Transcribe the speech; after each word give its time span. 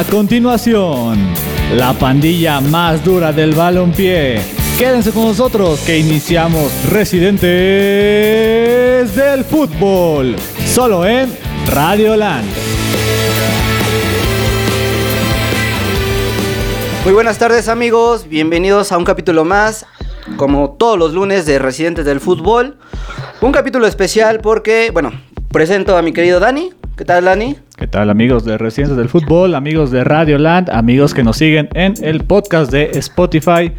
A 0.00 0.04
continuación, 0.04 1.18
la 1.76 1.92
pandilla 1.92 2.62
más 2.62 3.04
dura 3.04 3.34
del 3.34 3.52
balompié. 3.52 4.40
Quédense 4.78 5.10
con 5.12 5.24
nosotros 5.24 5.78
que 5.80 5.98
iniciamos 5.98 6.72
Residentes 6.90 7.44
del 9.14 9.44
Fútbol, 9.44 10.36
solo 10.64 11.04
en 11.04 11.30
Radio 11.66 12.16
Land. 12.16 12.48
Muy 17.04 17.12
buenas 17.12 17.36
tardes 17.36 17.68
amigos, 17.68 18.26
bienvenidos 18.26 18.92
a 18.92 18.96
un 18.96 19.04
capítulo 19.04 19.44
más, 19.44 19.84
como 20.38 20.70
todos 20.78 20.98
los 20.98 21.12
lunes 21.12 21.44
de 21.44 21.58
Residentes 21.58 22.06
del 22.06 22.20
Fútbol. 22.20 22.78
Un 23.42 23.52
capítulo 23.52 23.86
especial 23.86 24.40
porque, 24.40 24.88
bueno, 24.94 25.12
presento 25.52 25.94
a 25.98 26.00
mi 26.00 26.14
querido 26.14 26.40
Dani. 26.40 26.72
¿Qué 26.96 27.04
tal 27.04 27.26
Dani? 27.26 27.58
¿Qué 27.80 27.86
tal 27.86 28.10
amigos 28.10 28.44
de 28.44 28.58
Residentes 28.58 28.98
del 28.98 29.08
Fútbol, 29.08 29.54
amigos 29.54 29.90
de 29.90 30.04
Radio 30.04 30.36
Land, 30.36 30.68
amigos 30.68 31.14
que 31.14 31.22
nos 31.22 31.38
siguen 31.38 31.70
en 31.72 31.94
el 32.04 32.24
podcast 32.24 32.70
de 32.70 32.90
Spotify? 32.96 33.72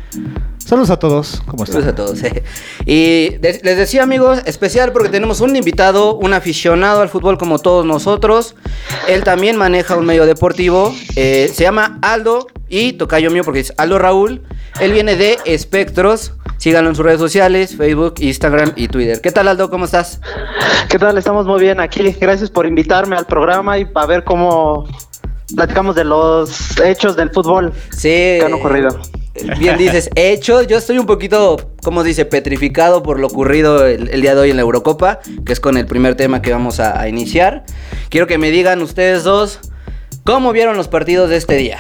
Saludos 0.57 0.89
a 0.89 0.97
todos, 0.97 1.43
¿cómo 1.45 1.65
están? 1.65 1.83
Saludos 1.83 1.93
a 1.93 1.95
todos. 1.95 2.23
eh. 2.23 2.43
Y 2.87 3.37
les 3.41 3.61
decía 3.61 4.01
amigos, 4.01 4.41
especial 4.47 4.91
porque 4.91 5.09
tenemos 5.09 5.39
un 5.39 5.55
invitado, 5.55 6.15
un 6.15 6.33
aficionado 6.33 7.01
al 7.01 7.09
fútbol 7.09 7.37
como 7.37 7.59
todos 7.59 7.85
nosotros. 7.85 8.55
Él 9.07 9.23
también 9.23 9.55
maneja 9.55 9.95
un 9.95 10.07
medio 10.07 10.25
deportivo. 10.25 10.95
eh, 11.15 11.51
se 11.53 11.61
llama 11.61 11.99
Aldo 12.01 12.47
y 12.69 12.93
tocayo 12.93 13.29
mío 13.29 13.43
porque 13.43 13.59
es 13.59 13.71
Aldo 13.77 13.99
Raúl. 13.99 14.41
Él 14.79 14.93
viene 14.93 15.15
de 15.15 15.37
Espectros. 15.45 16.33
Síganlo 16.61 16.91
en 16.91 16.95
sus 16.95 17.03
redes 17.03 17.19
sociales, 17.19 17.75
Facebook, 17.75 18.13
Instagram 18.19 18.73
y 18.75 18.87
Twitter. 18.87 19.19
¿Qué 19.19 19.31
tal 19.31 19.47
Aldo? 19.47 19.71
¿Cómo 19.71 19.85
estás? 19.85 20.21
¿Qué 20.91 20.99
tal? 20.99 21.17
Estamos 21.17 21.47
muy 21.47 21.59
bien 21.59 21.79
aquí. 21.79 22.15
Gracias 22.21 22.51
por 22.51 22.67
invitarme 22.67 23.15
al 23.15 23.25
programa 23.25 23.79
y 23.79 23.85
para 23.85 24.05
ver 24.05 24.23
cómo 24.23 24.85
platicamos 25.55 25.95
de 25.95 26.03
los 26.03 26.79
hechos 26.79 27.15
del 27.15 27.31
fútbol 27.31 27.73
Sí. 27.89 28.09
que 28.09 28.43
han 28.45 28.53
ocurrido. 28.53 28.89
Bien 29.57 29.75
dices, 29.75 30.11
hecho, 30.15 30.61
yo 30.61 30.77
estoy 30.77 30.99
un 30.99 31.07
poquito, 31.07 31.71
¿cómo 31.81 32.03
se 32.03 32.09
dice? 32.09 32.25
Petrificado 32.25 33.01
por 33.01 33.19
lo 33.19 33.25
ocurrido 33.25 33.87
el, 33.87 34.09
el 34.09 34.21
día 34.21 34.35
de 34.35 34.41
hoy 34.41 34.51
en 34.51 34.57
la 34.57 34.61
Eurocopa, 34.61 35.17
que 35.43 35.53
es 35.53 35.59
con 35.59 35.77
el 35.77 35.87
primer 35.87 36.13
tema 36.13 36.43
que 36.43 36.51
vamos 36.51 36.79
a, 36.79 37.01
a 37.01 37.07
iniciar. 37.07 37.63
Quiero 38.09 38.27
que 38.27 38.37
me 38.37 38.51
digan 38.51 38.83
ustedes 38.83 39.23
dos, 39.23 39.61
¿cómo 40.25 40.51
vieron 40.51 40.77
los 40.77 40.87
partidos 40.87 41.31
de 41.31 41.37
este 41.37 41.55
día? 41.55 41.79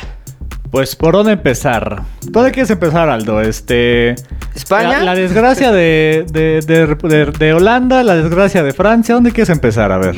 Pues, 0.71 0.95
¿por 0.95 1.13
dónde 1.13 1.33
empezar? 1.33 2.03
¿Por 2.23 2.31
dónde 2.31 2.51
quieres 2.51 2.69
empezar, 2.71 3.09
Aldo? 3.09 3.41
Este... 3.41 4.15
¿España? 4.55 4.99
La, 4.99 5.03
la 5.03 5.15
desgracia 5.15 5.71
de, 5.71 6.25
de, 6.31 6.61
de- 6.65 6.95
de- 6.95 7.25
de 7.25 7.53
Holanda, 7.53 8.03
la 8.03 8.15
desgracia 8.15 8.63
de 8.63 8.71
Francia. 8.73 9.15
¿Dónde 9.15 9.31
quieres 9.31 9.49
empezar? 9.49 9.91
A 9.91 9.97
ver. 9.97 10.15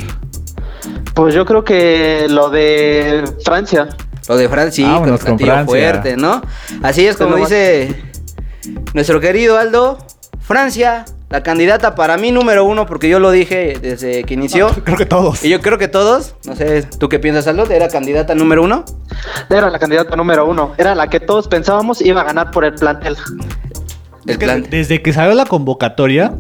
Pues 1.16 1.34
yo 1.34 1.46
creo 1.46 1.64
que 1.64 2.28
lo 2.30 2.50
de 2.50 3.24
Francia. 3.44 3.90
Lo 4.30 4.38
de 4.38 4.48
Francia, 4.48 4.86
sí, 4.86 4.92
Vámonos 4.92 5.24
con 5.26 5.38
Francia. 5.40 5.66
fuerte, 5.66 6.18
¿no? 6.18 6.42
Así 6.82 7.06
es 7.06 7.18
como 7.18 7.36
dice 7.36 7.96
nuestro 8.94 9.20
querido 9.20 9.58
Aldo, 9.58 9.98
Francia, 10.40 11.04
la 11.30 11.42
candidata 11.42 11.96
para 11.96 12.18
mí 12.18 12.32
número 12.32 12.66
uno, 12.66 12.86
porque 12.86 13.10
yo 13.10 13.20
lo 13.20 13.32
dije 13.32 13.78
desde 13.82 14.24
que 14.24 14.34
inició. 14.36 14.68
Creo 14.84 14.98
que 14.98 15.06
todos. 15.06 15.44
Y 15.44 15.50
yo 15.50 15.62
creo 15.62 15.78
que 15.78 15.88
todos, 15.88 16.36
no 16.46 16.56
sé, 16.56 16.84
¿tú 16.84 17.10
qué 17.10 17.20
piensas, 17.20 17.48
Aldo? 17.48 17.66
¿Era 17.70 17.88
candidata 17.88 18.36
número 18.36 18.64
uno? 18.64 18.86
Era 19.50 19.70
la 19.70 19.80
candidata 19.80 20.16
número 20.16 20.46
uno. 20.48 20.74
Era 20.78 20.94
la 20.94 21.10
que 21.10 21.20
todos 21.20 21.48
pensábamos 21.48 22.02
iba 22.02 22.22
a 22.22 22.24
ganar 22.24 22.52
por 22.52 22.66
el 22.66 22.76
plantel. 22.76 23.18
El 24.26 24.32
Es 24.32 24.38
que 24.38 24.46
plan. 24.46 24.68
Desde 24.70 25.02
que 25.02 25.12
salió 25.12 25.34
la 25.34 25.46
convocatoria, 25.46 26.36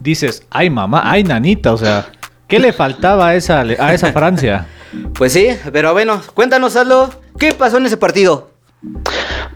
dices, 0.00 0.44
ay 0.50 0.70
mamá, 0.70 1.02
ay 1.04 1.24
nanita, 1.24 1.72
o 1.72 1.78
sea, 1.78 2.06
¿qué 2.46 2.58
le 2.58 2.72
faltaba 2.72 3.28
a 3.28 3.34
esa, 3.34 3.60
a 3.60 3.94
esa 3.94 4.12
Francia? 4.12 4.66
Pues 5.14 5.32
sí, 5.32 5.46
pero 5.72 5.92
bueno, 5.92 6.20
cuéntanos, 6.34 6.74
Aldo, 6.74 7.10
¿qué 7.38 7.52
pasó 7.52 7.76
en 7.76 7.86
ese 7.86 7.96
partido? 7.96 8.50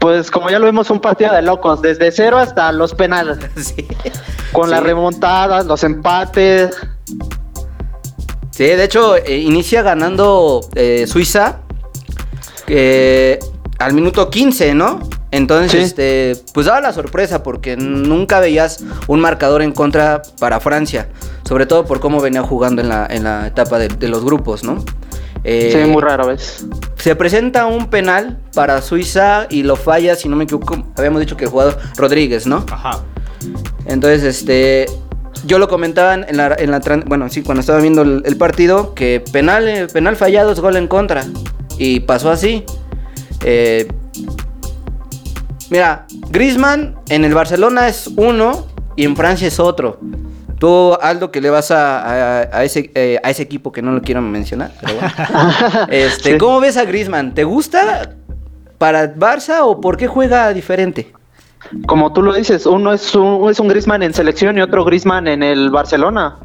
Pues 0.05 0.29
como 0.29 0.51
ya 0.51 0.59
lo 0.59 0.67
vimos, 0.67 0.91
un 0.91 0.99
partido 0.99 1.33
de 1.33 1.41
locos, 1.41 1.81
desde 1.81 2.11
cero 2.11 2.37
hasta 2.37 2.71
los 2.71 2.93
penales. 2.93 3.39
sí. 3.55 3.87
Con 4.51 4.65
Sí. 4.65 4.71
las 4.75 4.83
remontadas, 4.83 5.65
los 5.65 5.83
empates. 5.83 6.75
Sí, 8.51 8.65
de 8.65 8.83
hecho, 8.83 9.15
eh, 9.15 9.39
inicia 9.39 9.81
ganando 9.81 10.61
eh, 10.75 11.05
Suiza 11.07 11.61
al 13.79 13.93
minuto 13.95 14.29
15, 14.29 14.75
¿no? 14.75 14.99
Entonces, 15.31 15.71
Sí. 15.71 15.79
este, 15.79 16.37
pues 16.53 16.67
daba 16.67 16.81
la 16.81 16.93
sorpresa 16.93 17.41
porque 17.41 17.75
nunca 17.75 18.39
veías 18.39 18.83
un 19.07 19.19
marcador 19.21 19.63
en 19.63 19.71
contra 19.71 20.21
para 20.39 20.59
Francia, 20.59 21.09
sobre 21.49 21.65
todo 21.65 21.83
por 21.85 21.99
cómo 21.99 22.21
venía 22.21 22.43
jugando 22.43 22.83
en 22.83 22.89
la, 22.89 23.07
en 23.09 23.23
la 23.23 23.47
etapa 23.47 23.79
de, 23.79 23.87
de 23.87 24.07
los 24.07 24.23
grupos, 24.23 24.63
¿no? 24.63 24.85
Eh, 25.47 25.69
Sí, 25.71 25.89
muy 25.89 26.01
rara 26.01 26.25
vez. 26.25 26.65
Se 26.97 27.15
presenta 27.15 27.67
un 27.67 27.89
penal 27.89 28.39
para 28.53 28.81
Suiza 28.81 29.45
y 29.49 29.61
lo 29.63 29.75
falla, 29.75 30.15
si 30.15 30.27
no 30.27 30.35
me 30.35 30.45
equivoco, 30.45 30.83
habíamos 30.97 31.21
dicho 31.21 31.37
que 31.37 31.45
el 31.45 31.51
jugador 31.51 31.77
Rodríguez, 31.95 32.47
¿no? 32.47 32.65
Ajá. 32.71 32.99
Entonces, 33.85 34.23
este. 34.23 34.87
Yo 35.45 35.59
lo 35.59 35.67
comentaba 35.67 36.15
en 36.15 36.37
la, 36.37 36.55
en 36.57 36.71
la 36.71 36.81
bueno, 37.05 37.29
sí, 37.29 37.43
cuando 37.43 37.59
estaba 37.59 37.79
viendo 37.79 38.01
el, 38.01 38.23
el 38.25 38.35
partido, 38.35 38.95
que 38.95 39.23
penal, 39.31 39.67
eh, 39.67 39.87
penal 39.87 40.15
fallado 40.15 40.51
es 40.51 40.59
gol 40.59 40.75
en 40.75 40.87
contra. 40.87 41.23
Y 41.77 41.99
pasó 41.99 42.31
así. 42.31 42.63
Eh, 43.43 43.87
mira, 45.69 46.07
Griezmann 46.29 46.95
en 47.09 47.25
el 47.25 47.35
Barcelona 47.35 47.87
es 47.87 48.09
uno 48.15 48.65
y 48.95 49.03
en 49.05 49.15
Francia 49.15 49.47
es 49.47 49.59
otro. 49.59 49.99
Tú, 50.59 50.93
Aldo, 51.01 51.31
que 51.31 51.41
le 51.41 51.49
vas 51.49 51.69
a, 51.71 51.99
a- 51.99 52.49
a 52.59 52.63
ese, 52.63 52.89
eh, 52.95 53.19
a 53.23 53.29
ese 53.29 53.43
equipo 53.43 53.71
que 53.71 53.81
no 53.81 53.91
lo 53.91 54.01
quiero 54.01 54.21
mencionar, 54.21 54.71
pero 54.79 54.93
bueno. 54.95 55.09
Este, 55.89 56.31
Sí. 56.33 56.37
¿Cómo 56.37 56.59
ves 56.61 56.77
a 56.77 56.85
Griezmann? 56.85 57.33
¿Te 57.33 57.43
gusta 57.43 58.11
para 58.77 59.13
Barça 59.15 59.59
o 59.63 59.81
por 59.81 59.97
qué 59.97 60.07
juega 60.07 60.51
diferente? 60.53 61.11
Como 61.87 62.13
tú 62.13 62.21
lo 62.21 62.33
dices, 62.33 62.65
uno 62.65 62.93
es 62.93 63.15
un, 63.15 63.49
es 63.49 63.59
un 63.59 63.67
Griezmann 63.67 64.03
en 64.03 64.13
selección 64.13 64.57
y 64.57 64.61
otro 64.61 64.85
Griezmann 64.85 65.27
en 65.27 65.41
el 65.43 65.69
Barcelona. 65.71 66.37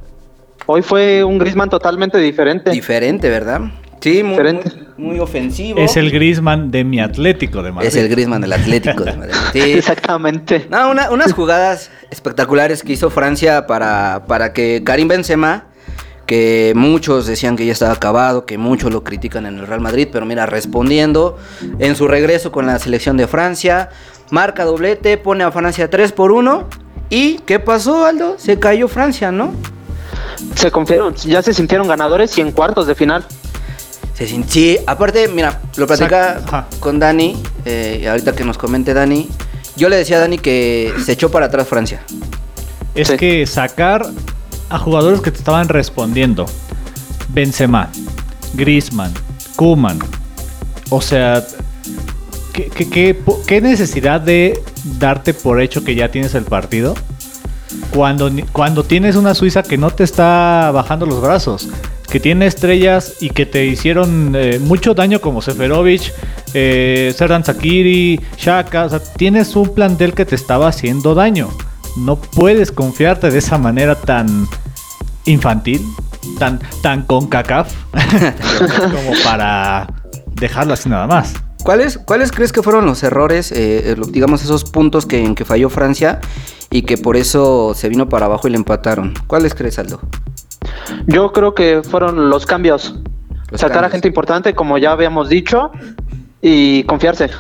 Hoy 0.67 0.83
fue 0.83 1.23
un 1.25 1.39
Griezmann 1.39 1.69
totalmente 1.69 2.19
diferente. 2.19 2.71
Diferente, 2.71 3.29
¿verdad? 3.29 3.61
Sí, 4.01 4.23
muy, 4.23 4.31
Diferente. 4.33 4.73
muy, 4.97 5.09
muy 5.11 5.19
ofensivo. 5.21 5.79
Es 5.81 5.97
el 5.97 6.11
Griezmann 6.11 6.71
de 6.71 6.85
mi 6.85 7.01
Atlético 7.01 7.63
de 7.63 7.73
Madrid. 7.73 7.89
Es 7.89 7.97
el 7.97 8.09
Griezmann 8.09 8.41
del 8.41 8.53
Atlético 8.53 9.05
de 9.05 9.13
Madrid. 9.15 9.35
Sí. 9.53 9.61
Exactamente. 9.73 10.67
No, 10.71 10.91
una- 10.91 11.11
unas 11.11 11.33
jugadas 11.33 11.91
espectaculares 12.11 12.83
que 12.83 12.93
hizo 12.95 13.11
Francia 13.11 13.67
para, 13.67 14.25
para 14.27 14.53
que 14.53 14.83
Karim 14.85 15.09
Benzema, 15.09 15.67
que 16.27 16.73
muchos 16.77 17.27
decían 17.27 17.57
que 17.57 17.67
ya 17.67 17.73
estaba 17.73 17.93
acabado, 17.93 18.47
que 18.47 18.57
muchos 18.57 18.93
lo 18.93 19.03
critican 19.05 19.47
en 19.47 19.59
el 19.59 19.67
Real 19.67 19.81
Madrid, 19.81 20.09
pero 20.13 20.25
mira, 20.27 20.47
respondiendo 20.47 21.37
en 21.79 21.97
su 21.97 22.07
regreso 22.09 22.53
con 22.53 22.67
la 22.67 22.79
selección 22.79 23.17
de 23.17 23.27
Francia, 23.27 23.89
marca 24.31 24.65
doblete, 24.65 25.19
pone 25.19 25.43
a 25.45 25.51
Francia 25.51 25.91
3 25.91 26.13
por 26.13 26.31
1 26.33 26.69
y 27.11 27.39
¿qué 27.47 27.59
pasó, 27.59 28.07
Aldo? 28.07 28.37
Se 28.39 28.59
cayó 28.61 28.87
Francia, 28.87 29.33
¿no? 29.33 29.53
Se 30.55 30.71
confiaron, 30.71 31.15
ya 31.17 31.43
se 31.43 31.53
sintieron 31.53 31.89
ganadores 31.89 32.39
y 32.39 32.41
en 32.41 32.53
cuartos 32.53 32.87
de 32.87 32.95
final. 32.95 33.25
Sí, 34.49 34.77
aparte, 34.87 35.29
mira, 35.29 35.61
lo 35.77 35.87
platicaba 35.87 36.67
con 36.79 36.99
Dani, 36.99 37.37
eh, 37.65 38.01
y 38.03 38.07
ahorita 38.07 38.33
que 38.35 38.45
nos 38.45 38.59
comente 38.59 38.93
Dani, 38.93 39.29
yo 39.77 39.89
le 39.89 39.97
decía 39.97 40.17
a 40.19 40.21
Dani 40.21 40.39
que 40.39 40.93
se 41.05 41.13
echó 41.13 41.31
para 41.31 41.47
atrás 41.47 41.67
Francia. 41.67 42.03
Es 42.95 43.09
Sí. 43.09 43.17
que 43.17 43.47
sacar 43.47 44.07
a 44.69 44.79
jugadores 44.79 45.21
que 45.23 45.31
te 45.31 45.39
estaban 45.39 45.69
respondiendo. 45.69 46.45
Benzema, 47.31 47.89
Griezmann, 48.55 49.13
Kuman. 49.57 49.99
O 50.91 51.01
sea, 51.01 51.43
¿qué, 52.53 52.65
qué, 52.67 52.91
qué, 52.91 53.15
po- 53.15 53.41
qué 53.47 53.61
necesidad 53.61 54.21
de 54.21 54.61
darte 54.99 55.33
por 55.33 55.61
hecho 55.63 55.83
que 55.83 55.95
ya 55.95 56.11
tienes 56.11 56.35
el 56.35 56.45
partido? 56.45 56.95
Cuando, 57.95 58.31
cuando 58.53 58.83
tienes 58.85 59.17
una 59.17 59.35
Suiza 59.35 59.63
que 59.63 59.79
no 59.79 59.91
te 59.93 60.03
está 60.05 60.71
bajando 60.75 61.07
los 61.07 61.21
brazos, 61.23 61.69
que 62.11 62.21
tiene 62.21 62.47
estrellas 62.47 63.15
y 63.21 63.31
que 63.31 63.47
te 63.47 63.65
hicieron 63.67 64.35
eh, 64.35 64.59
mucho 64.59 64.95
daño 64.95 65.21
como 65.21 65.41
Seferovic, 65.41 66.13
eh, 66.53 67.15
Serdan 67.17 67.45
Sakiri, 67.45 68.21
Shaka, 68.37 68.85
o 68.85 68.89
sea, 68.91 69.01
tienes 69.01 69.55
un 69.55 69.73
plantel 69.75 70.13
que 70.13 70.27
te 70.27 70.35
estaba 70.35 70.69
haciendo 70.69 71.15
daño. 71.15 71.49
No 71.97 72.17
puedes 72.17 72.73
confiarte 72.73 73.31
de 73.31 73.39
esa 73.39 73.59
manera 73.59 73.95
tan 73.95 74.47
infantil, 75.25 75.83
tan, 76.39 76.61
tan 76.83 77.03
con 77.03 77.29
cacaf, 77.29 77.73
como 77.93 79.13
para 79.25 79.87
dejarlo 80.33 80.75
así 80.75 80.89
nada 80.89 81.07
más. 81.07 81.35
¿Cuáles, 81.63 81.99
¿Cuáles 81.99 82.33
crees 82.33 82.53
que 82.53 82.63
fueron 82.63 82.87
los 82.87 83.03
errores, 83.03 83.53
eh, 83.53 83.95
digamos, 84.09 84.43
esos 84.43 84.65
puntos 84.65 85.07
que, 85.07 85.23
en 85.23 85.35
que 85.35 85.45
falló 85.45 85.69
Francia 85.69 86.21
y 86.71 86.83
que 86.83 86.97
por 86.97 87.17
eso 87.17 87.75
se 87.75 87.89
vino 87.89 88.09
para 88.09 88.27
abajo 88.27 88.49
y 88.49 88.51
le 88.51 88.57
empataron? 88.57 89.15
¿Cuáles 89.27 89.55
crees, 89.55 89.79
Aldo? 89.79 90.01
Yo 91.07 91.33
creo 91.33 91.55
que 91.55 91.83
fueron 91.83 92.31
los 92.31 92.47
cambios. 92.47 92.99
Los 93.51 93.61
Sacar 93.61 93.85
a 93.85 93.91
gente 93.91 94.09
importante, 94.09 94.55
como 94.55 94.79
ya 94.79 94.93
habíamos 94.93 95.29
dicho, 95.29 95.71
y 96.41 96.85
confiarse. 96.85 97.31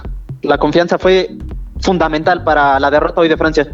La 0.42 0.58
confianza 0.58 0.98
fue 0.98 1.30
fundamental 1.80 2.42
para 2.44 2.80
la 2.80 2.90
derrota 2.90 3.20
hoy 3.20 3.28
de 3.28 3.36
Francia. 3.36 3.68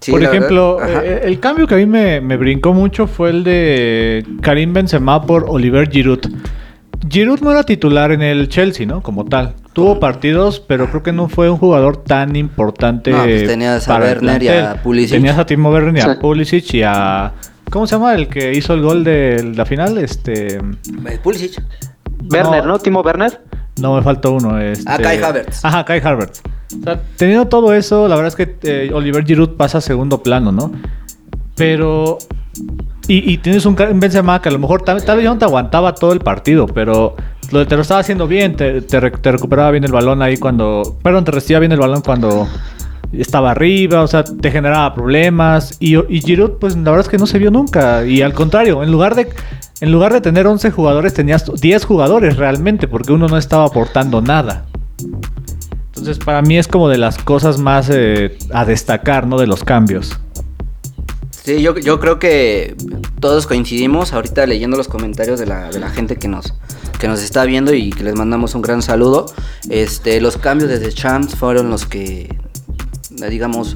Sí, 0.00 0.12
Por 0.12 0.22
ejemplo, 0.22 0.78
eh, 0.84 1.22
el 1.24 1.40
cambio 1.40 1.66
que 1.66 1.74
a 1.74 1.78
mí 1.78 1.86
me, 1.86 2.20
me 2.20 2.36
brincó 2.36 2.72
mucho 2.72 3.08
fue 3.08 3.30
el 3.30 3.42
de 3.44 4.24
Karim 4.40 4.72
Benzema 4.72 5.20
por 5.22 5.46
Oliver 5.48 5.90
Giroud. 5.90 6.20
Giroud 7.08 7.40
no 7.40 7.50
era 7.50 7.62
titular 7.62 8.12
en 8.12 8.22
el 8.22 8.48
Chelsea, 8.48 8.86
¿no? 8.86 9.02
Como 9.02 9.24
tal. 9.24 9.54
Tuvo 9.72 10.00
partidos, 10.00 10.60
pero 10.60 10.88
creo 10.88 11.02
que 11.02 11.12
no 11.12 11.28
fue 11.28 11.48
un 11.48 11.56
jugador 11.56 11.98
tan 11.98 12.36
importante. 12.36 13.10
No, 13.10 13.22
pues 13.22 13.46
tenías 13.46 13.88
a 13.88 13.92
para 13.92 14.06
Werner 14.06 14.42
y 14.42 14.48
a. 14.48 14.82
Pulisic. 14.82 15.16
Tenías 15.16 15.38
a 15.38 15.46
Timo 15.46 15.70
Werner 15.70 15.96
y 15.96 16.00
a 16.00 16.14
Sí. 16.14 16.20
Pulisic 16.20 16.74
y 16.74 16.82
a... 16.82 17.32
¿Cómo 17.70 17.86
se 17.86 17.96
llama 17.96 18.14
el 18.14 18.28
que 18.28 18.52
hizo 18.54 18.74
el 18.74 18.82
gol 18.82 19.04
de 19.04 19.52
la 19.54 19.66
final? 19.66 19.98
Este... 19.98 20.56
Eh, 20.56 21.18
Pulisic. 21.22 21.62
Werner, 22.30 22.64
No. 22.64 22.72
¿no? 22.72 22.78
Timo 22.78 23.00
Werner. 23.00 23.40
No, 23.80 23.96
me 23.96 24.02
faltó 24.02 24.32
uno. 24.32 24.58
Este... 24.60 24.84
Ah, 24.86 24.98
Kai 24.98 25.22
Havertz. 25.22 25.64
Ajá, 25.64 25.84
Kai 25.84 26.00
Havertz. 26.02 26.42
O 26.80 26.82
sea, 26.82 27.00
teniendo 27.16 27.46
todo 27.46 27.74
eso, 27.74 28.08
la 28.08 28.16
verdad 28.16 28.28
es 28.28 28.36
que 28.36 28.56
eh, 28.62 28.90
Oliver 28.92 29.24
Giroud 29.24 29.56
pasa 29.56 29.78
a 29.78 29.80
segundo 29.80 30.22
plano, 30.22 30.52
¿no? 30.52 30.72
Pero... 31.54 32.18
Y, 33.06 33.32
y 33.32 33.38
tienes 33.38 33.64
un, 33.64 33.74
Benzema 33.74 34.42
que 34.42 34.48
a 34.50 34.52
lo 34.52 34.58
mejor 34.58 34.82
tal, 34.82 35.02
tal 35.02 35.16
vez 35.16 35.24
ya 35.24 35.30
no 35.30 35.38
te 35.38 35.44
aguantaba 35.46 35.94
todo 35.94 36.12
el 36.12 36.20
partido, 36.20 36.66
pero 36.66 37.16
lo, 37.52 37.66
te 37.66 37.74
lo 37.76 37.82
estaba 37.82 38.00
haciendo 38.00 38.26
bien, 38.26 38.54
te, 38.54 38.82
te 38.82 39.00
recuperaba 39.00 39.70
bien 39.70 39.84
el 39.84 39.92
balón 39.92 40.20
ahí 40.20 40.36
cuando... 40.36 40.98
Perdón, 41.02 41.24
te 41.24 41.30
recibía 41.30 41.58
bien 41.58 41.72
el 41.72 41.78
balón 41.78 42.02
cuando 42.02 42.46
estaba 43.12 43.50
arriba, 43.50 44.02
o 44.02 44.06
sea, 44.06 44.24
te 44.24 44.50
generaba 44.50 44.94
problemas. 44.94 45.76
Y, 45.80 45.96
y 45.96 46.20
Giroud, 46.20 46.52
pues 46.60 46.76
la 46.76 46.90
verdad 46.90 47.00
es 47.00 47.08
que 47.08 47.18
no 47.18 47.26
se 47.26 47.38
vio 47.38 47.50
nunca. 47.50 48.04
Y 48.04 48.22
al 48.22 48.34
contrario, 48.34 48.82
en 48.82 48.90
lugar 48.90 49.14
de... 49.14 49.28
En 49.80 49.92
lugar 49.92 50.12
de 50.12 50.20
tener 50.20 50.44
11 50.44 50.72
jugadores, 50.72 51.14
tenías 51.14 51.44
10 51.48 51.84
jugadores 51.84 52.36
realmente, 52.36 52.88
porque 52.88 53.12
uno 53.12 53.28
no 53.28 53.38
estaba 53.38 53.64
aportando 53.64 54.20
nada. 54.20 54.66
Entonces, 55.86 56.18
para 56.18 56.42
mí 56.42 56.58
es 56.58 56.66
como 56.66 56.88
de 56.88 56.98
las 56.98 57.18
cosas 57.18 57.58
más 57.58 57.88
eh, 57.92 58.36
a 58.52 58.64
destacar, 58.64 59.28
¿no? 59.28 59.38
De 59.38 59.46
los 59.46 59.62
cambios. 59.62 60.18
Sí, 61.30 61.62
yo, 61.62 61.78
yo 61.78 61.98
creo 61.98 62.18
que 62.18 62.76
todos 63.20 63.46
coincidimos 63.46 64.12
ahorita 64.12 64.46
leyendo 64.46 64.76
los 64.76 64.88
comentarios 64.88 65.40
de 65.40 65.46
la, 65.46 65.70
de 65.70 65.80
la 65.80 65.90
gente 65.90 66.16
que 66.16 66.28
nos, 66.28 66.54
que 66.98 67.08
nos 67.08 67.22
está 67.22 67.44
viendo 67.44 67.72
y 67.72 67.90
que 67.90 68.04
les 68.04 68.14
mandamos 68.14 68.54
un 68.54 68.62
gran 68.62 68.82
saludo. 68.82 69.26
Este, 69.70 70.20
los 70.20 70.36
cambios 70.36 70.70
desde 70.70 70.92
Champs 70.92 71.34
fueron 71.34 71.70
los 71.70 71.86
que, 71.86 72.36
digamos, 73.26 73.74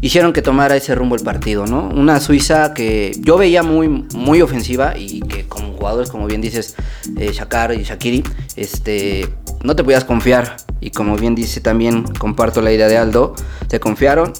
hicieron 0.00 0.32
que 0.32 0.42
tomara 0.42 0.76
ese 0.76 0.94
rumbo 0.94 1.14
el 1.14 1.22
partido, 1.22 1.66
¿no? 1.66 1.88
Una 1.88 2.20
Suiza 2.20 2.72
que 2.74 3.12
yo 3.20 3.36
veía 3.36 3.62
muy, 3.62 3.88
muy 3.88 4.40
ofensiva 4.40 4.96
y 4.96 5.20
que 5.20 5.46
con 5.46 5.74
jugadores, 5.74 6.10
como 6.10 6.26
bien 6.26 6.40
dices, 6.40 6.74
eh, 7.16 7.30
Shakar 7.32 7.74
y 7.74 7.82
Shakiri, 7.82 8.24
este, 8.56 9.28
no 9.62 9.76
te 9.76 9.84
podías 9.84 10.04
confiar. 10.04 10.56
Y 10.80 10.90
como 10.90 11.16
bien 11.16 11.34
dice 11.34 11.60
también, 11.60 12.04
comparto 12.18 12.62
la 12.62 12.72
idea 12.72 12.88
de 12.88 12.96
Aldo, 12.96 13.34
se 13.68 13.80
confiaron. 13.80 14.32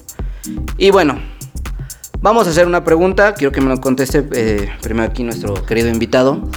Y 0.79 0.91
bueno, 0.91 1.19
Vamos 2.21 2.49
a 2.49 2.51
hacer 2.51 2.67
una 2.67 2.83
pregunta, 2.83 3.35
quiero 3.35 3.53
que 3.53 3.61
me 3.61 3.69
lo 3.69 3.81
conteste 3.81 4.27
eh, 4.33 4.69
primero 4.83 5.09
aquí 5.09 5.23
nuestro 5.23 5.65
querido 5.65 5.89
invitado. 5.89 6.51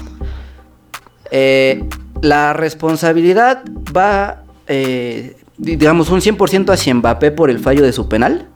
Eh, 1.30 1.88
la 2.24 2.54
responsabilidad 2.54 3.64
va, 3.96 4.44
eh, 4.66 5.38
digamos, 5.62 6.10
un 6.10 6.22
100% 6.22 6.74
hacia 6.74 6.94
Mbappé 6.96 7.32
por 7.32 7.50
el 7.52 7.60
fallo 7.60 7.84
de 7.84 7.94
su 7.94 8.10
penal. 8.10 8.48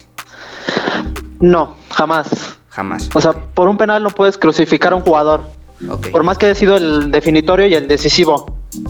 No, 1.40 1.76
jamás. 1.92 2.58
Jamás. 2.70 3.10
O 3.14 3.22
sea, 3.22 3.32
por 3.34 3.70
un 3.70 3.78
penal 3.78 4.02
no 4.04 4.10
puedes 4.10 4.38
crucificar 4.38 4.92
a 4.92 4.96
un 4.98 5.04
jugador. 5.04 5.42
Ok. 5.90 6.08
Por 6.10 6.24
más 6.24 6.38
que 6.38 6.48
haya 6.48 6.56
sido 6.56 6.76
el 6.78 7.12
definitorio 7.12 7.68
y 7.68 7.76
el 7.76 7.88
decisivo. 7.88 8.58
Sí, 8.72 8.84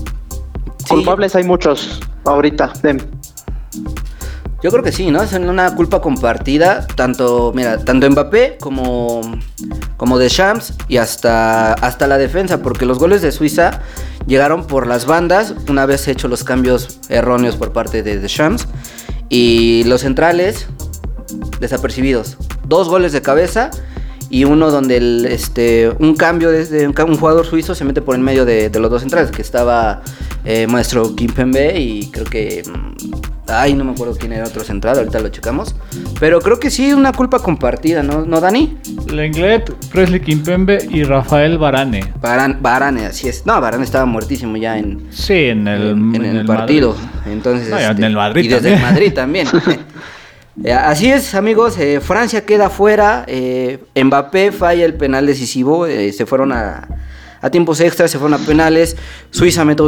Culpables 0.87 1.35
hay 1.35 1.43
muchos 1.43 1.99
ahorita. 2.23 2.71
de- 2.81 3.03
Yo 4.65 4.71
creo 4.71 4.83
que 4.83 4.91
sí, 4.91 5.11
¿no? 5.11 5.21
Es 5.21 5.31
una 5.33 5.75
culpa 5.75 6.01
compartida, 6.01 6.87
tanto, 6.87 7.51
mira, 7.53 7.77
tanto 7.77 8.09
Mbappé 8.09 8.57
como, 8.59 9.21
como 9.95 10.17
de 10.17 10.27
Shams 10.27 10.73
y 10.87 10.97
hasta, 10.97 11.73
hasta 11.73 12.07
la 12.07 12.17
defensa, 12.17 12.63
porque 12.63 12.87
los 12.87 12.97
goles 12.97 13.21
de 13.21 13.31
Suiza 13.31 13.83
llegaron 14.25 14.65
por 14.65 14.87
las 14.87 15.05
bandas, 15.05 15.53
una 15.69 15.85
vez 15.85 16.07
hecho 16.07 16.27
los 16.27 16.43
cambios 16.43 16.99
erróneos 17.09 17.57
por 17.57 17.73
parte 17.73 18.01
de 18.01 18.19
Deschamps, 18.19 18.67
y 19.29 19.83
los 19.83 20.01
centrales 20.01 20.65
desapercibidos. 21.59 22.35
Dos 22.67 22.89
goles 22.89 23.11
de 23.11 23.21
cabeza 23.21 23.69
y 24.31 24.45
uno 24.45 24.71
donde 24.71 24.97
el, 24.97 25.27
este, 25.27 25.91
un 25.99 26.15
cambio 26.15 26.49
desde 26.49 26.87
un, 26.87 26.95
jugador 26.95 27.45
suizo 27.45 27.75
se 27.75 27.85
mete 27.85 28.01
por 28.01 28.15
en 28.15 28.23
medio 28.23 28.45
de, 28.45 28.71
los 28.79 28.89
dos 28.89 29.01
centrales, 29.03 29.29
que 29.29 29.43
estaba 29.43 30.01
eh, 30.43 30.65
Maestro 30.65 31.15
Kimpembe 31.15 31.79
y 31.79 32.09
creo 32.09 32.25
que... 32.25 32.63
Ay, 33.47 33.75
no 33.75 33.83
me 33.83 33.91
acuerdo 33.91 34.15
quién 34.17 34.33
era 34.33 34.45
otro 34.47 34.63
central, 34.63 34.97
ahorita 34.97 35.19
lo 35.19 35.29
checamos. 35.29 35.75
Pero 36.19 36.41
creo 36.41 36.59
que 36.59 36.71
sí, 36.71 36.93
una 36.93 37.11
culpa 37.13 37.37
compartida, 37.39 38.01
¿no, 38.01 38.25
¿No 38.25 38.41
Dani? 38.41 38.77
Lenglet, 39.07 39.71
Presley 39.91 40.19
Kimpembe 40.19 40.79
y 40.89 41.03
Rafael 41.03 41.57
Varane. 41.59 42.11
Baran, 42.19 42.57
Varane, 42.61 43.05
así 43.05 43.27
es. 43.27 43.45
No, 43.45 43.61
Varane 43.61 43.83
estaba 43.83 44.05
muertísimo 44.05 44.57
ya 44.57 44.77
en, 44.79 45.07
Sí, 45.11 45.33
en 45.45 45.67
el, 45.67 45.89
en, 45.91 46.25
el, 46.25 46.45
partido. 46.45 46.95
Madrid. 46.95 47.33
Entonces, 47.33 47.69
No, 47.69 47.77
este, 47.77 47.91
en 47.91 48.03
el 48.03 48.15
Madrid 48.15 48.45
y 48.45 48.47
desde 48.47 48.61
también. 48.71 48.79
el 48.79 48.91
Madrid 48.93 49.13
también. 49.13 49.47
Eh, 50.63 50.71
Así 50.71 51.11
es, 51.11 51.35
amigos. 51.35 51.77
eh, 51.77 51.99
Francia 51.99 52.45
queda 52.45 52.69
fuera. 52.69 53.25
eh, 53.27 53.79
Mbappé 54.01 54.53
falla 54.53 54.85
el 54.85 54.93
penal 54.93 55.25
decisivo. 55.25 55.85
eh, 55.85 56.13
se 56.13 56.25
fueron 56.25 56.53
a, 56.53 56.87
a 57.45 57.51
tiempos 57.51 57.79
extras, 57.79 58.09
se 58.11 58.17
fueron 58.17 58.41
a 58.41 58.45
penales. 58.45 58.97
Suiza 59.29 59.63
metió 59.65 59.87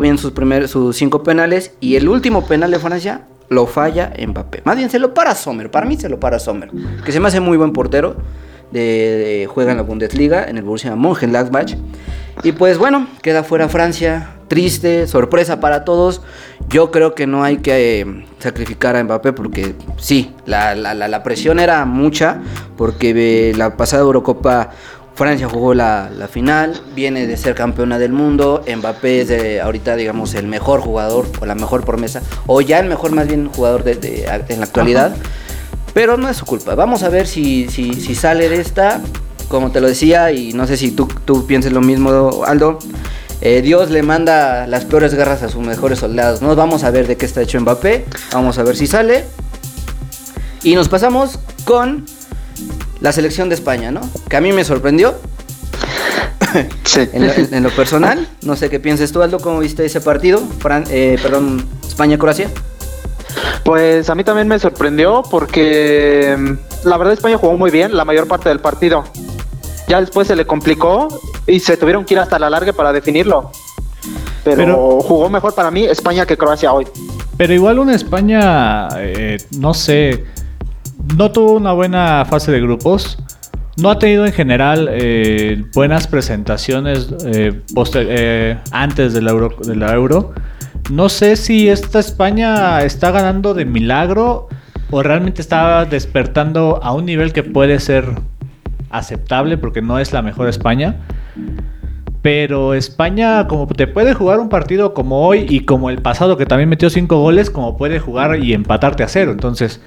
bien, 0.00 0.18
sus, 0.18 0.30
primer, 0.32 0.68
sus 0.68 0.96
cinco 0.96 1.22
penales. 1.22 1.72
Y 1.80 1.96
el 1.96 2.08
último 2.08 2.46
penal 2.46 2.70
de 2.70 2.78
Francia 2.78 3.22
lo 3.48 3.66
falla 3.66 4.12
Mbappé. 4.26 4.62
Más 4.64 4.76
bien 4.76 4.88
se 4.88 4.98
lo 4.98 5.12
para 5.12 5.34
Sommer. 5.34 5.70
Para 5.70 5.84
mí 5.86 5.96
se 5.96 6.08
lo 6.08 6.20
para 6.20 6.38
Sommer. 6.38 6.70
Que 7.04 7.12
se 7.12 7.20
me 7.20 7.28
hace 7.28 7.40
muy 7.40 7.56
buen 7.58 7.72
portero. 7.72 8.16
Juega 8.72 9.72
en 9.72 9.76
la 9.76 9.82
Bundesliga, 9.82 10.44
en 10.44 10.56
el 10.56 10.62
Borussia 10.64 10.94
Mönchengladbach. 10.96 11.74
Y 12.42 12.52
pues 12.52 12.78
bueno, 12.78 13.06
queda 13.20 13.42
fuera 13.44 13.68
Francia. 13.68 14.30
Triste, 14.48 15.06
sorpresa 15.06 15.60
para 15.60 15.84
todos. 15.84 16.20
Yo 16.68 16.90
creo 16.90 17.14
que 17.14 17.26
no 17.26 17.42
hay 17.42 17.58
que 17.58 18.00
eh, 18.00 18.24
sacrificar 18.38 18.96
a 18.96 19.02
Mbappé 19.04 19.32
porque 19.32 19.74
sí, 19.96 20.32
la, 20.46 20.74
la- 20.74 20.94
la- 20.94 21.08
la 21.08 21.22
presión 21.22 21.58
era 21.58 21.84
mucha. 21.84 22.40
Porque 22.76 23.50
eh, 23.50 23.54
la 23.56 23.76
pasada 23.76 24.02
Eurocopa 24.02 24.70
Francia 25.14 25.48
jugó 25.48 25.74
la, 25.74 26.10
la 26.16 26.26
final, 26.26 26.80
viene 26.94 27.26
de 27.26 27.36
ser 27.36 27.54
campeona 27.54 27.98
del 27.98 28.12
mundo. 28.12 28.64
Mbappé 28.76 29.20
es 29.20 29.28
de, 29.28 29.60
ahorita, 29.60 29.94
digamos, 29.96 30.34
el 30.34 30.46
mejor 30.46 30.80
jugador 30.80 31.26
o 31.40 31.46
la 31.46 31.54
mejor 31.54 31.84
promesa, 31.84 32.22
o 32.46 32.60
ya 32.60 32.78
el 32.80 32.88
mejor, 32.88 33.12
más 33.12 33.26
bien, 33.28 33.48
jugador 33.54 33.84
de, 33.84 33.94
de- 33.96 34.24
en 34.48 34.58
la 34.60 34.64
actualidad. 34.66 35.14
Pero 35.94 36.16
no 36.16 36.28
es 36.30 36.38
su 36.38 36.46
culpa. 36.46 36.74
Vamos 36.74 37.02
a 37.02 37.10
ver 37.10 37.26
si, 37.26 37.68
si, 37.68 37.92
si 37.94 38.14
sale 38.14 38.48
de 38.48 38.60
esta. 38.60 39.00
Como 39.48 39.70
te 39.70 39.82
lo 39.82 39.88
decía, 39.88 40.32
y 40.32 40.54
no 40.54 40.66
sé 40.66 40.78
si 40.78 40.92
tú, 40.92 41.06
tú 41.26 41.46
pienses 41.46 41.72
lo 41.72 41.82
mismo, 41.82 42.42
Aldo. 42.46 42.78
eh, 43.42 43.60
Dios 43.60 43.90
le 43.90 44.02
manda 44.02 44.66
las 44.66 44.86
peores 44.86 45.12
guerras 45.14 45.42
a 45.42 45.50
sus 45.50 45.60
mejores 45.62 45.98
soldados. 45.98 46.40
¿no? 46.40 46.56
Vamos 46.56 46.84
a 46.84 46.90
ver 46.90 47.06
de 47.06 47.18
qué 47.18 47.26
está 47.26 47.42
hecho 47.42 47.60
Mbappé. 47.60 48.06
Vamos 48.32 48.56
a 48.58 48.62
ver 48.62 48.76
si 48.76 48.86
sale. 48.86 49.26
Y 50.62 50.74
nos 50.74 50.88
pasamos 50.88 51.38
con 51.64 52.06
la 53.02 53.12
selección 53.12 53.48
de 53.50 53.54
España, 53.56 53.90
¿no? 53.90 54.00
Que 54.28 54.36
a 54.36 54.40
mí 54.40 54.52
me 54.52 54.64
sorprendió. 54.64 55.14
Sí. 56.84 57.08
En 57.14 57.26
lo, 57.26 57.32
en- 57.32 57.54
en 57.54 57.62
lo 57.62 57.70
personal, 57.70 58.28
no 58.42 58.56
sé 58.56 58.68
qué 58.68 58.78
piensas 58.78 59.10
tú, 59.10 59.22
Aldo, 59.22 59.38
¿cómo 59.40 59.60
viste 59.60 59.86
ese 59.86 60.02
partido? 60.02 60.42
Fran- 60.60 60.84
eh, 60.90 61.18
perdón, 61.22 61.64
España-Croacia. 61.88 62.50
Pues 63.64 64.10
a 64.10 64.14
mí 64.14 64.22
también 64.22 64.48
me 64.48 64.58
sorprendió 64.58 65.22
porque 65.30 66.36
mm, 66.38 66.88
la 66.88 66.98
verdad 66.98 67.14
España 67.14 67.38
jugó 67.38 67.56
muy 67.56 67.70
bien 67.70 67.96
la 67.96 68.04
mayor 68.04 68.28
parte 68.28 68.50
del 68.50 68.60
partido. 68.60 69.04
Ya 69.88 69.98
después 70.00 70.28
se 70.28 70.36
le 70.36 70.44
complicó 70.46 71.08
y 71.46 71.60
se 71.60 71.78
tuvieron 71.78 72.04
que 72.04 72.14
ir 72.14 72.20
hasta 72.20 72.38
la 72.38 72.50
larga 72.50 72.74
para 72.74 72.92
definirlo. 72.92 73.50
Pero, 74.44 74.56
Pero- 74.56 75.00
jugó 75.00 75.30
mejor 75.30 75.54
para 75.54 75.70
mí 75.70 75.84
España 75.84 76.26
que 76.26 76.36
Croacia 76.36 76.72
hoy. 76.74 76.86
Pero 77.38 77.54
igual 77.54 77.78
una 77.78 77.94
España, 77.94 78.88
eh, 78.98 79.38
no 79.56 79.72
sé, 79.72 80.24
no 81.16 81.30
tuvo 81.32 81.52
una 81.54 81.72
buena 81.72 82.24
fase 82.24 82.52
de 82.52 82.60
grupos. 82.60 83.18
No 83.76 83.90
ha 83.90 83.98
tenido 83.98 84.26
en 84.26 84.32
general 84.32 84.88
eh, 84.90 85.64
buenas 85.74 86.06
presentaciones 86.06 87.08
eh, 87.24 87.62
eh, 87.94 88.58
antes 88.70 89.14
de 89.14 89.22
la 89.22 89.94
Euro. 89.94 90.34
No 90.90 91.08
sé 91.08 91.36
si 91.36 91.68
esta 91.68 91.98
España 91.98 92.82
está 92.82 93.10
ganando 93.10 93.54
de 93.54 93.64
milagro 93.64 94.48
o 94.90 95.02
realmente 95.02 95.40
está 95.40 95.86
despertando 95.86 96.80
a 96.82 96.92
un 96.92 97.06
nivel 97.06 97.32
que 97.32 97.42
puede 97.42 97.80
ser 97.80 98.04
aceptable 98.90 99.56
porque 99.56 99.80
no 99.80 99.98
es 99.98 100.12
la 100.12 100.20
mejor 100.20 100.48
España. 100.48 100.96
Pero 102.20 102.74
España, 102.74 103.48
como 103.48 103.66
te 103.66 103.86
puede 103.86 104.14
jugar 104.14 104.38
un 104.38 104.48
partido 104.48 104.94
como 104.94 105.26
hoy 105.26 105.46
y 105.48 105.60
como 105.60 105.90
el 105.90 106.02
pasado, 106.02 106.36
que 106.36 106.46
también 106.46 106.68
metió 106.68 106.88
cinco 106.88 107.20
goles, 107.20 107.50
como 107.50 107.76
puede 107.76 107.98
jugar 107.98 108.38
y 108.38 108.52
empatarte 108.52 109.02
a 109.02 109.08
cero. 109.08 109.32
Entonces, 109.32 109.80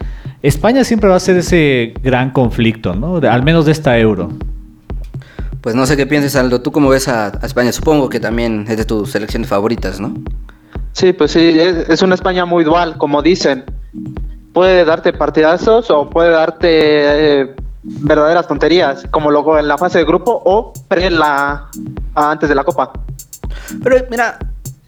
España 0.47 0.83
siempre 0.83 1.09
va 1.09 1.15
a 1.15 1.19
ser 1.19 1.37
ese 1.37 1.93
gran 2.03 2.31
conflicto, 2.31 2.93
¿no? 2.95 3.19
De- 3.19 3.27
al 3.29 3.43
menos 3.43 3.65
de 3.65 3.71
esta 3.71 3.97
euro. 3.97 4.29
Pues 5.61 5.73
no 5.75 5.85
sé 5.85 5.97
qué 5.97 6.05
piensas, 6.05 6.35
Aldo. 6.35 6.61
¿Tú 6.61 6.71
cómo 6.71 6.89
ves 6.89 7.07
a, 7.07 7.27
a 7.41 7.45
España? 7.45 7.71
Supongo 7.71 8.09
que 8.09 8.19
también 8.19 8.65
es 8.69 8.77
de 8.77 8.85
tus 8.85 9.11
selecciones 9.11 9.49
favoritas, 9.49 9.99
¿no? 9.99 10.13
Sí, 10.91 11.11
pues 11.13 11.31
sí, 11.31 11.39
es, 11.59 11.89
es 11.89 12.01
una 12.01 12.15
España 12.15 12.45
muy 12.45 12.63
dual, 12.63 12.97
como 12.97 13.21
dicen. 13.21 13.63
Puede 14.53 14.85
darte 14.85 15.11
partidazos 15.11 15.89
o 15.89 16.09
puede 16.09 16.29
darte 16.29 16.67
eh, 16.69 17.55
verdaderas 17.83 18.47
tonterías, 18.47 19.05
como 19.11 19.31
luego 19.31 19.57
en 19.59 19.67
la 19.67 19.77
fase 19.77 19.97
de 19.99 20.05
grupo 20.05 20.41
o 20.45 20.71
pre 20.87 21.09
la 21.09 21.65
antes 22.13 22.47
de 22.47 22.55
la 22.55 22.63
Copa. 22.63 22.93
Pero 23.83 23.97
mira, 24.11 24.37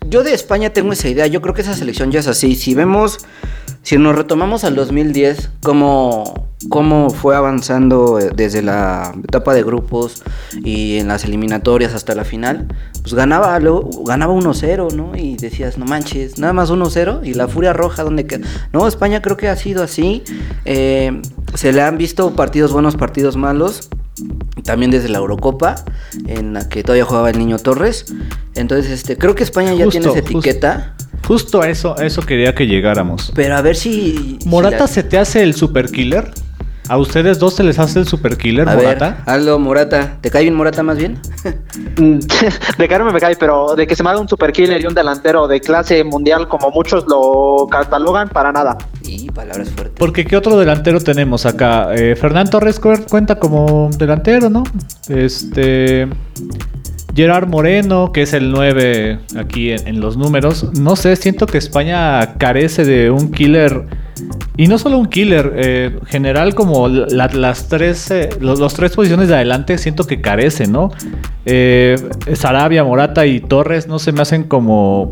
yo 0.07 0.23
de 0.23 0.33
España 0.33 0.69
tengo 0.69 0.93
esa 0.93 1.09
idea. 1.09 1.27
Yo 1.27 1.41
creo 1.41 1.53
que 1.53 1.61
esa 1.61 1.73
selección 1.73 2.11
ya 2.11 2.19
es 2.19 2.27
así. 2.27 2.55
Si 2.55 2.75
vemos, 2.75 3.17
si 3.87 3.97
nos 3.97 4.17
retomamos 4.17 4.65
al 4.65 4.75
2010, 4.75 5.49
cómo, 5.63 6.49
cómo 6.67 7.09
fue 7.09 7.37
avanzando 7.37 8.19
eh, 8.19 8.31
desde 8.35 8.61
la 8.61 9.13
etapa 9.23 9.53
de 9.53 9.63
grupos 9.63 10.23
y 10.61 10.97
en 10.97 11.07
las 11.07 11.23
eliminatorias 11.23 11.93
hasta 11.93 12.13
la 12.13 12.25
final, 12.25 12.67
pues 13.01 13.13
ganaba, 13.13 13.57
luego, 13.61 13.89
ganaba 14.03 14.33
1-0, 14.33 14.91
¿no? 14.91 15.15
Y 15.15 15.37
decías, 15.37 15.77
no 15.77 15.85
manches, 15.85 16.37
nada 16.37 16.51
más 16.51 16.69
1-0 16.69 17.25
y 17.25 17.33
la 17.33 17.47
furia 17.47 17.71
roja, 17.71 18.03
¿dónde 18.03 18.27
queda? 18.27 18.45
No, 18.73 18.89
España 18.89 19.21
creo 19.21 19.37
que 19.37 19.47
ha 19.47 19.55
sido 19.55 19.83
así. 19.83 20.21
Eh, 20.65 21.21
se 21.53 21.71
le 21.71 21.81
han 21.81 21.97
visto 21.97 22.35
partidos 22.35 22.73
buenos, 22.73 22.97
partidos 22.97 23.37
malos 23.37 23.87
también 24.63 24.91
desde 24.91 25.07
la 25.07 25.19
Eurocopa, 25.19 25.75
en 26.27 26.53
la 26.53 26.67
que 26.67 26.83
todavía 26.83 27.05
jugaba 27.05 27.29
el 27.29 27.37
niño 27.37 27.57
Torres. 27.57 28.05
Entonces, 28.55 28.91
este, 28.91 29.17
creo 29.17 29.33
que 29.33 29.43
España 29.43 29.73
ya 29.73 29.87
tiene 29.87 30.07
esa 30.07 30.19
etiqueta. 30.19 30.93
Justo, 30.97 31.06
a 31.61 31.69
eso, 31.69 31.97
a 31.97 32.05
eso 32.05 32.21
quería 32.21 32.55
que 32.55 32.67
llegáramos. 32.67 33.31
Pero 33.35 33.55
a 33.55 33.61
ver 33.61 33.75
si. 33.75 34.39
¿Morata 34.45 34.87
se 34.87 35.03
te 35.03 35.17
hace 35.17 35.43
el 35.43 35.53
super 35.53 35.89
killer? 35.89 36.31
¿A 36.89 36.97
ustedes 36.97 37.37
dos 37.37 37.53
se 37.55 37.63
les 37.63 37.79
hace 37.79 37.99
el 37.99 38.07
super 38.07 38.37
killer, 38.37 38.67
a 38.67 38.75
Morata? 38.75 39.09
Ver, 39.09 39.17
Aldo, 39.25 39.59
Morata. 39.59 40.17
¿Te 40.21 40.29
cae 40.29 40.43
bien 40.43 40.55
Morata 40.55 40.83
más 40.83 40.97
bien? 40.97 41.19
de 42.77 42.87
cara 42.87 43.03
me 43.03 43.19
cae, 43.19 43.35
pero 43.35 43.75
de 43.75 43.85
que 43.85 43.95
se 43.95 44.03
me 44.03 44.09
haga 44.09 44.19
un 44.19 44.29
super 44.29 44.53
killer 44.53 44.81
y 44.81 44.85
un 44.85 44.93
delantero 44.93 45.47
de 45.47 45.59
clase 45.59 46.03
mundial 46.05 46.47
como 46.47 46.71
muchos 46.71 47.05
lo 47.07 47.67
catalogan, 47.69 48.29
para 48.29 48.53
nada. 48.53 48.77
Y 49.03 49.29
palabras 49.31 49.69
fuertes. 49.69 49.95
Porque 49.97 50.25
¿qué 50.25 50.37
otro 50.37 50.57
delantero 50.57 51.01
tenemos 51.01 51.45
acá? 51.45 51.93
Eh, 51.93 52.15
Fernando 52.15 52.51
Torres 52.51 52.79
cuenta 52.79 53.37
como 53.37 53.89
delantero, 53.97 54.49
¿no? 54.49 54.63
Este... 55.09 56.07
Gerard 57.17 57.47
Moreno, 57.47 58.11
que 58.11 58.21
es 58.21 58.33
el 58.33 58.51
9 58.51 59.17
aquí 59.39 59.71
en, 59.71 59.99
los 59.99 60.17
números. 60.17 60.69
No 60.79 60.95
sé, 60.95 61.15
siento 61.15 61.47
que 61.47 61.57
España 61.57 62.35
carece 62.37 62.85
de 62.85 63.09
un 63.09 63.31
killer. 63.31 63.87
Y 64.55 64.67
no 64.67 64.77
solo 64.77 64.99
un 64.99 65.07
killer, 65.07 65.51
eh, 65.55 65.99
general 66.05 66.53
como 66.53 66.87
las 66.87 67.69
tres, 67.69 68.11
eh, 68.11 68.29
los, 68.39 68.71
tres 68.75 68.95
posiciones 68.95 69.29
de 69.29 69.35
adelante 69.35 69.79
siento 69.79 70.03
que 70.03 70.21
carece, 70.21 70.67
¿no? 70.67 70.91
Eh, 71.45 71.95
Sarabia, 72.33 72.83
Morata 72.83 73.25
y 73.25 73.39
Torres 73.39 73.87
no 73.87 73.97
se 73.97 74.11
me 74.11 74.21
hacen 74.21 74.43
como... 74.43 75.11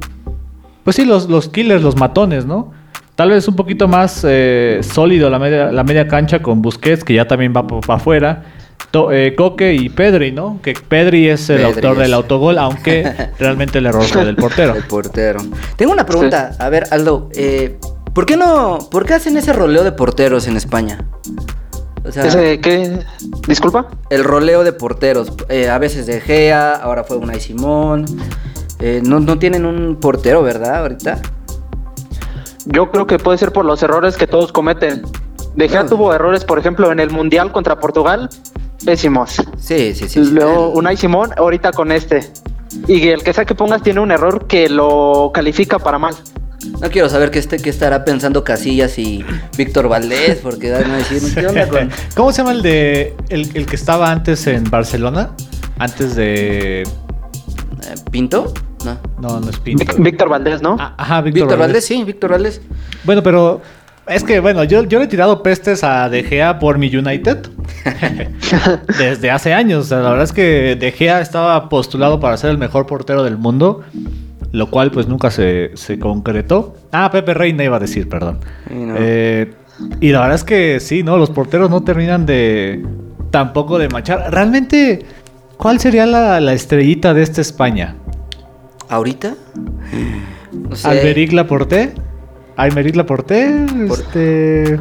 Pues 0.83 0.97
sí, 0.97 1.05
los, 1.05 1.50
killers, 1.50 1.81
los 1.81 1.95
matones, 1.95 2.45
¿no? 2.45 2.71
Tal 3.15 3.31
vez 3.31 3.47
un 3.47 3.55
poquito 3.55 3.88
más 3.88 4.24
eh, 4.27 4.81
sólido 4.83 5.31
la 5.31 5.39
media, 5.39 5.71
la 5.71 5.83
media 5.83 6.07
cancha 6.07 6.43
con 6.43 6.62
Busquets, 6.62 7.03
que 7.03 7.15
ya 7.15 7.25
también 7.27 7.51
va 7.55 7.65
para 7.65 7.95
afuera. 7.95 8.43
Eh, 9.11 9.35
Coque 9.35 9.73
y 9.73 9.89
Pedri, 9.89 10.31
¿no? 10.31 10.59
Que 10.61 10.73
Pedri 10.73 11.27
es 11.27 11.49
el 11.49 11.65
autor 11.65 11.97
del 11.97 12.13
autogol, 12.13 12.57
aunque 12.57 13.29
realmente 13.39 13.79
el 13.79 13.87
error 13.87 14.03
fue 14.03 14.23
del 14.23 14.35
portero. 14.35 14.73
El 14.73 14.83
portero. 14.83 15.41
Tengo 15.75 15.91
una 15.91 16.05
pregunta. 16.05 16.55
A 16.59 16.69
ver, 16.69 16.87
Aldo, 16.91 17.29
eh, 17.33 17.77
¿por 18.13 18.25
qué 18.25 18.37
no, 18.37 18.79
por 18.89 19.05
qué 19.05 19.15
hacen 19.15 19.37
ese 19.37 19.51
roleo 19.53 19.83
de 19.83 19.91
porteros 19.91 20.47
en 20.47 20.55
España? 20.55 21.05
O 22.05 22.11
sea, 22.11 22.25
¿Ese 22.25 22.61
qué? 22.61 22.99
¿Disculpa? 23.47 23.87
El 24.09 24.23
roleo 24.23 24.63
de 24.63 24.71
porteros. 24.71 25.33
Eh, 25.49 25.69
a 25.69 25.77
veces 25.77 26.05
de 26.05 26.21
Gea, 26.21 26.75
ahora 26.75 27.03
fue 27.03 27.17
Unai 27.17 27.39
Simón. 27.39 28.05
no, 29.03 29.19
no 29.19 29.39
tienen 29.39 29.65
un 29.65 29.97
portero, 29.97 30.41
¿verdad? 30.41 30.77
Ahorita. 30.81 31.19
Yo 32.65 32.91
creo 32.91 33.07
que 33.07 33.19
puede 33.19 33.37
ser 33.37 33.51
por 33.51 33.65
los 33.65 33.83
errores 33.83 34.15
que 34.17 34.27
todos 34.27 34.51
cometen. 34.51 35.01
De 35.55 35.67
Gea 35.67 35.85
tuvo 35.85 36.13
errores, 36.13 36.45
por 36.45 36.59
ejemplo, 36.59 36.91
en 36.91 36.99
el 36.99 37.09
Mundial 37.09 37.51
contra 37.51 37.79
Portugal 37.79 38.29
pésimos. 38.85 39.41
Sí, 39.57 39.93
sí, 39.95 40.07
sí. 40.07 40.23
Luego 40.23 40.69
Unai 40.69 40.95
Simón, 40.95 41.31
ahorita 41.35 41.71
con 41.71 41.91
este. 41.91 42.29
Y 42.87 43.07
el 43.09 43.23
que 43.23 43.33
sea 43.33 43.45
que 43.45 43.55
pongas 43.55 43.81
tiene 43.81 43.99
un 43.99 44.11
error 44.11 44.47
que 44.47 44.69
lo 44.69 45.31
califica 45.33 45.79
para 45.79 45.97
mal. 45.97 46.15
No 46.81 46.89
quiero 46.89 47.09
saber 47.09 47.31
qué, 47.31 47.39
este, 47.39 47.57
qué 47.57 47.69
estará 47.69 48.05
pensando 48.05 48.43
Casillas 48.43 48.97
y 48.97 49.23
Víctor 49.57 49.87
Valdés, 49.87 50.39
porque 50.41 50.71
van 50.71 50.91
a 50.91 50.97
decir, 50.97 51.21
¿qué 51.33 51.47
onda 51.47 51.67
con...? 51.67 51.89
¿Cómo 52.15 52.31
se 52.31 52.39
llama 52.39 52.51
el 52.53 52.61
de 52.61 53.15
el, 53.29 53.65
que 53.65 53.75
estaba 53.75 54.11
antes 54.11 54.47
en 54.47 54.63
Barcelona? 54.69 55.31
Antes 55.77 56.15
de... 56.15 56.81
Eh, 56.81 56.85
¿Pinto? 58.11 58.53
No. 58.83 58.97
No, 59.19 59.39
no 59.39 59.49
es 59.49 59.59
Pinto. 59.59 59.85
Víctor 59.97 60.29
Valdés, 60.29 60.61
¿no? 60.61 60.77
Ah, 60.79 60.95
ajá, 60.97 61.21
Víctor, 61.21 61.57
Valdés. 61.57 61.85
sí, 61.85 62.03
Víctor 62.03 62.31
Valdés. 62.31 62.61
Bueno, 63.03 63.21
pero 63.21 63.61
es 64.07 64.24
que, 64.24 64.39
bueno, 64.39 64.63
yo, 64.63 64.83
yo 64.83 65.00
le 65.00 65.05
he 65.05 65.07
tirado 65.07 65.41
pestes 65.41 65.83
a 65.83 66.09
De 66.09 66.24
Gea 66.24 66.59
por 66.59 66.77
mi 66.77 66.95
United. 66.95 67.50
Desde 69.00 69.31
hace 69.31 69.53
años. 69.53 69.89
la 69.89 69.97
verdad 70.01 70.24
es 70.24 70.31
que 70.31 70.75
De 70.75 70.91
Gea 70.91 71.21
estaba 71.21 71.69
postulado 71.69 72.19
para 72.19 72.38
ser 72.38 72.51
el 72.51 72.57
mejor 72.57 72.85
portero 72.85 73.24
del 73.24 73.38
mundo. 73.38 73.83
Lo 74.51 74.69
cual, 74.69 74.91
pues, 74.91 75.07
nunca 75.07 75.31
se, 75.31 75.74
concretó. 76.00 76.75
Ah, 76.91 77.09
Pepe 77.12 77.33
Reina 77.33 77.63
iba 77.63 77.77
a 77.77 77.79
decir, 77.79 78.07
perdón. 78.07 78.39
Eh, 78.69 79.53
y 80.00 80.12
la 80.12 80.21
verdad 80.21 80.35
es 80.35 80.43
que 80.43 80.79
sí, 80.79 81.03
¿no? 81.03 81.17
Los 81.17 81.31
porteros 81.31 81.69
no 81.69 81.83
terminan 81.83 82.25
de... 82.25 82.85
Tampoco 83.31 83.77
de 83.77 83.89
manchar. 83.89 84.31
Realmente, 84.31 85.05
¿cuál 85.57 85.79
sería 85.79 86.05
la, 86.05 86.53
estrellita 86.53 87.13
de 87.13 87.24
esta 87.24 87.41
España? 87.41 87.95
¿Ahorita? 88.88 89.33
No 90.53 90.75
sé. 90.75 90.88
¿Alberic 90.88 91.33
Laporté? 92.55 92.62
Aymeric 92.62 92.95
Laporté, 92.95 93.65
este... 93.89 94.79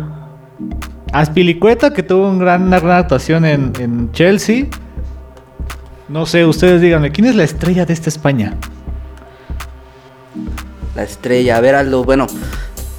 Aspilicueta, 1.12 1.92
que 1.92 2.02
tuvo 2.02 2.28
una 2.28 2.58
gran 2.58 2.90
actuación 2.90 3.44
en, 3.44 4.10
Chelsea. 4.12 4.66
No 6.08 6.26
sé, 6.26 6.44
ustedes 6.44 6.80
díganme, 6.80 7.12
¿quién 7.12 7.28
es 7.28 7.36
la 7.36 7.44
estrella 7.44 7.86
de 7.86 7.92
esta 7.92 8.08
España? 8.08 8.56
La 10.96 11.04
estrella, 11.04 11.56
a 11.56 11.60
ver, 11.60 11.76
Aldo, 11.76 12.02
bueno, 12.04 12.26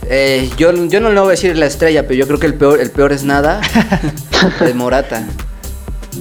eh, 0.08 0.50
yo, 0.58 0.74
yo 0.86 1.02
no 1.02 1.10
le 1.10 1.20
voy 1.20 1.28
a 1.28 1.32
decir 1.32 1.58
la 1.58 1.66
estrella, 1.66 2.04
pero 2.04 2.16
yo 2.16 2.26
creo 2.26 2.40
que 2.40 2.46
el 2.48 2.54
peor, 2.54 2.80
el 2.80 2.92
peor 2.92 3.12
es 3.12 3.26
nada. 3.26 3.60
de 4.62 4.74
Morata. 4.74 5.28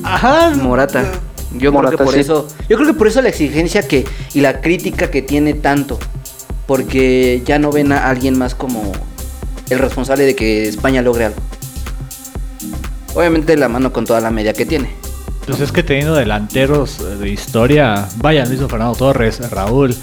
Ajá. 0.03 0.51
Morata. 0.51 1.05
Yo 1.53 1.73
creo 1.73 1.91
que 1.91 1.99
por 1.99 2.17
eso, 2.17 2.49
yo 2.69 2.77
creo 2.77 2.89
que 2.89 2.95
por 2.95 3.07
eso 3.07 3.23
la 3.23 3.29
exigencia 3.29 3.87
que 3.87 4.05
y 4.35 4.41
la 4.41 4.61
crítica 4.61 5.11
que 5.11 5.23
tiene 5.23 5.55
tanto 5.55 6.01
porque 6.67 7.43
ya 7.45 7.59
no 7.59 7.71
ven 7.71 7.93
a 7.93 8.09
alguien 8.09 8.39
más 8.39 8.55
como 8.55 8.93
el 9.71 9.79
responsable 9.79 10.25
de 10.25 10.35
que 10.35 10.69
España 10.69 11.03
logre 11.03 11.27
algo. 11.27 11.41
Obviamente 13.15 13.57
la 13.57 13.69
mano 13.69 13.93
con 13.93 14.05
toda 14.05 14.21
la 14.21 14.31
media 14.31 14.53
que 14.53 14.67
tiene. 14.67 14.91
Pues 15.47 15.61
es 15.61 15.73
que 15.73 15.83
teniendo 15.83 16.15
delanteros 16.15 17.19
de 17.21 17.29
historia, 17.29 18.09
vaya, 18.17 18.47
mismo 18.47 18.69
Fernando 18.69 18.97
Torres, 18.97 19.51
Raúl, 19.51 19.95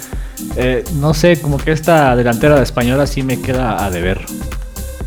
eh, 0.55 0.83
no 0.95 1.13
sé, 1.13 1.41
como 1.41 1.57
que 1.57 1.71
esta 1.71 2.15
delantera 2.15 2.57
de 2.57 2.63
española 2.63 3.07
sí 3.07 3.23
me 3.23 3.41
queda 3.41 3.83
a 3.83 3.89
deber. 3.89 4.23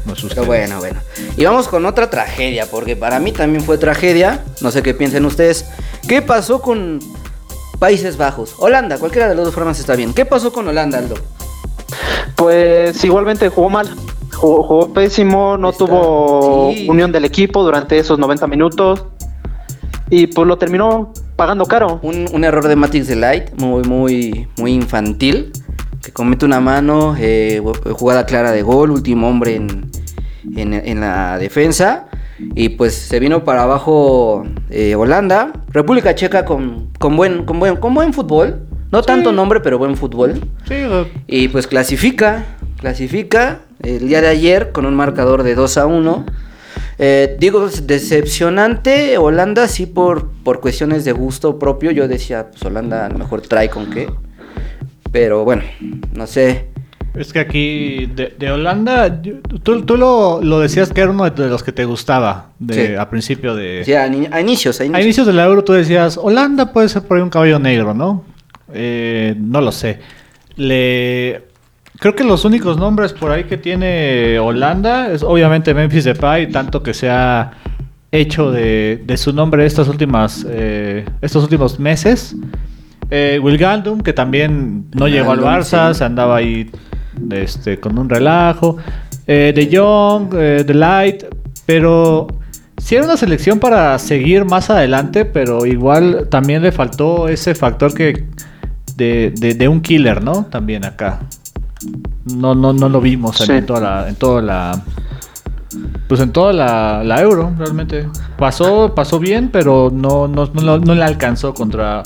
No 0.05 0.15
Pero 0.29 0.45
bueno, 0.45 0.81
bueno. 0.81 1.01
Y 1.37 1.45
vamos 1.45 1.67
con 1.69 1.87
otra 1.87 2.11
tragedia, 2.11 2.67
porque 2.71 2.95
para 2.95 3.21
mí 3.21 3.33
también 3.33 3.65
fue 3.65 3.79
tragedia. 3.79 4.45
No 4.61 4.71
sé 4.71 4.83
qué 4.83 4.93
piensen 4.93 5.25
ustedes. 5.25 5.65
¿Qué 6.07 6.21
pasó 6.21 6.61
con 6.61 6.99
Países 7.79 8.19
Bajos? 8.19 8.55
Holanda, 8.59 8.99
cualquiera 8.99 9.29
de 9.29 9.35
las 9.35 9.47
dos 9.47 9.55
formas 9.55 9.79
está 9.79 9.97
bien. 9.97 10.13
¿Qué 10.13 10.27
pasó 10.27 10.53
con 10.53 10.69
Holanda, 10.69 10.99
Aldo? 10.99 11.15
Pues 12.37 13.03
igualmente 13.05 13.49
jugó 13.49 13.71
mal. 13.71 13.89
Jugó, 14.35 14.93
pésimo, 14.93 15.57
no 15.57 15.73
tuvo 15.73 16.71
unión 16.89 17.13
del 17.13 17.25
equipo 17.25 17.63
durante 17.63 17.99
esos 17.99 18.19
90 18.19 18.47
minutos. 18.47 19.07
Y 20.11 20.27
pues 20.27 20.47
lo 20.47 20.59
terminó 20.59 21.13
pagando 21.37 21.67
caro. 21.67 22.01
Un, 22.03 22.45
error 22.45 22.69
de 22.69 22.77
Matix 22.77 23.09
Light, 23.11 23.51
muy, 23.59 23.83
muy, 23.85 24.49
muy 24.59 24.73
infantil. 24.73 25.53
Que 26.03 26.13
comete 26.13 26.45
una 26.45 26.61
mano, 26.61 27.17
eh, 27.19 27.63
jugada 27.93 28.27
clara 28.27 28.53
de 28.53 28.63
gol, 28.63 28.91
último 28.91 29.29
hombre 29.29 29.57
en, 29.57 29.91
en, 30.57 31.01
la 31.01 31.39
defensa. 31.39 32.07
Y 32.55 32.71
pues 32.71 32.95
se 32.95 33.21
vino 33.21 33.45
para 33.45 33.63
abajo 33.63 34.45
eh, 34.71 34.95
Holanda. 34.95 35.53
República 35.71 36.15
Checa 36.15 36.45
con, 36.45 36.91
con, 36.99 37.17
buen, 37.17 37.45
con, 37.45 37.59
buen, 37.59 37.77
con 37.77 37.95
buen 37.95 38.13
fútbol. 38.13 38.67
No 38.95 39.03
tanto 39.03 39.33
nombre, 39.33 39.59
pero 39.59 39.77
buen 39.77 39.97
fútbol. 39.97 40.41
Sí, 40.69 40.77
Y 41.27 41.49
pues 41.49 41.67
clasifica, 41.67 42.45
clasifica 42.79 43.63
el 43.83 44.07
día 44.07 44.21
de 44.21 44.29
ayer 44.29 44.71
con 44.71 44.87
un 44.87 44.95
marcador 44.95 45.43
de 45.43 45.57
2 45.57 45.79
a 45.79 45.87
1. 45.87 46.25
Eh, 46.99 47.37
digo, 47.41 47.69
decepcionante 47.69 49.19
Holanda, 49.19 49.67
sí, 49.67 49.87
por, 49.87 50.31
por 50.45 50.61
cuestiones 50.61 51.05
de 51.05 51.11
gusto 51.11 51.59
propio. 51.59 51.91
Yo 51.91 52.07
decía, 52.07 52.53
pues 52.53 52.63
Holanda 52.63 53.07
a 53.07 53.09
lo 53.09 53.19
mejor 53.19 53.41
trae 53.41 53.69
con 53.69 53.91
qué. 53.91 54.09
Pero 55.11 55.43
bueno, 55.43 55.65
no 56.13 56.29
sé. 56.29 56.69
Es 57.15 57.33
que 57.33 57.41
aquí 57.41 58.07
de, 58.07 58.51
Holanda, 58.53 59.21
tú, 59.65 59.83
tú 59.83 59.97
lo, 59.97 60.61
decías 60.61 60.93
que 60.93 61.01
era 61.01 61.11
uno 61.11 61.29
de 61.29 61.49
los 61.49 61.65
que 61.65 61.73
te 61.73 61.85
gustaba 61.85 62.51
de, 62.61 62.97
a 62.97 63.11
principio 63.11 63.57
de... 63.57 63.83
Sí, 63.85 63.93
a, 63.93 64.07
inicios, 64.07 64.81
a 64.81 64.85
inicios. 64.85 64.95
A 64.95 65.01
inicios 65.03 65.27
del 65.27 65.41
euro 65.41 65.65
tú 65.65 65.73
decías, 65.73 66.17
Holanda 66.17 66.73
puede 66.73 66.89
ser 66.89 67.03
por 67.03 67.17
ahí 67.17 67.25
un 67.25 67.31
caballo 67.31 67.59
negro, 67.59 67.93
¿no? 67.93 68.34
Eh, 68.73 69.35
no 69.39 69.61
lo 69.61 69.73
sé. 69.73 70.01
Le... 70.57 71.43
Creo 71.99 72.15
que 72.17 72.25
los 72.25 72.45
únicos 72.45 72.77
nombres 72.77 73.13
por 73.13 73.31
ahí 73.31 73.45
que 73.45 73.57
tiene 73.57 74.39
Holanda 74.39 75.13
es 75.13 75.23
obviamente 75.23 75.73
Memphis 75.75 76.05
Depay, 76.05 76.51
tanto 76.51 76.83
que 76.83 76.93
se 76.93 77.09
ha 77.09 77.53
hecho 78.11 78.51
de, 78.51 79.03
su 79.17 79.33
nombre 79.33 79.65
estas 79.65 79.89
últimas, 79.89 80.45
eh, 80.49 81.05
estos 81.21 81.45
últimos 81.45 81.79
meses. 81.79 82.37
Eh, 83.11 83.39
Will 83.43 83.59
Galdum, 83.59 84.01
que 84.01 84.13
también 84.13 84.87
no 84.93 85.07
llegó 85.09 85.33
al 85.33 85.41
Barça, 85.41 85.93
sí. 85.93 85.99
se 85.99 86.05
andaba 86.05 86.37
ahí 86.37 86.71
este, 87.31 87.79
con 87.79 87.99
un 87.99 88.09
relajo. 88.09 88.79
Eh, 89.27 89.53
de 89.55 89.77
Jong, 89.77 90.35
eh, 90.35 90.65
de 90.65 90.75
Light, 90.75 91.25
pero 91.65 92.27
sí 92.77 92.95
era 92.95 93.05
una 93.05 93.17
selección 93.17 93.59
para 93.59 93.99
seguir 93.99 94.45
más 94.45 94.69
adelante, 94.69 95.25
pero 95.25 95.65
igual 95.65 96.29
también 96.31 96.63
le 96.63 96.73
faltó 96.73 97.29
ese 97.29 97.55
factor 97.55 97.95
que 97.95 98.27
de, 98.97 99.33
de- 99.37 99.55
de 99.55 99.69
un 99.69 99.81
killer, 99.81 100.23
¿no? 100.23 100.45
También 100.47 100.85
acá. 100.85 101.21
No, 102.35 102.55
no, 102.55 102.73
no 102.73 102.89
lo 102.89 103.01
vimos 103.01 103.41
en, 103.41 103.47
Sí. 103.47 103.53
en 103.53 103.67
toda 103.67 103.81
la, 103.81 104.09
en 104.09 104.15
toda 104.17 104.41
la, 104.43 104.83
pues 106.09 106.21
en 106.21 106.33
toda 106.33 106.53
la, 106.53 107.03
la 107.05 107.21
euro, 107.21 107.53
realmente. 107.59 108.09
Pasó, 108.39 108.95
pasó 108.95 109.19
bien, 109.19 109.51
pero 109.53 109.91
no, 109.93 110.27
no, 110.29 110.47
no, 110.55 110.79
no 110.79 110.95
le 110.95 111.05
alcanzó 111.05 111.53
contra 111.53 112.03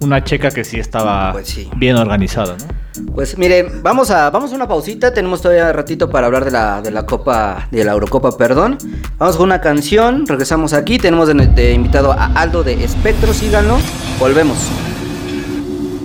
una 0.00 0.22
checa 0.24 0.50
que 0.50 0.64
sí 0.64 0.78
estaba 0.80 1.32
Pues 1.32 1.48
sí. 1.48 1.70
bien 1.76 1.96
organizada, 1.96 2.56
¿no? 2.58 2.82
Pues 3.14 3.38
mire, 3.38 3.66
vamos 3.82 4.10
a, 4.10 4.28
vamos 4.30 4.52
a 4.52 4.54
una 4.56 4.68
pausita. 4.68 5.14
Tenemos 5.14 5.40
todavía 5.40 5.72
ratito 5.72 6.10
para 6.10 6.26
hablar 6.26 6.44
de 6.44 6.50
la, 6.50 6.82
de 6.82 6.90
la 6.90 7.06
Copa, 7.06 7.68
de 7.70 7.84
la 7.84 7.92
Eurocopa, 7.92 8.36
perdón. 8.36 8.76
Vamos 9.18 9.36
con 9.36 9.44
una 9.46 9.60
canción. 9.62 10.26
Regresamos 10.26 10.74
aquí. 10.74 10.98
Tenemos 10.98 11.28
de, 11.28 11.34
de 11.46 11.72
invitado 11.72 12.12
a 12.12 12.26
Aldo 12.34 12.62
de 12.62 12.84
Espectro. 12.84 13.32
Síganlo. 13.32 13.78
Volvemos. 14.18 14.58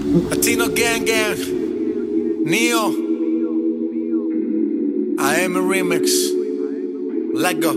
Latino 0.07 0.67
Gang 0.69 1.03
Gang, 1.05 1.37
Neo, 2.45 2.87
AM 5.19 5.69
Remix, 5.69 6.31
Let 7.33 7.59
Go. 7.61 7.73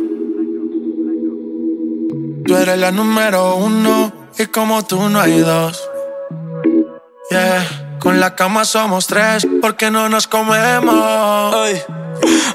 Tú 2.46 2.56
eres 2.56 2.78
la 2.78 2.92
número 2.92 3.56
uno 3.56 4.12
y 4.38 4.46
como 4.46 4.84
tú 4.84 5.08
no 5.08 5.20
hay 5.20 5.40
dos. 5.40 5.82
Yeah, 7.30 7.98
con 7.98 8.20
la 8.20 8.36
cama 8.36 8.64
somos 8.64 9.08
tres 9.08 9.46
porque 9.60 9.90
no 9.90 10.08
nos 10.08 10.28
comemos. 10.28 11.54
Ey, 11.66 11.82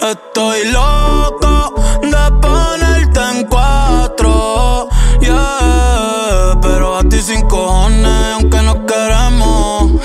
estoy 0.10 0.72
loco 0.72 1.76
de 2.02 2.42
ponerte 2.42 3.20
en 3.34 3.46
cuatro. 3.48 4.88
Yeah, 5.20 6.58
pero 6.62 6.98
a 6.98 7.04
ti 7.04 7.22
sin 7.22 7.42
cojones, 7.48 8.34
aunque 8.36 8.62
no 8.62 8.86
queremos. 8.86 9.35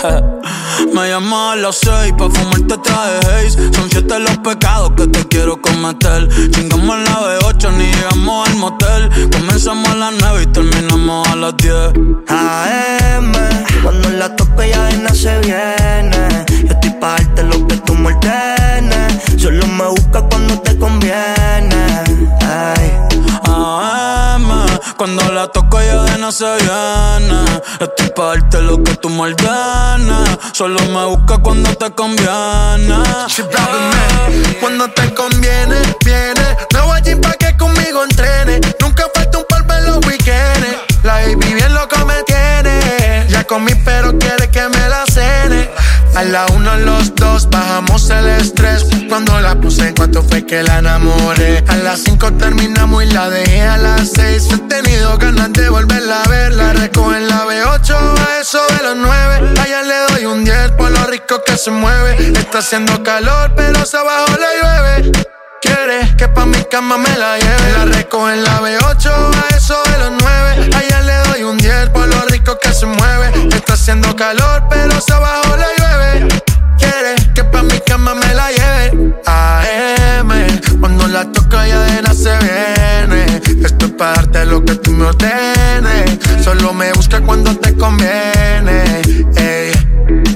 Me 0.95 1.09
llamas 1.11 1.53
a 1.53 1.57
las 1.57 1.77
seis 1.77 2.13
pa' 2.17 2.31
fumarte 2.31 2.79
traje 2.79 3.19
haze. 3.19 3.73
Son 3.75 3.91
siete 3.91 4.19
los 4.19 4.39
pecados 4.39 4.93
que 4.97 5.07
te 5.07 5.27
quiero 5.29 5.61
cometer. 5.61 6.29
Chingamos 6.51 6.99
la 7.01 7.39
B8, 7.39 7.73
ni 7.77 7.85
llegamos 7.93 8.49
al 8.49 8.57
motel. 8.57 9.31
Comenzamos 9.31 9.89
a 9.91 9.95
las 9.97 10.13
nueve 10.21 10.43
y 10.45 10.47
terminamos 10.47 11.29
a 11.29 11.37
las 11.37 11.57
diez. 11.59 11.93
AM, 12.29 13.33
cuando 13.83 14.11
la 14.11 14.35
toco 14.37 14.63
ya 14.63 14.91
nada 14.93 15.15
se 15.15 15.39
viene. 15.41 16.47
Yo 16.49 16.73
estoy 16.73 16.91
pa' 16.99 17.17
darte 17.17 17.43
lo 17.45 17.67
que 17.67 17.77
tú 17.77 17.95
me 17.95 18.15
ordenes. 18.15 19.23
Solo 19.37 19.67
me 19.67 19.87
busca 19.89 20.23
cuando 20.23 20.59
te 20.61 20.79
conviene. 20.79 22.05
Ay. 22.41 23.10
Cuando 24.97 25.33
la 25.33 25.49
toco 25.49 25.81
ya 25.81 26.03
de 26.03 26.19
no 26.19 26.33
se 26.33 26.45
viene. 26.45 27.61
Estoy 27.79 28.11
pa' 28.17 28.27
darte 28.29 28.63
lo 28.63 28.83
que 28.83 28.95
tú 28.97 29.11
me 29.11 29.23
ordenes. 29.23 30.39
Solo 30.53 30.81
me 30.87 31.05
busca 31.07 31.39
cuando 31.39 31.75
te 31.75 31.91
conviene. 31.91 32.97
Cuando 34.61 34.91
te 34.91 35.15
conviene, 35.15 35.77
viene. 36.05 36.57
Nuevo 36.73 36.95
gym 37.03 37.21
pa' 37.21 37.33
que 37.33 37.57
conmigo 37.57 38.05
entrene. 38.05 38.61
Nunca 38.81 39.05
falta 39.15 39.39
un 39.39 39.45
par 39.49 39.65
en 39.79 39.87
los 39.87 40.07
weekends. 40.07 40.77
La 41.03 41.15
baby 41.15 41.55
bien 41.55 41.75
loco 41.75 41.97
me 42.07 42.23
tiene. 42.25 43.27
Ya 43.29 43.45
comí, 43.45 43.73
pero 43.85 44.19
quiere 44.19 44.51
que 44.51 44.69
me 44.69 44.89
la 44.89 45.05
cene. 45.07 45.71
A 46.17 46.25
la 46.25 46.47
uno, 46.55 46.77
los 46.77 47.15
dos, 47.15 47.49
bajamos 47.49 48.11
el 48.11 48.27
estrés. 48.29 48.87
Cuando 49.09 49.41
la 49.41 49.55
puse, 49.55 49.89
en 49.89 49.95
cuanto 49.95 50.23
fue 50.23 50.45
que 50.45 50.63
la 50.63 50.79
enamoré. 50.79 51.65
A 51.69 51.77
las 51.77 52.01
cinco 52.01 52.33
terminamos 52.33 53.05
y 53.05 53.07
la 53.07 53.31
dejé 53.31 53.63
a 53.63 53.77
las 53.77 54.11
seis. 54.13 54.49
He 54.53 54.59
tenido 54.59 55.17
ganas 55.19 55.53
de 55.53 55.69
volverla 55.69 56.23
a 56.23 56.29
ver. 56.29 56.55
La 56.55 56.73
recojo 56.73 57.15
en 57.15 57.29
la 57.29 57.45
B8, 57.47 57.95
a 57.95 58.41
eso 58.41 58.61
de 58.77 58.83
los 58.83 58.97
nueve. 58.97 59.55
Allá 59.61 59.83
le 59.83 60.15
doy 60.15 60.27
un 60.27 60.45
10 60.45 60.73
por 60.73 60.91
lo 60.91 61.05
rico 61.07 61.43
que 61.45 61.57
se 61.57 61.71
mueve. 61.71 62.33
Está 62.39 62.59
haciendo 62.59 63.03
calor, 63.03 63.53
pero 63.57 63.85
se 63.87 63.97
abajo 63.97 64.33
le 64.39 64.61
llueve. 64.61 65.13
Quiere 65.63 66.17
que 66.17 66.27
pa' 66.29 66.47
mi 66.47 66.63
cama 66.65 66.99
me 66.99 67.17
la 67.17 67.39
lleve. 67.39 67.73
La 67.77 67.85
recojo 67.85 68.31
en 68.31 68.43
la 68.45 68.61
B8, 68.61 69.11
a 69.11 69.57
eso 69.57 69.77
de 69.85 69.99
los 69.99 70.13
9. 70.23 70.71
Allá 70.75 71.01
le 71.03 71.17
doy 71.29 71.43
un 71.45 71.59
10 71.59 71.91
por 71.91 72.00
lo 72.00 72.00
rico 72.41 72.59
que 72.59 72.73
se 72.73 72.87
mueve. 72.87 73.49
Está 73.55 73.75
haciendo 73.75 74.15
calor, 74.17 74.65
pero 74.69 74.93
abajo 75.15 75.57
le 75.57 75.67
llueve. 75.79 76.43
Quiere 76.79 77.15
que 77.35 77.45
pa' 77.45 77.63
mi 77.63 77.79
cama 77.81 78.15
me 78.15 78.35
la 78.35 78.51
lleve. 78.51 79.15
AM, 79.27 80.31
cuando 80.81 81.07
la 81.09 81.25
toca 81.33 81.67
ya 81.67 81.81
de 81.81 82.03
nada 82.03 82.15
se 82.15 82.37
viene. 82.39 83.41
Esto 83.65 83.87
es 83.87 83.93
para 83.93 84.15
darte 84.15 84.47
lo 84.47 84.65
que 84.65 84.75
tú 84.77 84.91
me 84.93 85.07
ordenes. 85.07 86.19
Solo 86.43 86.73
me 86.73 86.93
busca 86.93 87.21
cuando 87.21 87.57
te 87.57 87.77
conviene. 87.77 89.03
Ey. 89.37 89.73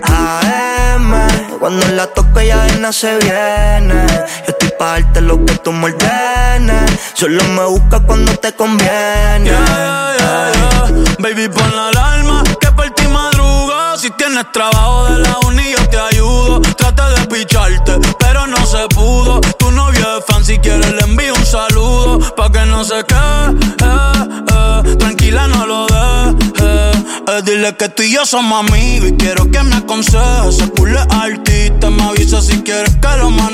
AM, 0.02 1.12
cuando 1.58 1.86
la 1.88 2.06
toco 2.08 2.40
ya 2.40 2.64
de 2.64 2.78
nada 2.78 2.92
se 2.92 3.18
viene. 3.18 4.06
Yo 4.46 4.52
estoy 4.52 4.70
pa' 4.78 5.00
darte 5.00 5.20
lo 5.20 5.44
que 5.44 5.54
tú 5.56 5.72
me 5.72 5.86
ordenes. 5.86 6.90
Solo 7.14 7.42
me 7.44 7.64
busca 7.64 8.00
cuando 8.00 8.32
te 8.36 8.52
conviene. 8.52 9.50
Yeah, 9.50 10.16
yeah, 10.18 10.52
yeah. 10.52 10.73
Baby, 11.18 11.48
pon 11.48 11.70
la 11.76 11.88
alarma 11.88 12.42
que 12.60 12.70
por 12.72 12.90
ti 12.90 13.06
madrugo. 13.08 13.96
Si 13.96 14.10
tienes 14.10 14.50
trabajo 14.52 15.06
de 15.06 15.18
la 15.20 15.38
uni, 15.46 15.62
yo 15.70 15.88
te 15.88 15.98
ayudo. 15.98 16.60
Traté 16.60 17.02
de 17.02 17.26
picharte, 17.26 17.92
pero 18.18 18.46
no 18.46 18.64
se 18.66 18.86
pudo. 18.88 19.40
Tu 19.58 19.70
novio 19.70 20.18
es 20.18 20.24
fan, 20.26 20.44
si 20.44 20.58
quieres 20.58 20.92
le 20.92 21.02
envío 21.02 21.34
un 21.34 21.46
saludo. 21.46 22.18
Pa' 22.34 22.50
que 22.50 22.64
no 22.66 22.84
se 22.84 23.04
quede, 23.04 23.50
eh, 23.82 24.82
eh. 24.86 24.96
tranquila, 24.96 25.46
no 25.48 25.66
lo 25.66 25.86
dejes. 25.86 27.04
Eh, 27.26 27.42
dile 27.44 27.76
que 27.76 27.88
tú 27.88 28.02
y 28.02 28.12
yo 28.12 28.26
somos 28.26 28.68
amigos 28.68 29.10
y 29.10 29.16
quiero 29.16 29.50
que 29.50 29.62
me 29.62 29.76
aconsejes. 29.76 30.56
Ese 30.56 30.70
culo 30.70 30.98
es 30.98 31.06
artista, 31.10 31.90
me 31.90 32.02
avisa 32.04 32.42
si 32.42 32.62
quieres 32.62 32.94
que 32.96 33.18
lo 33.18 33.30
maneje. 33.30 33.53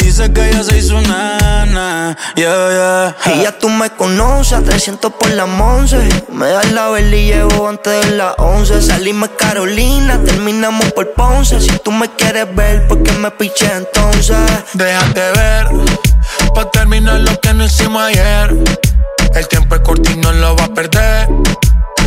dice 0.00 0.32
que 0.32 0.48
ella 0.48 0.62
se 0.62 0.78
hizo 0.78 1.00
nana. 1.00 2.16
Yeah, 2.34 3.14
yeah. 3.24 3.34
Y 3.34 3.42
ya 3.42 3.58
tú 3.58 3.68
me 3.68 3.90
conoces, 3.90 4.52
a 4.52 4.62
300 4.62 5.12
por 5.12 5.30
la 5.30 5.44
once. 5.44 6.08
Me 6.32 6.48
das 6.48 6.72
la 6.72 6.88
vela 6.88 7.16
y 7.16 7.26
llevo 7.26 7.68
antes 7.68 8.06
de 8.06 8.16
las 8.16 8.34
11. 8.38 8.82
Salimos 8.82 9.30
Carolina, 9.38 10.20
terminamos 10.24 10.92
por 10.92 11.12
Ponce. 11.12 11.60
Si 11.60 11.78
tú 11.78 11.92
me 11.92 12.08
quieres 12.10 12.54
ver, 12.54 12.86
¿por 12.88 13.02
qué 13.02 13.12
me 13.12 13.30
piché 13.30 13.70
entonces? 13.72 14.36
Déjate 14.74 15.20
ver, 15.32 15.66
pa' 16.54 16.70
terminar 16.70 17.20
lo 17.20 17.38
que 17.40 17.54
no 17.54 17.64
hicimos 17.64 18.02
ayer. 18.02 18.54
El 19.34 19.48
tiempo 19.48 19.74
es 19.74 19.80
corto 19.82 20.10
y 20.10 20.16
no 20.16 20.32
lo 20.32 20.56
va 20.56 20.64
a 20.64 20.74
perder. 20.74 21.28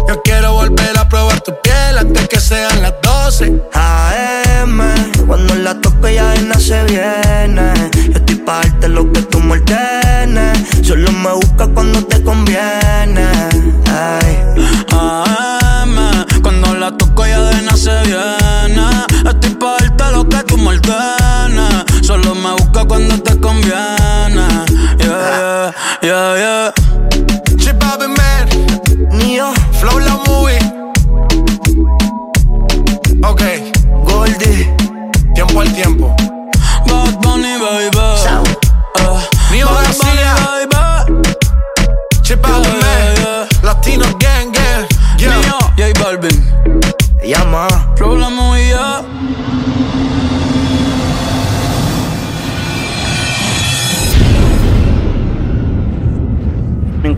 Yo 0.08 0.22
quiero 0.24 0.54
volver 0.54 0.98
a 0.98 1.08
probar 1.08 1.42
tu 1.42 1.54
piel 1.62 1.98
antes 1.98 2.28
que 2.28 2.40
sean 2.40 2.82
las 2.82 2.94
12. 3.02 3.62
AM, 3.74 4.80
cuando 5.28 5.56
la 5.56 5.80
toco 5.80 6.08
ya 6.10 6.30
de 6.32 6.42
nada 6.42 6.60
se 6.60 6.84
viene. 6.86 7.74
Yo 8.10 8.18
estoy 8.18 8.36
pa' 8.36 8.62
darte 8.62 8.90
lo 8.90 9.12
que 9.12 9.22
tú 9.24 9.40
me 9.40 9.54
ordenes. 9.54 10.60
Solo 10.84 11.12
me 11.12 11.32
busca 11.34 11.68
cuando 11.68 12.04
te 12.06 12.22
conviene. 12.24 13.28
Ay. 13.88 14.38
AM, 14.92 15.96
cuando 16.42 16.76
la 16.76 16.96
toco 16.98 17.26
ya 17.26 17.40
de 17.42 17.62
nada 17.62 17.78
se 17.78 18.02
viene. 18.04 18.86
Estoy 19.30 19.56
pa' 19.56 19.78
darte 19.80 20.12
lo 20.12 20.28
que 20.28 20.44
tú 20.44 20.58
me 20.58 20.70
ordenes. 20.70 22.06
Solo 22.06 22.36
me 22.36 22.52
busca 22.54 22.86
cuando 22.86 23.22
te 23.22 23.40
conviene. 23.40 24.48
Yeah, 25.00 25.74
yeah, 26.02 26.36
yeah, 26.38 26.38
yeah. 26.38 26.74
Chip 27.58 27.82
Man, 27.84 28.48
Neo, 29.12 29.54
Flow 29.82 30.00
La 30.00 30.16
Movie. 30.28 30.60
Ok, 33.24 33.42
Goldie, 34.06 34.70
tiempo 35.34 35.62
al 35.62 35.74
tiempo. 35.74 36.16
Bad 36.86 37.18
Bunny, 37.22 37.58
baby. 37.58 37.98
Eh, 38.96 39.18
Neo 39.52 39.68
Bad 39.68 39.84
García. 39.86 40.36
Bunny, 40.36 40.68
baby. 40.68 41.32
Chip 42.22 42.42
Bobby 42.42 42.68
Yeah, 42.68 42.80
Man, 42.80 43.16
yeah. 43.18 43.48
Latino 43.64 44.06
Gang 44.20 44.52
Gang. 44.52 44.86
Yeah. 45.18 45.40
Neo, 45.40 45.58
J 45.76 45.94
Balvin. 46.00 46.46
llama. 47.24 47.68
Flow 47.96 48.16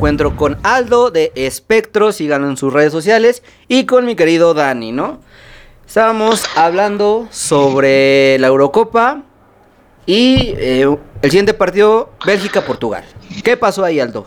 encuentro 0.04 0.36
con 0.36 0.58
Aldo 0.64 1.12
de 1.12 1.32
Espectro, 1.34 2.12
síganlo 2.12 2.50
en 2.50 2.58
sus 2.58 2.74
redes 2.74 2.92
sociales, 2.92 3.42
y 3.70 3.86
con 3.86 4.06
mi 4.06 4.18
querido 4.18 4.54
Dani, 4.54 4.92
¿no? 4.92 5.20
Estábamos 5.88 6.44
hablando 6.58 7.30
sobre 7.32 8.38
la 8.40 8.48
Eurocopa 8.48 9.22
y 10.06 10.56
eh, 10.58 10.98
el 11.22 11.32
siguiente 11.32 11.54
partido, 11.54 12.10
Bélgica-Portugal. 12.26 13.06
¿Qué 13.46 13.56
pasó 13.56 13.86
ahí, 13.86 14.02
Aldo? 14.02 14.26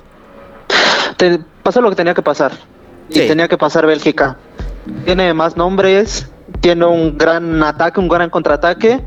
Te- 1.18 1.40
pasó 1.62 1.82
lo 1.82 1.90
que 1.90 1.96
tenía 1.96 2.14
que 2.14 2.22
pasar. 2.22 2.52
Sí. 3.10 3.20
Y 3.24 3.28
tenía 3.28 3.46
que 3.46 3.58
pasar 3.58 3.84
Bélgica. 3.86 4.38
Tiene 5.04 5.34
más 5.34 5.58
nombres, 5.58 6.26
tiene 6.62 6.86
un 6.86 7.18
gran 7.18 7.62
ataque, 7.62 8.00
un 8.00 8.08
gran 8.08 8.30
contraataque. 8.30 9.04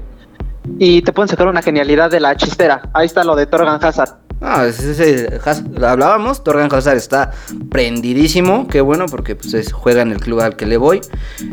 Y 0.77 1.01
te 1.01 1.12
pueden 1.13 1.29
sacar 1.29 1.47
una 1.47 1.63
genialidad 1.63 2.12
de 2.12 2.19
la 2.19 2.38
chistera. 2.38 2.84
Ahí 2.93 3.08
está 3.08 3.23
lo 3.23 3.36
de 3.36 3.47
Torgan 3.47 3.84
Hazard. 3.84 4.17
Ah, 4.41 4.65
ese, 4.67 4.91
ese- 4.91 5.39
Haz- 5.43 5.63
hablábamos, 5.84 6.43
Torgan 6.43 6.73
Hazard 6.73 6.97
está 6.97 7.32
prendidísimo, 7.69 8.67
qué 8.67 8.82
bueno, 8.82 9.06
porque 9.08 9.36
pues, 9.36 9.54
es- 9.54 9.71
juega 9.73 10.02
en 10.02 10.12
el 10.12 10.19
club 10.19 10.39
al 10.41 10.56
que 10.56 10.65
le 10.65 10.78
voy. 10.78 11.02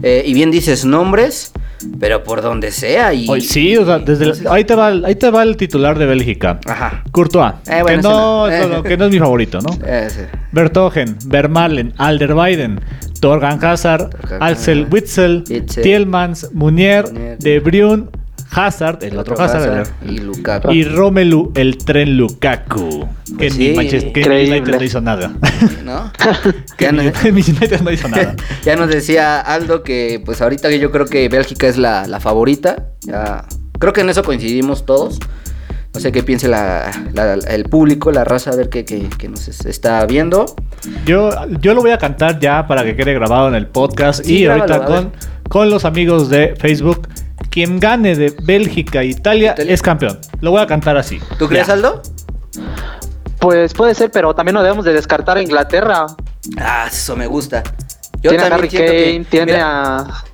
Eh, 0.02 0.22
y 0.26 0.34
bien 0.34 0.50
dices 0.50 0.84
nombres, 0.84 1.52
pero 2.00 2.22
por 2.24 2.42
donde 2.42 2.70
sea. 2.70 3.12
Y, 3.14 3.28
Hoy 3.28 3.40
sí, 3.40 3.76
o 3.76 3.84
sea, 3.84 3.98
desde 3.98 4.24
el- 4.26 4.48
ahí, 4.48 4.64
te 4.64 4.74
va, 4.74 4.88
ahí 4.88 5.14
te 5.14 5.30
va 5.30 5.42
el 5.42 5.56
titular 5.56 5.98
de 5.98 6.06
Bélgica. 6.06 6.60
Ajá. 6.66 7.02
Courtois, 7.12 7.54
Eh, 7.68 7.82
bueno, 7.82 7.96
que, 8.02 8.02
no, 8.02 8.48
no. 8.48 8.68
no, 8.76 8.82
que 8.82 8.96
no 8.96 9.04
es 9.06 9.10
mi 9.10 9.18
favorito, 9.18 9.58
¿no? 9.60 9.70
Ese. 9.86 10.28
Bertogen, 10.52 11.16
Vermalen, 11.26 11.92
Alderweiden, 11.98 12.80
Torgan 13.20 13.62
Hazard, 13.64 14.10
Torgan 14.10 14.52
Witzel, 14.52 14.86
Witzel, 14.90 15.44
Tielmans, 15.82 16.50
Munier, 16.52 17.04
Munier. 17.12 17.38
De 17.38 17.60
Bruyne, 17.60 18.04
Hazard, 18.50 19.02
el 19.04 19.18
otro, 19.18 19.38
Hazard, 19.40 19.86
y 20.08 20.18
Lukaku. 20.18 20.70
y 20.72 20.84
Romelu, 20.84 21.52
el 21.56 21.76
tren 21.78 22.16
Lukaku. 22.16 23.06
Que 23.26 23.34
Pues 23.36 23.58
ni 23.58 23.66
sí, 23.68 23.72
Manchester 23.74 24.12
que 24.12 24.20
increíble. 24.20 24.56
United 24.60 24.78
no 24.78 24.84
hizo 24.84 25.00
nada. 25.00 25.32
¿No? 25.84 26.10
que 26.78 26.84
ya, 26.86 26.92
no- 26.92 27.02
ni- 27.24 27.28
United 27.30 27.80
no 27.82 27.90
hizo 27.90 28.08
nada. 28.08 28.34
ya 28.64 28.76
nos 28.76 28.88
decía 28.88 29.40
Aldo 29.40 29.82
que 29.82 30.22
pues 30.24 30.40
ahorita 30.40 30.70
yo 30.70 30.90
creo 30.90 31.06
que 31.06 31.28
Bélgica 31.28 31.66
es 31.66 31.76
la, 31.76 32.06
la 32.06 32.20
favorita. 32.20 32.86
Ya, 33.02 33.44
creo 33.78 33.92
que 33.92 34.00
en 34.02 34.10
eso 34.10 34.22
coincidimos 34.22 34.86
todos. 34.86 35.18
No 35.92 36.00
sé 36.00 36.12
qué 36.12 36.22
piense 36.22 36.46
la- 36.48 36.90
la- 37.14 37.34
el 37.34 37.64
público, 37.64 38.12
la 38.12 38.22
raza, 38.24 38.50
a 38.50 38.56
ver 38.56 38.68
qué, 38.68 38.84
qué- 38.84 39.08
qué 39.18 39.28
nos 39.28 39.48
es- 39.48 39.64
está 39.66 40.04
viendo. 40.06 40.46
Yo, 41.04 41.30
yo 41.60 41.74
lo 41.74 41.80
voy 41.82 41.90
a 41.90 41.98
cantar 41.98 42.38
ya 42.38 42.66
para 42.66 42.84
que 42.84 42.96
quede 42.96 43.12
grabado 43.14 43.48
en 43.48 43.54
el 43.54 43.66
podcast. 43.66 44.24
Sí, 44.24 44.38
y 44.38 44.44
grábalo, 44.44 44.74
ahorita 44.74 44.86
con, 44.86 45.12
con 45.48 45.70
los 45.70 45.84
amigos 45.84 46.28
de 46.30 46.54
Facebook. 46.58 47.08
Quien 47.50 47.80
gane 47.80 48.14
de 48.16 48.34
Bélgica 48.42 49.02
e 49.02 49.06
Italia, 49.06 49.52
Italia. 49.52 49.74
es 49.74 49.82
campeón. 49.82 50.18
Lo 50.40 50.50
voy 50.50 50.60
a 50.62 50.66
cantar 50.66 50.96
así. 50.96 51.20
¿Tú 51.38 51.48
crees, 51.48 51.66
Ya. 51.66 51.72
Aldo? 51.74 52.02
Pues 53.38 53.74
puede 53.74 53.94
ser, 53.94 54.10
pero 54.10 54.34
también 54.34 54.54
no 54.54 54.62
debemos 54.62 54.84
de 54.84 54.92
descartar 54.92 55.36
a 55.36 55.42
Inglaterra. 55.42 56.06
Ah, 56.58 56.86
eso 56.90 57.16
me 57.16 57.26
gusta. 57.26 57.62
Yo 58.22 58.30
tiene 58.30 58.44
a 58.44 58.48
también 58.48 58.58
Harry 58.58 58.68
que- 58.68 59.12
Kane, 59.12 59.24
tiene 59.28 59.52
mira, 59.52 59.98
a 59.98 60.24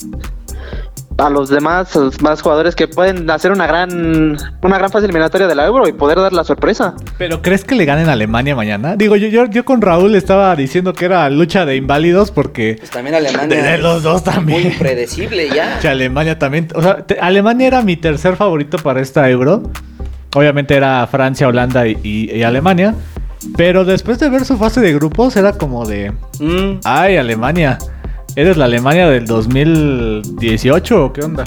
a 1.23 1.31
los 1.31 1.49
demás, 1.49 1.95
a 1.97 2.01
los 2.01 2.21
más 2.21 2.43
jugadores 2.43 2.75
que 2.75 2.89
pueden 2.89 3.31
hacer 3.31 3.53
una 3.53 3.67
gran 3.67 4.37
una 4.63 4.79
gran 4.79 4.91
fase 4.91 5.05
eliminatoria 5.07 5.47
de 5.47 5.55
la 5.55 5.67
Euro 5.67 5.87
y 5.87 5.93
poder 5.93 6.19
dar 6.19 6.33
la 6.33 6.45
sorpresa. 6.45 6.95
¿Pero 7.19 7.41
crees 7.43 7.65
que 7.65 7.75
le 7.75 7.85
ganen 7.85 8.09
a 8.09 8.13
Alemania 8.13 8.57
mañana? 8.57 8.97
Digo, 8.97 9.17
yo, 9.17 9.29
yo, 9.29 9.47
yo 9.47 9.65
con 9.65 9.81
Raúl 9.81 10.15
estaba 10.15 10.55
diciendo 10.57 10.93
que 10.93 11.05
era 11.05 11.29
lucha 11.31 11.65
de 11.65 11.77
inválidos 11.77 12.31
porque 12.31 12.77
Pues 12.79 12.91
también 12.91 13.15
Alemania. 13.15 13.63
De 13.63 13.79
los 13.79 14.03
dos 14.03 14.17
es 14.17 14.25
también. 14.25 14.63
Muy 14.63 14.73
impredecible 14.73 15.49
ya. 15.49 15.79
que 15.81 15.89
Alemania 15.89 16.39
también... 16.39 16.69
O 16.75 16.83
sea, 16.83 16.99
te- 17.07 17.21
Alemania 17.21 17.67
era 17.69 17.83
mi 17.83 17.97
tercer 17.97 18.37
favorito 18.37 18.77
para 18.79 19.01
esta 19.01 19.29
Euro. 19.31 19.63
Obviamente 20.35 20.75
era 20.75 21.07
Francia, 21.07 21.47
Holanda 21.47 21.87
y, 21.87 21.99
y- 22.03 22.31
y 22.37 22.43
Alemania. 22.43 22.95
Pero 23.57 23.85
después 23.85 24.19
de 24.19 24.29
ver 24.31 24.45
su 24.45 24.57
fase 24.57 24.81
de 24.81 24.93
grupos 24.95 25.37
era 25.37 25.53
como 25.53 25.85
de... 25.87 26.13
Mm, 26.41 26.81
Ay, 26.85 27.17
Alemania. 27.17 27.79
¿Eres 28.35 28.57
la 28.57 28.65
Alemania 28.65 29.09
del 29.09 29.27
2018 29.27 31.05
o 31.05 31.13
qué 31.13 31.21
onda? 31.21 31.45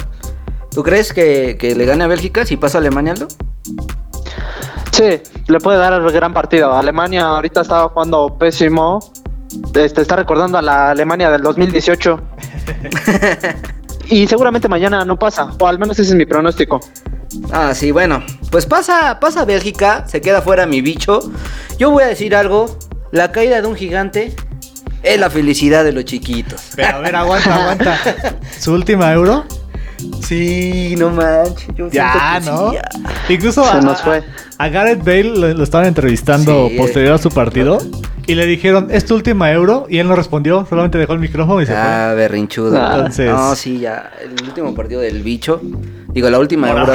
¿Tú 0.69 0.84
crees 0.84 1.13
que, 1.13 1.58
que 1.58 1.74
le 1.74 1.86
gane 1.86 2.04
a 2.04 2.08
Bélgica 2.08 2.45
si 2.45 2.58
pasa 2.58 2.78
a 2.78 2.82
Alemania, 2.82 3.13
Aldo? 3.13 3.28
Sí, 4.91 5.19
le 5.48 5.60
puede 5.60 5.80
dar 5.80 5.93
el 5.93 6.12
gran 6.12 6.34
partido. 6.34 6.74
Alemania 6.74 7.26
ahorita 7.28 7.62
estaba 7.62 7.89
jugando 7.89 8.38
pésimo. 8.38 9.00
Este 9.74 10.02
está 10.02 10.15
recordando 10.15 10.60
a 10.60 10.62
la 10.62 10.91
Alemania 10.91 11.32
del 11.32 11.41
2018. 11.41 12.21
y 14.10 14.28
seguramente 14.28 14.67
mañana 14.67 15.04
no 15.06 15.17
pasa, 15.17 15.50
o 15.60 15.67
al 15.67 15.80
menos 15.80 15.98
ese 15.98 16.12
es 16.12 16.15
mi 16.15 16.26
pronóstico. 16.26 16.82
Ah, 17.52 17.74
sí, 17.74 17.91
bueno. 17.91 18.24
Pues 18.52 18.67
pasa, 18.67 19.19
pasa 19.19 19.41
a 19.41 19.45
Bélgica, 19.45 20.08
se 20.08 20.21
queda 20.21 20.41
fuera 20.41 20.67
mi 20.67 20.82
bicho. 20.82 21.19
Yo 21.80 21.89
voy 21.89 22.04
a 22.04 22.08
decir 22.08 22.36
algo. 22.36 22.78
La 23.12 23.32
caída 23.32 23.62
de 23.62 23.67
un 23.67 23.76
gigante 23.76 24.36
es 25.06 25.20
la 25.20 25.30
felicidad 25.30 25.84
de 25.84 25.91
los 25.94 26.06
chiquitos. 26.06 26.62
Pero 26.76 26.98
a 26.98 27.00
ver, 27.00 27.15
aguanta, 27.15 27.56
aguanta. 27.56 27.98
¿Su 28.60 28.74
última 28.74 29.12
Euro? 29.13 29.46
Sí, 30.22 30.96
no 30.98 31.10
manches. 31.10 31.68
yo 31.76 31.89
Ya, 31.89 32.39
¿no? 32.46 32.72
sí, 32.72 32.76
ya. 32.76 33.34
Incluso 33.34 33.63
Se 33.63 33.70
a, 33.78 33.82
nos 33.82 34.02
fue. 34.02 34.24
a 34.58 34.68
Gareth 34.70 35.00
Bale 35.04 35.24
lo, 35.24 35.54
lo 35.54 35.63
estaban 35.63 35.88
entrevistando 35.88 36.68
Sí. 36.70 36.78
posterior 36.78 37.13
a 37.13 37.18
su 37.18 37.30
partido 37.30 37.78
y 38.28 38.36
le 38.36 38.46
dijeron, 38.46 38.88
¿es 38.91 39.06
tu 39.06 39.15
última 39.15 39.52
Euro? 39.52 39.86
Y 39.89 40.00
él 40.00 40.08
no 40.08 40.15
respondió, 40.15 40.65
solamente 40.70 40.98
dejó 40.98 41.13
el 41.13 41.20
micrófono 41.20 41.62
y 41.62 41.65
se 41.65 41.74
Ah, 41.76 42.13
berrinchudo. 42.15 42.78
Ah. 42.78 42.96
Entonces- 42.98 43.30
No, 43.32 43.56
sí, 43.56 43.80
ya. 43.80 44.12
El 44.22 44.32
último 44.46 44.74
partido 44.76 45.00
del 45.02 45.22
bicho. 45.24 45.62
Digo, 46.10 46.30
la 46.30 46.39
última. 46.39 46.70
Euro. 46.72 46.88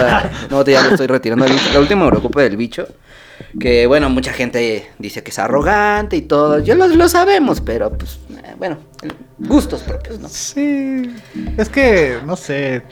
No, 0.50 0.64
ya 0.64 0.82
lo 0.82 0.90
estoy 0.90 1.06
retirando. 1.06 1.46
La 1.72 1.80
última 1.80 2.04
Eurocopa 2.04 2.42
del 2.42 2.56
bicho. 2.56 2.86
Que 3.58 3.86
bueno, 3.86 4.08
mucha 4.10 4.32
gente 4.32 4.86
dice 4.98 5.22
que 5.22 5.30
es 5.30 5.38
arrogante 5.38 6.16
y 6.16 6.22
todo. 6.22 6.58
Yo 6.60 6.74
lo, 6.74 6.86
lo 6.88 7.08
sabemos, 7.08 7.60
pero 7.60 7.90
pues, 7.90 8.18
eh, 8.30 8.54
bueno, 8.58 8.78
gustos 9.38 9.82
propios, 9.82 10.18
¿no? 10.20 10.28
Sí, 10.28 11.02
es 11.56 11.68
que, 11.68 12.18
no 12.26 12.36
sé, 12.36 12.82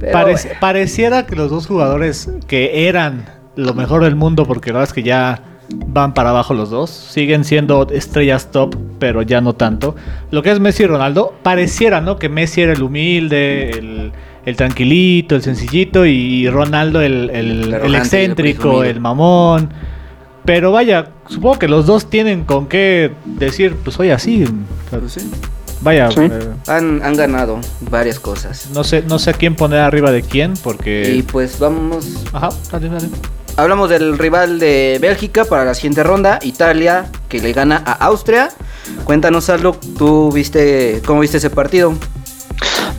Pero, 0.00 0.12
parec- 0.18 0.42
bueno. 0.44 0.60
pareciera 0.60 1.26
que 1.26 1.36
los 1.36 1.50
dos 1.50 1.66
jugadores 1.66 2.28
que 2.46 2.88
eran 2.88 3.24
lo 3.56 3.74
mejor 3.74 4.02
del 4.04 4.16
mundo, 4.16 4.44
porque 4.46 4.70
la 4.70 4.78
verdad 4.80 4.90
es 4.90 4.94
que 4.94 5.02
ya 5.02 5.42
van 5.70 6.12
para 6.12 6.30
abajo 6.30 6.52
los 6.54 6.70
dos, 6.70 6.90
siguen 6.90 7.44
siendo 7.44 7.86
estrellas 7.90 8.50
top, 8.50 8.76
pero 8.98 9.22
ya 9.22 9.40
no 9.40 9.54
tanto. 9.54 9.94
Lo 10.30 10.42
que 10.42 10.50
es 10.50 10.60
Messi 10.60 10.82
y 10.82 10.86
Ronaldo, 10.86 11.34
pareciera, 11.42 12.00
¿no? 12.00 12.18
Que 12.18 12.28
Messi 12.28 12.60
era 12.62 12.72
el 12.72 12.82
humilde, 12.82 13.70
el, 13.70 14.12
el 14.46 14.56
tranquilito, 14.56 15.34
el 15.36 15.42
sencillito, 15.42 16.04
y 16.06 16.48
Ronaldo 16.48 17.00
el, 17.00 17.30
el- 17.30 17.94
excéntrico, 17.94 18.84
el 18.84 19.00
mamón. 19.00 19.72
Pero 20.44 20.72
vaya, 20.72 21.08
supongo 21.28 21.58
que 21.58 21.68
los 21.68 21.86
dos 21.86 22.10
tienen 22.10 22.44
con 22.44 22.66
qué 22.66 23.12
decir, 23.24 23.76
pues 23.82 23.96
soy 23.96 24.10
así. 24.10 24.44
Pues 24.90 25.12
sí. 25.12 25.30
Vaya, 25.80 26.10
Sí. 26.10 26.20
eh, 26.20 26.30
Han, 26.66 27.02
han 27.02 27.16
ganado 27.16 27.58
varias 27.90 28.18
cosas. 28.20 28.68
no 28.74 28.84
sé, 28.84 29.02
no 29.06 29.18
sé 29.18 29.30
a 29.30 29.32
quién 29.32 29.54
poner 29.54 29.80
arriba 29.80 30.10
de 30.12 30.22
quién, 30.22 30.54
porque. 30.62 31.14
Y 31.16 31.22
pues 31.22 31.58
vamos. 31.58 32.06
Ajá, 32.32 32.50
dale, 32.70 32.88
dale. 32.90 33.08
Hablamos 33.56 33.88
del 33.88 34.18
rival 34.18 34.58
de 34.58 34.98
Bélgica 35.00 35.44
para 35.44 35.64
la 35.64 35.74
siguiente 35.74 36.02
ronda, 36.02 36.38
Italia, 36.42 37.06
que 37.28 37.38
le 37.40 37.52
gana 37.52 37.82
a 37.86 37.92
Austria. 38.06 38.48
Cuéntanos 39.04 39.48
algo, 39.48 39.76
tú 39.96 40.30
viste, 40.32 41.00
¿cómo 41.06 41.20
viste 41.20 41.36
ese 41.38 41.50
partido? 41.50 41.94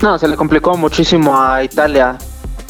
No, 0.01 0.17
se 0.19 0.27
le 0.27 0.35
complicó 0.35 0.75
muchísimo 0.77 1.39
a 1.39 1.63
Italia. 1.63 2.17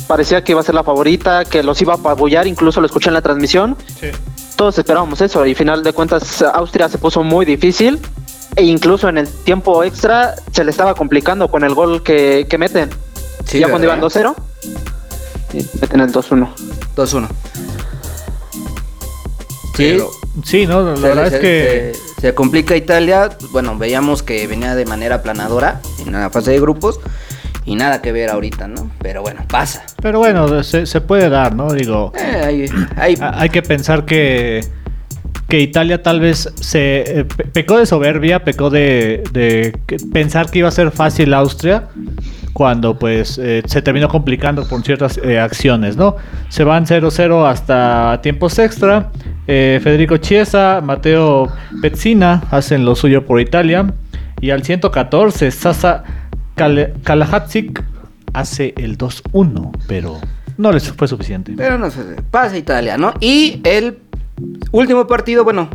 Parecía 0.07 0.43
que 0.43 0.51
iba 0.51 0.61
a 0.61 0.63
ser 0.63 0.75
la 0.75 0.83
favorita, 0.83 1.45
que 1.45 1.63
los 1.63 1.81
iba 1.81 1.93
a 1.93 1.97
apabullar, 1.97 2.45
incluso 2.47 2.79
lo 2.79 2.85
escuché 2.85 3.09
en 3.09 3.15
la 3.15 3.21
transmisión. 3.21 3.75
Sí. 3.99 4.07
Todos 4.55 4.77
esperábamos 4.77 5.19
eso 5.21 5.45
y 5.45 5.55
final 5.55 5.83
de 5.83 5.91
cuentas 5.93 6.41
Austria 6.41 6.87
se 6.87 6.97
puso 6.97 7.23
muy 7.23 7.45
difícil 7.45 7.99
e 8.55 8.63
incluso 8.63 9.09
en 9.09 9.17
el 9.17 9.27
tiempo 9.27 9.83
extra 9.83 10.35
se 10.51 10.63
le 10.63 10.71
estaba 10.71 10.93
complicando 10.95 11.49
con 11.49 11.63
el 11.63 11.73
gol 11.73 12.03
que, 12.03 12.45
que 12.49 12.57
meten. 12.57 12.89
Sí, 13.45 13.59
ya 13.59 13.67
cuando 13.69 13.85
iban 13.87 13.99
¿verdad? 13.99 14.33
2-0, 14.33 14.35
y 15.53 15.79
meten 15.81 15.99
el 16.01 16.11
2-1. 16.11 16.49
2-1. 16.95 17.27
Pero- 19.75 20.09
sí, 20.43 20.65
no, 20.65 20.81
la 20.83 20.95
Se- 20.95 21.01
verdad 21.01 21.29
se- 21.29 21.35
es 21.35 21.41
que. 21.41 21.91
se, 21.93 22.04
se 22.21 22.33
complica 22.33 22.75
Italia. 22.75 23.29
Bueno, 23.51 23.77
veíamos 23.77 24.23
que 24.23 24.45
venía 24.47 24.75
de 24.75 24.85
manera 24.85 25.21
planadora 25.21 25.81
en 26.05 26.11
la 26.13 26.29
fase 26.29 26.51
de 26.51 26.59
grupos. 26.59 26.99
Y 27.67 27.75
nada 27.75 27.99
que 28.01 28.11
ver 28.11 28.29
ahorita, 28.29 28.67
¿no? 28.67 28.91
Pero 29.01 29.23
bueno, 29.23 29.43
pasa. 29.49 29.83
Pero 30.01 30.19
bueno, 30.19 30.63
se, 30.63 30.85
se 30.85 31.01
puede 31.01 31.29
dar, 31.29 31.55
¿no? 31.55 31.73
Digo, 31.73 32.11
Eh, 32.15 32.41
hay, 32.45 32.65
hay- 32.95 33.17
hay 33.19 33.49
que 33.49 33.63
pensar 33.63 34.05
que, 34.05 34.63
que 35.47 35.59
Italia 35.59 36.01
tal 36.01 36.19
vez 36.19 36.51
se 36.55 37.19
eh, 37.19 37.25
pe- 37.25 37.45
pecó 37.45 37.77
de 37.77 37.85
soberbia, 37.85 38.43
pecó 38.43 38.69
de, 38.69 39.23
de 39.31 39.77
pensar 40.11 40.49
que 40.49 40.59
iba 40.59 40.67
a 40.67 40.71
ser 40.71 40.91
fácil 40.91 41.33
Austria, 41.33 41.89
cuando 42.53 42.97
pues 42.97 43.37
eh, 43.37 43.61
se 43.65 43.81
terminó 43.81 44.07
complicando 44.07 44.67
por 44.67 44.81
ciertas 44.83 45.17
eh, 45.23 45.39
acciones, 45.39 45.97
¿no? 45.97 46.15
Se 46.49 46.63
van 46.63 46.85
0-0 46.85 47.47
hasta 47.49 48.19
tiempos 48.21 48.57
extra. 48.59 49.11
Federico 49.47 50.17
Chiesa, 50.17 50.81
Mateo 50.83 51.51
Pezzina 51.81 52.41
hacen 52.49 52.83
lo 52.83 52.95
suyo 52.95 53.25
por 53.27 53.39
Italia. 53.39 53.93
Y 54.41 54.49
al 54.49 54.63
114, 54.63 55.51
Sasa 55.51 56.03
Kalajdzic 57.03 57.83
hace 58.33 58.73
el 58.77 58.97
2-1, 58.97 59.71
pero 59.87 60.19
no 60.57 60.71
les 60.71 60.91
fue 60.91 61.07
suficiente. 61.07 61.53
Pero 61.55 61.77
no 61.77 61.89
sé, 61.91 62.01
pasa 62.31 62.57
Italia, 62.57 62.97
¿no? 62.97 63.13
Y 63.19 63.61
el 63.63 63.99
último 64.71 65.07
partido, 65.07 65.43
bueno, 65.43 65.69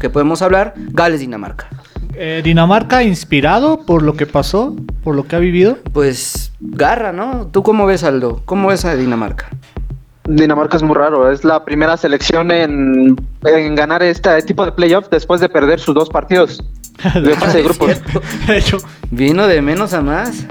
que 0.00 0.10
podemos 0.10 0.42
hablar, 0.42 0.74
Gales-Dinamarca. 0.76 1.68
Eh, 2.14 2.40
Dinamarca 2.44 3.02
inspirado 3.02 3.84
por 3.86 4.02
lo 4.02 4.14
que 4.14 4.26
pasó, 4.26 4.76
por 5.02 5.14
lo 5.14 5.26
que 5.26 5.36
ha 5.36 5.38
vivido. 5.38 5.78
Pues 5.92 6.52
garra, 6.60 7.12
¿no? 7.12 7.46
¿Tú 7.46 7.62
cómo 7.62 7.86
ves, 7.86 8.04
Aldo? 8.04 8.42
¿Cómo 8.44 8.68
ves 8.68 8.84
a 8.84 8.96
Dinamarca? 8.96 9.48
Dinamarca 10.24 10.76
es 10.76 10.82
muy 10.82 10.94
raro, 10.94 11.30
es 11.30 11.44
la 11.44 11.64
primera 11.64 11.96
selección 11.96 12.50
en, 12.50 13.16
en 13.42 13.74
ganar 13.74 14.02
este 14.02 14.40
tipo 14.42 14.64
de 14.64 14.72
playoff 14.72 15.08
después 15.10 15.40
de 15.40 15.48
perder 15.48 15.80
sus 15.80 15.94
dos 15.94 16.08
partidos 16.08 16.62
de 17.14 17.34
fase 17.34 17.58
de 17.58 17.64
grupos. 17.64 18.00
De 18.46 18.58
hecho, 18.58 18.78
Vino 19.10 19.48
de 19.48 19.60
menos 19.60 19.92
a 19.92 20.02
más. 20.02 20.46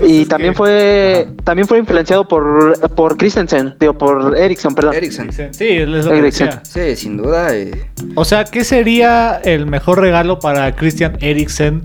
Y 0.00 0.22
es 0.22 0.28
también 0.28 0.52
que- 0.52 0.56
fue 0.56 1.28
también 1.44 1.68
fue 1.68 1.78
influenciado 1.78 2.26
por 2.26 2.78
por 2.94 3.16
Christensen, 3.16 3.74
digo 3.78 3.96
por 3.96 4.36
Ericsson, 4.36 4.74
perdón. 4.74 4.94
Eriksen. 4.94 5.30
sí, 5.52 5.68
es 5.68 5.88
lo 5.88 6.02
decía. 6.02 6.60
Sí, 6.64 6.96
sin 6.96 7.16
duda. 7.16 7.54
eh, 7.54 7.90
O 8.16 8.24
sea, 8.24 8.44
¿qué 8.44 8.64
sería 8.64 9.40
el 9.44 9.66
mejor 9.66 10.00
regalo 10.00 10.38
para 10.40 10.74
Christian 10.74 11.16
Eriksen 11.20 11.82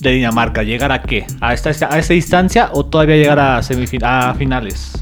de 0.00 0.10
Dinamarca? 0.10 0.62
¿Llegar 0.62 0.92
a 0.92 1.02
qué? 1.02 1.26
¿A 1.40 1.54
esta, 1.54 1.70
a 1.70 1.98
esta 1.98 2.14
distancia 2.14 2.70
o 2.72 2.84
todavía 2.86 3.16
llegar 3.16 3.38
a, 3.38 3.58
a 3.58 4.34
finales? 4.34 4.92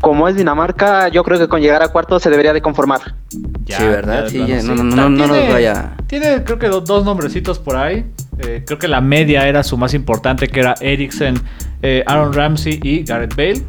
Como 0.00 0.28
es 0.28 0.36
Dinamarca, 0.36 1.08
yo 1.08 1.24
creo 1.24 1.38
que 1.38 1.48
con 1.48 1.62
llegar 1.62 1.82
a 1.82 1.88
cuartos 1.88 2.22
se 2.22 2.28
debería 2.28 2.52
de 2.52 2.60
conformar. 2.60 3.00
Ya, 3.64 3.78
Sí, 3.78 3.84
¿verdad? 3.86 4.24
de 4.24 4.30
Sí, 4.30 4.44
ya, 4.46 4.62
no, 4.62 4.74
no, 4.74 4.84
no, 4.84 5.08
no 5.08 5.26
nos 5.26 5.30
Tiene- 5.38 5.52
vaya- 5.52 5.92
Tiene, 6.06 6.44
creo 6.44 6.58
que 6.58 6.68
do- 6.68 6.82
dos 6.82 7.04
nombrecitos 7.06 7.58
por 7.58 7.76
ahí. 7.76 8.04
Eh, 8.38 8.62
creo 8.66 8.78
que 8.78 8.88
la 8.88 9.00
media 9.00 9.48
era 9.48 9.62
su 9.62 9.76
más 9.76 9.94
importante, 9.94 10.48
que 10.48 10.60
era 10.60 10.74
Eriksen, 10.80 11.36
eh, 11.82 12.02
Aaron 12.06 12.32
Ramsey 12.32 12.80
y 12.82 13.04
Gareth 13.04 13.34
Bale. 13.36 13.62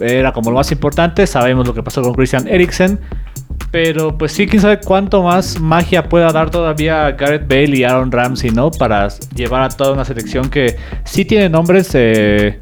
Era 0.00 0.32
como 0.32 0.50
lo 0.50 0.56
más 0.56 0.70
importante. 0.72 1.26
Sabemos 1.26 1.66
lo 1.66 1.74
que 1.74 1.82
pasó 1.82 2.02
con 2.02 2.14
Christian 2.14 2.46
Eriksen. 2.48 2.98
Pero 3.70 4.16
pues 4.16 4.32
sí, 4.32 4.46
quién 4.46 4.62
sabe 4.62 4.80
cuánto 4.80 5.22
más 5.22 5.60
magia 5.60 6.08
pueda 6.08 6.30
dar 6.30 6.50
todavía 6.50 7.10
Gareth 7.12 7.48
Bale 7.48 7.76
y 7.76 7.84
Aaron 7.84 8.12
Ramsey, 8.12 8.50
¿no? 8.50 8.70
Para 8.70 9.08
llevar 9.34 9.62
a 9.62 9.68
toda 9.68 9.92
una 9.92 10.04
selección 10.04 10.48
que 10.48 10.76
sí 11.04 11.24
tiene 11.24 11.48
nombres, 11.48 11.90
eh, 11.94 12.58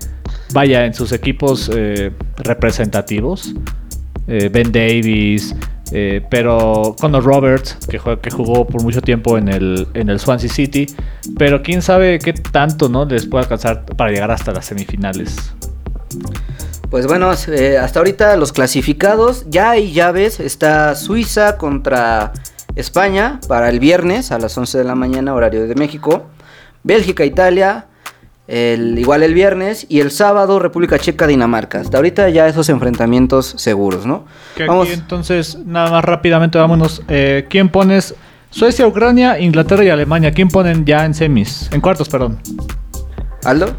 vaya, 0.52 0.86
en 0.86 0.94
sus 0.94 1.12
equipos 1.12 1.70
representativos. 2.38 3.54
Ben 4.26 4.72
Davis, 4.72 5.54
eh, 5.96 6.20
pero 6.28 6.94
Conor 7.00 7.22
Roberts, 7.24 7.78
que, 7.88 8.00
jue- 8.00 8.20
que 8.20 8.30
jugó 8.30 8.66
por 8.66 8.82
mucho 8.82 9.00
tiempo 9.00 9.38
en 9.38 9.48
el, 9.48 9.86
en 9.94 10.08
el 10.10 10.18
Swansea 10.18 10.50
City. 10.50 10.86
Pero 11.38 11.62
quién 11.62 11.80
sabe 11.82 12.18
qué 12.18 12.32
tanto, 12.32 12.88
¿no? 12.88 13.04
Les 13.04 13.26
puede 13.26 13.44
alcanzar 13.44 13.86
para 13.86 14.10
llegar 14.10 14.30
hasta 14.30 14.52
las 14.52 14.66
semifinales. 14.66 15.54
Pues 16.90 17.06
bueno, 17.06 17.30
eh, 17.48 17.78
hasta 17.78 17.98
ahorita 18.00 18.36
los 18.36 18.52
clasificados, 18.52 19.46
ya 19.48 19.70
hay 19.70 19.92
llaves, 19.92 20.38
está 20.40 20.94
Suiza 20.94 21.56
contra 21.58 22.32
España 22.76 23.40
para 23.48 23.68
el 23.68 23.80
viernes 23.80 24.30
a 24.32 24.38
las 24.38 24.56
11 24.56 24.78
de 24.78 24.84
la 24.84 24.94
mañana, 24.94 25.34
horario 25.34 25.66
de 25.66 25.74
México, 25.74 26.24
Bélgica, 26.84 27.24
Italia, 27.24 27.86
el, 28.46 28.98
igual 28.98 29.22
el 29.22 29.34
viernes, 29.34 29.86
y 29.88 30.00
el 30.00 30.10
sábado 30.10 30.58
República 30.58 30.98
Checa, 30.98 31.26
Dinamarca. 31.26 31.80
Hasta 31.80 31.96
ahorita 31.96 32.28
ya 32.28 32.46
esos 32.46 32.68
enfrentamientos 32.68 33.54
seguros, 33.56 34.06
¿no? 34.06 34.24
Que 34.54 34.66
Vamos, 34.66 34.88
aquí 34.88 34.94
entonces, 34.94 35.58
nada 35.64 35.90
más 35.90 36.04
rápidamente, 36.04 36.58
vámonos. 36.58 37.02
Eh, 37.08 37.46
¿Quién 37.48 37.68
pones? 37.68 38.14
Suecia, 38.50 38.86
Ucrania, 38.86 39.40
Inglaterra 39.40 39.82
y 39.84 39.88
Alemania. 39.88 40.30
¿Quién 40.30 40.48
ponen 40.48 40.84
ya 40.84 41.04
en 41.04 41.14
semis? 41.14 41.68
En 41.72 41.80
cuartos, 41.80 42.08
perdón. 42.08 42.38
Aldo, 43.42 43.74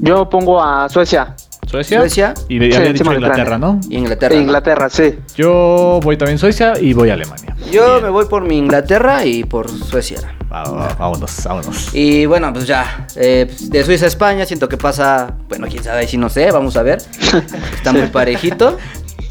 Yo 0.00 0.30
pongo 0.30 0.62
a 0.62 0.88
Suecia, 0.88 1.34
Suecia. 1.66 1.98
Suecia. 2.00 2.34
Y 2.48 2.58
ya 2.60 2.66
Sí, 2.70 2.76
había 2.76 2.92
dicho 2.92 3.12
Inglaterra, 3.12 3.58
¿no? 3.58 3.80
y 3.88 3.96
Inglaterra. 3.98 4.34
¿no? 4.34 4.40
Inglaterra, 4.40 4.88
sí. 4.88 5.18
Yo 5.36 6.00
voy 6.02 6.16
también 6.16 6.38
Suecia 6.38 6.74
y 6.80 6.92
voy 6.92 7.10
a 7.10 7.14
Alemania. 7.14 7.56
Yo 7.70 7.92
Bien. 7.94 8.04
me 8.04 8.10
voy 8.10 8.26
por 8.26 8.42
mi 8.44 8.56
Inglaterra 8.58 9.24
y 9.24 9.44
por 9.44 9.68
Suecia. 9.68 10.18
Vámonos, 10.48 10.96
vámonos. 11.44 11.90
Y 11.92 12.24
bueno, 12.26 12.52
pues 12.52 12.66
ya, 12.66 13.06
eh, 13.16 13.46
pues, 13.48 13.68
de 13.68 13.84
Suiza 13.84 14.04
a 14.04 14.08
España, 14.08 14.46
siento 14.46 14.68
que 14.68 14.76
pasa, 14.76 15.34
bueno, 15.48 15.66
quién 15.68 15.82
sabe 15.82 16.06
si 16.06 16.16
no 16.16 16.28
sé, 16.28 16.50
vamos 16.52 16.76
a 16.76 16.82
ver. 16.82 16.98
Está 17.74 17.92
muy 17.92 18.06
parejito. 18.06 18.78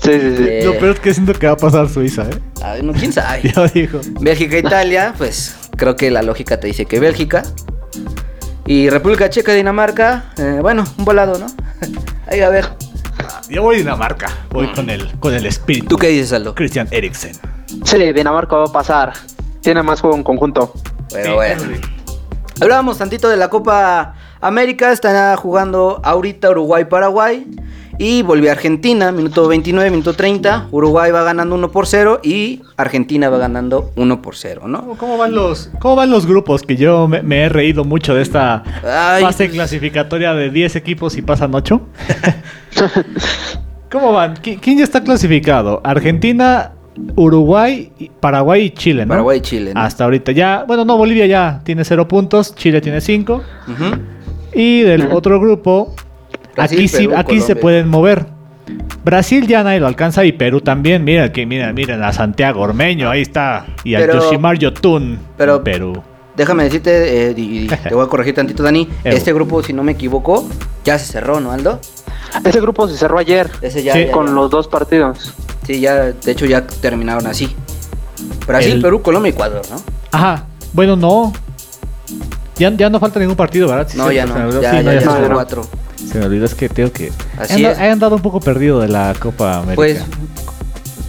Sí, 0.04 0.12
sí, 0.12 0.36
sí. 0.38 0.44
Eh, 0.48 0.62
Lo 0.66 0.74
peor 0.78 0.96
es 0.96 1.00
que 1.00 1.14
siento 1.14 1.34
que 1.34 1.48
va 1.48 1.54
a 1.54 1.58
pasar 1.58 1.88
Suiza, 1.90 2.24
¿eh? 2.24 2.38
Ay, 2.62 2.82
no, 2.84 2.92
quién 2.94 3.14
sabe. 3.14 3.42
Ya 3.56 3.66
dijo. 3.68 4.02
Bélgica, 4.20 4.58
Italia, 4.58 5.14
pues 5.18 5.56
creo 5.78 5.96
que 5.96 6.12
la 6.12 6.22
lógica 6.22 6.60
te 6.60 6.68
dice 6.68 6.86
que 6.86 7.00
Bélgica. 7.00 7.44
Y 8.68 8.90
República 8.90 9.30
Checa, 9.30 9.54
Dinamarca, 9.54 10.34
eh, 10.38 10.58
bueno, 10.62 10.84
un 10.98 11.06
volado, 11.06 11.38
¿no? 11.40 11.48
Ahí 12.28 12.42
a 12.42 12.50
ver. 12.50 12.66
Yo 13.50 13.62
voy 13.62 13.76
a 13.76 13.78
Dinamarca. 13.80 14.28
Voy 14.52 14.68
con 14.74 14.90
el, 14.90 15.12
con 15.20 15.34
el 15.34 15.46
espíritu. 15.46 15.88
¿Tú 15.88 15.98
qué 15.98 16.08
dices, 16.08 16.34
Aldo? 16.34 16.56
Christian 16.56 16.88
Eriksen. 16.92 17.34
Sí, 17.84 18.14
Dinamarca 18.14 18.56
va 18.58 18.64
a 18.66 18.72
pasar. 18.72 19.14
Tiene 19.62 19.82
más 19.84 20.02
juego 20.02 20.16
en 20.16 20.24
conjunto. 20.24 20.74
Pero 21.12 21.26
Sí, 21.26 21.32
bueno. 21.34 21.62
sí. 21.62 21.82
Hablábamos 22.62 22.98
tantito 22.98 23.28
de 23.30 23.38
la 23.38 23.50
Copa 23.50 24.16
América, 24.42 24.92
están 24.92 25.36
jugando 25.38 26.00
ahorita 26.04 26.50
Uruguay-Paraguay. 26.52 27.46
Y 27.98 28.24
volvió 28.24 28.52
Argentina, 28.52 29.12
minuto 29.14 29.48
29, 29.48 29.90
minuto 29.90 30.14
30. 30.14 30.68
Uruguay 30.72 31.12
va 31.12 31.24
ganando 31.24 31.56
1 31.56 31.72
por 31.72 31.88
0 31.88 32.20
y 32.24 32.62
Argentina 32.76 33.30
va 33.30 33.38
ganando 33.38 33.92
1 33.96 34.22
por 34.22 34.36
0, 34.36 34.64
¿no? 34.68 34.82
¿Cómo, 34.98 35.18
van 35.18 35.34
los, 35.34 35.70
¿Cómo 35.80 35.96
van 35.96 36.10
los 36.10 36.26
grupos? 36.26 36.64
Que 36.64 36.76
yo 36.76 37.08
me, 37.08 37.22
me 37.24 37.44
he 37.44 37.50
reído 37.50 37.86
mucho 37.86 38.14
de 38.14 38.22
esta 38.22 38.64
Ay. 38.84 39.24
fase 39.24 39.50
clasificatoria 39.50 40.34
de 40.34 40.50
10 40.50 40.76
equipos 40.76 41.16
y 41.18 41.22
pasan 41.22 41.56
8. 41.56 41.82
¿Cómo 43.92 44.12
van? 44.12 44.36
¿Qui- 44.36 44.60
¿Quién 44.60 44.80
ya 44.80 44.84
está 44.84 45.02
clasificado? 45.04 45.80
Argentina, 45.84 46.74
Uruguay, 47.16 47.92
Paraguay 48.20 48.64
y 48.66 48.70
Chile, 48.72 49.06
¿no? 49.06 49.10
Paraguay 49.10 49.38
y 49.38 49.42
Chile, 49.42 49.74
¿no? 49.74 49.80
Hasta 49.80 50.04
ahorita 50.04 50.34
ya. 50.34 50.66
Bueno, 50.68 50.84
no, 50.84 50.98
Bolivia 50.98 51.26
ya 51.28 51.62
tiene 51.64 51.86
0 51.86 52.08
puntos, 52.08 52.56
Chile 52.56 52.82
tiene 52.82 53.00
5. 53.00 53.34
Ujú. 53.36 53.44
Y 54.54 54.82
del 54.82 55.12
otro 55.12 55.40
grupo, 55.40 55.94
Brasil, 56.56 56.78
aquí 56.80 56.88
sí, 56.88 56.98
Perú, 57.08 57.14
aquí 57.18 57.42
se 57.42 57.56
pueden 57.56 57.88
mover. 57.90 58.26
Brasil 59.04 59.46
ya 59.46 59.64
nadie 59.64 59.80
lo 59.80 59.88
alcanza 59.88 60.26
y 60.26 60.32
Perú 60.32 60.62
también. 60.62 61.04
Miren, 61.04 61.32
que 61.32 61.46
miren, 61.46 61.76
miren 61.76 62.02
a 62.04 62.12
Santiago 62.12 62.62
Ormeño, 62.62 63.10
ahí 63.10 63.22
está. 63.22 63.66
Y 63.84 63.96
a 63.96 64.06
Yoshimar 64.06 64.58
Yotun 64.58 65.20
pero- 65.38 65.64
Perú. 65.64 66.02
Déjame 66.36 66.66
decirte, 66.66 67.30
eh, 67.30 67.34
y- 67.38 67.60
y 67.64 67.68
te 67.90 67.94
voy 67.96 68.04
a 68.06 68.10
corregir 68.10 68.34
tantito, 68.36 68.62
Dani. 68.64 68.90
Este 69.06 69.32
grupo, 69.32 69.64
si 69.64 69.72
no 69.72 69.84
me 69.84 69.94
equivoco, 69.94 70.46
ya 70.84 71.00
se 71.00 71.06
cerró, 71.06 71.40
¿no, 71.40 71.52
Aldo? 71.52 71.80
Ese 72.44 72.60
grupo 72.60 72.90
se 72.90 72.98
cerró 72.98 73.18
ayer 73.20 73.50
Ese 73.62 73.82
ya, 73.84 73.94
Sí. 73.94 74.06
ya- 74.08 74.12
con 74.12 74.26
ya. 74.28 74.32
los 74.34 74.50
dos 74.50 74.68
partidos. 74.68 75.34
Sí, 75.66 75.80
ya, 75.80 75.96
de 76.12 76.32
hecho 76.32 76.46
ya 76.46 76.66
terminaron 76.68 77.26
así. 77.28 77.56
Brasil, 78.48 78.74
El- 78.74 78.82
Perú, 78.82 79.02
Colombia, 79.02 79.30
Ecuador, 79.30 79.62
¿no? 79.70 79.78
Ajá, 80.12 80.44
bueno, 80.74 80.96
no. 80.98 81.32
Ya, 82.58 82.70
ya 82.76 82.90
no 82.90 83.00
falta 83.00 83.20
ningún 83.20 83.36
partido, 83.36 83.68
¿verdad? 83.70 83.88
Sí, 83.90 83.98
No, 83.98 84.12
ya 84.12 84.26
no, 84.26 84.36
ya, 84.62 84.72
Sí, 84.72 84.76
ya, 84.78 84.84
no, 84.84 84.94
ya 84.94 85.00
se 85.00 85.06
son 85.06 85.30
cuatro. 85.32 85.66
Se 86.12 86.20
me 86.20 86.26
olvidó, 86.26 86.46
es 86.46 86.56
que 86.56 86.70
tengo 86.70 86.92
que. 86.92 87.12
Así 87.38 87.66
he, 87.66 87.72
es. 87.72 87.78
he 87.80 87.90
andado 87.90 88.16
un 88.16 88.22
poco 88.22 88.40
perdido 88.40 88.80
de 88.80 88.88
la 88.88 89.14
Copa 89.20 89.58
América. 89.58 89.76
Pues 89.76 90.02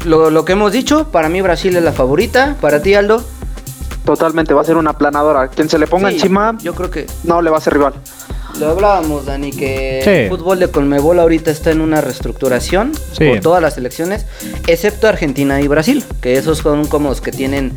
lo, 0.04 0.30
lo 0.30 0.44
que 0.44 0.52
hemos 0.52 0.72
dicho, 0.72 1.10
para 1.10 1.28
mí 1.28 1.40
Brasil 1.42 1.76
es 1.76 1.82
la 1.82 1.92
favorita, 1.92 2.56
para 2.60 2.80
ti 2.80 2.94
Aldo. 2.94 3.22
Totalmente, 4.04 4.54
va 4.54 4.60
a 4.60 4.64
ser 4.64 4.76
una 4.76 4.92
planadora. 4.92 5.48
Quien 5.48 5.68
se 5.68 5.78
le 5.78 5.86
ponga 5.88 6.08
Sí, 6.10 6.14
encima, 6.16 6.56
Yo 6.62 6.74
creo 6.74 6.90
que 6.90 7.06
no 7.24 7.42
le 7.42 7.50
va 7.50 7.58
a 7.58 7.60
ser 7.60 7.74
rival. 7.74 7.94
Lo 8.58 8.70
hablábamos, 8.70 9.26
Dani, 9.26 9.50
que 9.52 10.00
Sí. 10.04 10.10
el 10.10 10.28
fútbol 10.28 10.58
de 10.58 10.68
Colmebol 10.68 11.18
ahorita 11.18 11.50
está 11.50 11.70
en 11.70 11.80
una 11.80 12.00
reestructuración 12.00 12.92
Sí. 13.12 13.24
por 13.28 13.40
todas 13.40 13.62
las 13.62 13.74
selecciones, 13.74 14.26
excepto 14.66 15.08
Argentina 15.08 15.60
y 15.60 15.68
Brasil, 15.68 16.02
que 16.20 16.36
esos 16.36 16.58
son 16.58 16.86
como 16.86 17.10
los 17.10 17.20
que 17.20 17.32
tienen 17.32 17.72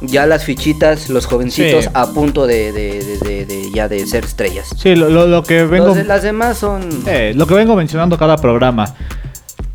ya 0.00 0.26
las 0.26 0.44
fichitas, 0.44 1.08
los 1.08 1.26
jovencitos 1.26 1.84
Sí. 1.84 1.90
a 1.94 2.06
punto 2.12 2.46
de, 2.46 2.72
de- 2.72 3.44
de- 3.46 3.70
ya 3.74 3.88
de 3.88 4.06
ser 4.06 4.24
estrellas. 4.24 4.68
Sí, 4.76 4.94
lo, 4.94 5.08
lo- 5.08 5.26
lo 5.26 5.42
que 5.42 5.64
vengo. 5.64 5.86
Entonces, 5.86 6.06
las 6.06 6.22
demás 6.22 6.58
son... 6.58 6.88
Eh, 7.06 7.32
lo 7.34 7.46
que 7.46 7.54
vengo 7.54 7.74
mencionando 7.76 8.16
cada 8.18 8.36
programa. 8.36 8.94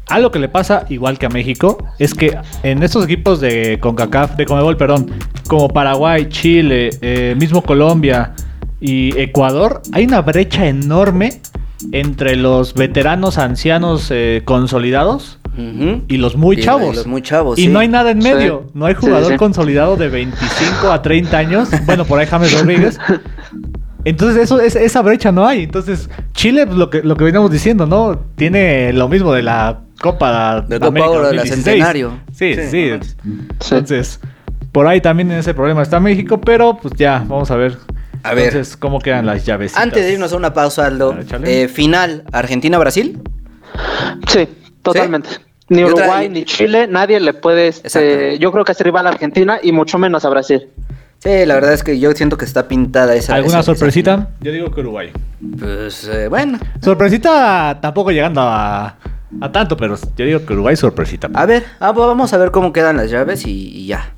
Algo 0.08 0.32
que 0.32 0.40
le 0.40 0.50
pasa, 0.50 0.86
igual 0.90 1.20
que 1.20 1.28
a 1.28 1.30
México, 1.30 1.78
es 2.00 2.14
que 2.16 2.36
en 2.64 2.82
estos 2.82 3.04
equipos 3.06 3.40
de 3.42 3.78
CONCACAF, 3.80 4.36
de 4.38 4.46
Comebol, 4.46 4.76
perdón, 4.76 5.12
como 5.48 5.68
Paraguay, 5.70 6.28
Chile, 6.30 6.90
eh, 7.02 7.36
mismo 7.38 7.62
Colombia 7.62 8.34
y 8.82 9.18
Ecuador, 9.20 9.82
hay 9.92 10.06
una 10.06 10.22
brecha 10.22 10.68
enorme 10.68 11.42
entre 11.92 12.36
los 12.36 12.74
veteranos 12.74 13.38
ancianos 13.38 14.10
eh, 14.12 14.42
consolidados 14.46 15.38
y 16.08 16.18
los 16.18 16.38
muy 16.38 16.58
y 16.58 16.62
chavos. 16.62 16.96
los 16.96 17.08
muy 17.08 17.22
chavos, 17.22 17.60
Y 17.60 17.64
sí. 17.64 17.68
no 17.68 17.80
hay 17.80 17.90
nada 17.90 18.12
en 18.12 18.22
Sí. 18.22 18.30
medio. 18.30 18.68
No 18.74 18.86
hay 18.86 18.94
jugador 18.94 19.34
sí. 19.34 19.38
consolidado 19.38 19.98
de 19.98 20.08
25 20.08 20.90
a 20.90 21.02
30 21.02 21.38
años. 21.38 21.70
Bueno, 21.86 22.06
por 22.06 22.18
ahí 22.20 22.28
James 22.28 22.58
Rodríguez. 22.58 22.98
Entonces, 24.06 24.44
eso, 24.44 24.62
es, 24.62 24.78
esa 24.78 25.02
brecha 25.02 25.34
no 25.34 25.46
hay. 25.46 25.64
Entonces, 25.64 26.10
Chile, 26.34 26.66
pues, 26.66 26.78
lo 26.78 26.90
que, 26.90 27.04
lo 27.04 27.18
que 27.18 27.26
veníamos 27.26 27.52
diciendo, 27.52 27.86
¿no? 27.86 28.18
Tiene 28.36 28.94
lo 28.94 29.10
mismo 29.10 29.34
de 29.34 29.42
la 29.44 29.82
Copa 30.02 30.62
De 30.62 30.80
Copa 30.80 31.10
Oro 31.10 31.28
de 31.28 31.36
la 31.36 31.42
2016. 31.42 31.64
Centenario. 31.66 32.20
Sí. 32.32 32.56
Sí. 32.70 32.92
Entonces, 33.76 34.22
por 34.72 34.88
ahí 34.88 35.02
también 35.02 35.30
en 35.32 35.40
ese 35.40 35.54
problema 35.54 35.82
está 35.82 36.00
México, 36.00 36.40
pero 36.40 36.78
pues 36.82 36.94
ya, 36.96 37.20
vamos 37.28 37.52
a 37.52 37.58
ver. 37.58 37.78
A 38.24 38.34
ver. 38.34 38.48
Entonces, 38.48 38.76
¿cómo 38.78 39.00
quedan 39.00 39.26
las 39.26 39.46
llaves? 39.46 39.76
Antes 39.78 40.06
de 40.06 40.14
irnos 40.14 40.34
a 40.34 40.38
una 40.38 40.54
pausa, 40.54 40.86
Aldo, 40.88 41.16
eh, 41.44 41.68
final 41.68 42.24
Argentina-Brasil. 42.32 43.20
Sí, 44.28 44.48
totalmente. 44.82 45.30
Ni 45.70 45.84
otra- 45.84 46.06
Uruguay 46.06 46.30
ni 46.30 46.46
Chile, 46.46 46.88
nadie 46.88 47.20
le 47.20 47.34
puede, 47.34 47.68
este, 47.68 48.40
yo 48.40 48.52
creo 48.52 48.66
que 48.66 48.72
es 48.72 48.80
rival 48.82 49.06
a 49.06 49.12
Argentina 49.12 49.60
y 49.62 49.72
mucho 49.72 49.98
menos 50.00 50.26
a 50.26 50.30
Brasil. 50.30 50.68
Sí, 51.20 51.46
la 51.46 51.54
verdad 51.56 51.74
es 51.74 51.84
que 51.84 52.00
yo 52.00 52.12
siento 52.14 52.38
que 52.38 52.46
está 52.46 52.68
pintada 52.68 53.14
esa. 53.14 53.36
¿Alguna 53.36 53.60
esa- 53.60 53.72
esa 53.72 53.76
sorpresita? 53.76 54.30
Yo 54.42 54.52
digo 54.52 54.72
que 54.72 54.80
Uruguay. 54.82 55.12
Pues 55.60 56.06
eh, 56.08 56.28
bueno. 56.30 56.58
Sorpresita 56.82 57.78
tampoco 57.82 58.10
llegando 58.12 58.42
a, 58.42 58.96
a 59.42 59.52
tanto, 59.52 59.76
pero 59.78 59.96
yo 60.18 60.26
digo 60.26 60.46
que 60.46 60.54
Uruguay 60.54 60.76
sorpresita. 60.78 61.30
A 61.34 61.46
ver, 61.46 61.66
ah, 61.82 61.94
pues 61.94 62.08
vamos 62.08 62.32
a 62.34 62.38
ver 62.38 62.52
cómo 62.52 62.72
quedan 62.74 62.98
las 62.98 63.12
llaves 63.12 63.46
y, 63.46 63.52
y 63.52 63.88
ya. 63.88 64.12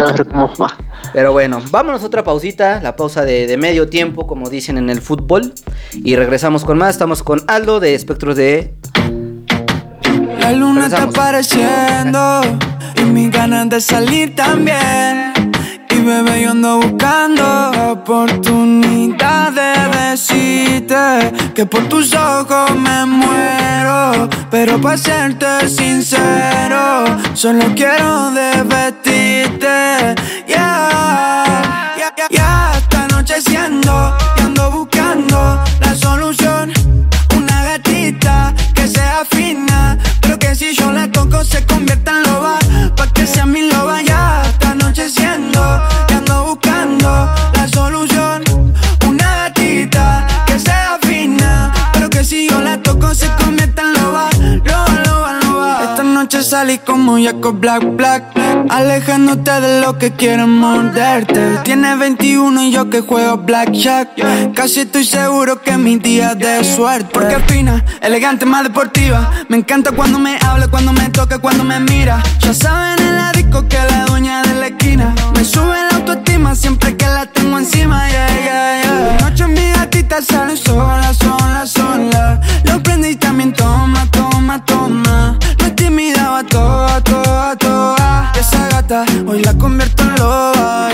A 0.00 0.12
ver 0.12 0.26
cómo 0.26 0.50
va. 0.60 0.76
Pero 1.12 1.32
bueno, 1.32 1.60
vámonos 1.70 2.02
a 2.02 2.06
otra 2.06 2.24
pausita, 2.24 2.80
la 2.82 2.96
pausa 2.96 3.24
de, 3.24 3.46
de 3.46 3.56
medio 3.56 3.88
tiempo, 3.88 4.26
como 4.26 4.48
dicen 4.50 4.78
en 4.78 4.90
el 4.90 5.00
fútbol. 5.00 5.52
Y 5.92 6.16
regresamos 6.16 6.64
con 6.64 6.78
más. 6.78 6.90
Estamos 6.90 7.22
con 7.22 7.42
Aldo 7.48 7.80
de 7.80 7.94
Espectros 7.94 8.36
de. 8.36 8.74
La 10.40 10.52
luna 10.52 10.86
está 10.86 11.06
Regresamos. 11.06 11.14
apareciendo 11.16 12.40
y 12.96 13.02
mis 13.04 13.30
ganas 13.30 13.68
de 13.68 13.80
salir 13.80 14.34
también. 14.34 15.32
Bebé, 16.04 16.42
yo 16.42 16.50
ando 16.52 16.78
buscando 16.78 17.90
oportunidad 17.90 19.52
de 19.52 20.10
decirte 20.10 21.52
que 21.54 21.66
por 21.66 21.88
tus 21.88 22.14
ojos 22.14 22.74
me 22.76 23.04
muero. 23.06 24.28
Pero 24.50 24.80
para 24.80 24.96
serte 24.96 25.68
sincero, 25.68 27.04
solo 27.34 27.64
quiero 27.74 28.30
desvestirte. 28.30 30.14
Yeah, 30.46 31.94
ya, 31.98 32.14
ya, 32.16 32.26
ya 32.30 32.72
está 32.78 33.04
anocheciendo 33.04 34.16
y 34.38 34.40
ando 34.40 34.70
buscando 34.70 35.62
la 35.80 35.94
solución. 35.94 36.72
Una 37.36 37.64
gatita 37.64 38.54
que 38.74 38.88
sea 38.88 39.22
fina, 39.30 39.98
pero 40.20 40.38
que 40.38 40.54
si 40.54 40.74
yo 40.74 40.90
la 40.92 41.10
toco 41.10 41.44
se 41.44 41.64
convierta 41.66 42.10
en 42.12 42.22
loba. 42.22 42.58
Pa' 42.96 43.06
que 43.08 43.26
sea 43.26 43.44
mi 43.44 43.68
loba 43.70 44.00
buscando 47.00 47.50
la 47.54 47.68
solución. 47.68 48.09
Noche 56.30 56.48
salí 56.48 56.78
como 56.78 57.18
Jacob 57.18 57.58
Black 57.58 57.82
Black, 57.96 58.22
alejándote 58.68 59.50
de 59.60 59.80
lo 59.80 59.98
que 59.98 60.12
quieren 60.12 60.50
morderte. 60.50 61.58
Tienes 61.64 61.98
21 61.98 62.62
y 62.62 62.70
yo 62.70 62.88
que 62.88 63.00
juego 63.00 63.38
Blackjack. 63.38 64.54
Casi 64.54 64.80
estoy 64.80 65.04
seguro 65.04 65.60
que 65.60 65.70
es 65.70 65.78
mi 65.78 65.96
día 65.96 66.36
de 66.36 66.62
suerte. 66.62 67.08
Porque 67.12 67.36
fina, 67.48 67.84
elegante, 68.00 68.46
más 68.46 68.62
deportiva. 68.62 69.28
Me 69.48 69.56
encanta 69.56 69.90
cuando 69.90 70.20
me 70.20 70.38
habla, 70.40 70.68
cuando 70.68 70.92
me 70.92 71.08
toca, 71.08 71.40
cuando 71.40 71.64
me 71.64 71.80
mira. 71.80 72.22
Ya 72.38 72.54
saben 72.54 73.04
en 73.04 73.16
la 73.16 73.32
disco 73.32 73.66
que 73.66 73.78
la 73.90 74.04
dueña 74.04 74.42
de 74.42 74.54
la 74.54 74.66
esquina. 74.68 75.12
Me 75.34 75.44
sube 75.44 75.76
la 75.90 75.96
autoestima 75.96 76.54
siempre 76.54 76.96
que 76.96 77.06
la 77.06 77.26
tengo 77.26 77.58
encima. 77.58 78.08
Yeah, 78.08 78.28
yeah, 78.28 78.82
yeah. 78.82 79.18
Noche 79.20 79.46
mi 79.48 79.72
gatita 79.72 80.22
sale 80.22 80.56
sola, 80.56 81.12
sola, 81.12 81.66
sola. 81.66 81.79
Hoy 89.26 89.42
la 89.42 89.54
convierto 89.54 90.02
en 90.02 90.14
loba. 90.16 90.88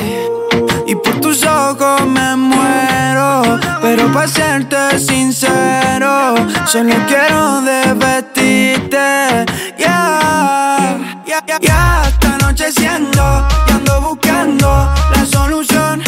Y 0.87 0.95
por 0.95 1.21
tus 1.21 1.45
ojos 1.45 2.07
me 2.07 2.37
muero. 2.37 3.59
Pero 3.83 4.12
para 4.12 4.29
serte 4.29 4.99
sincero, 4.99 6.35
solo 6.66 6.95
quiero 7.09 7.62
desvestirte. 7.62 9.45
Yeah, 9.77 10.99
ya, 11.27 11.42
ya, 11.47 11.59
ya 11.61 12.03
está 12.09 12.35
anocheciendo 12.37 13.49
y 13.66 13.71
ando 13.73 14.01
buscando 14.03 14.69
la 15.14 15.27
solución. 15.27 16.03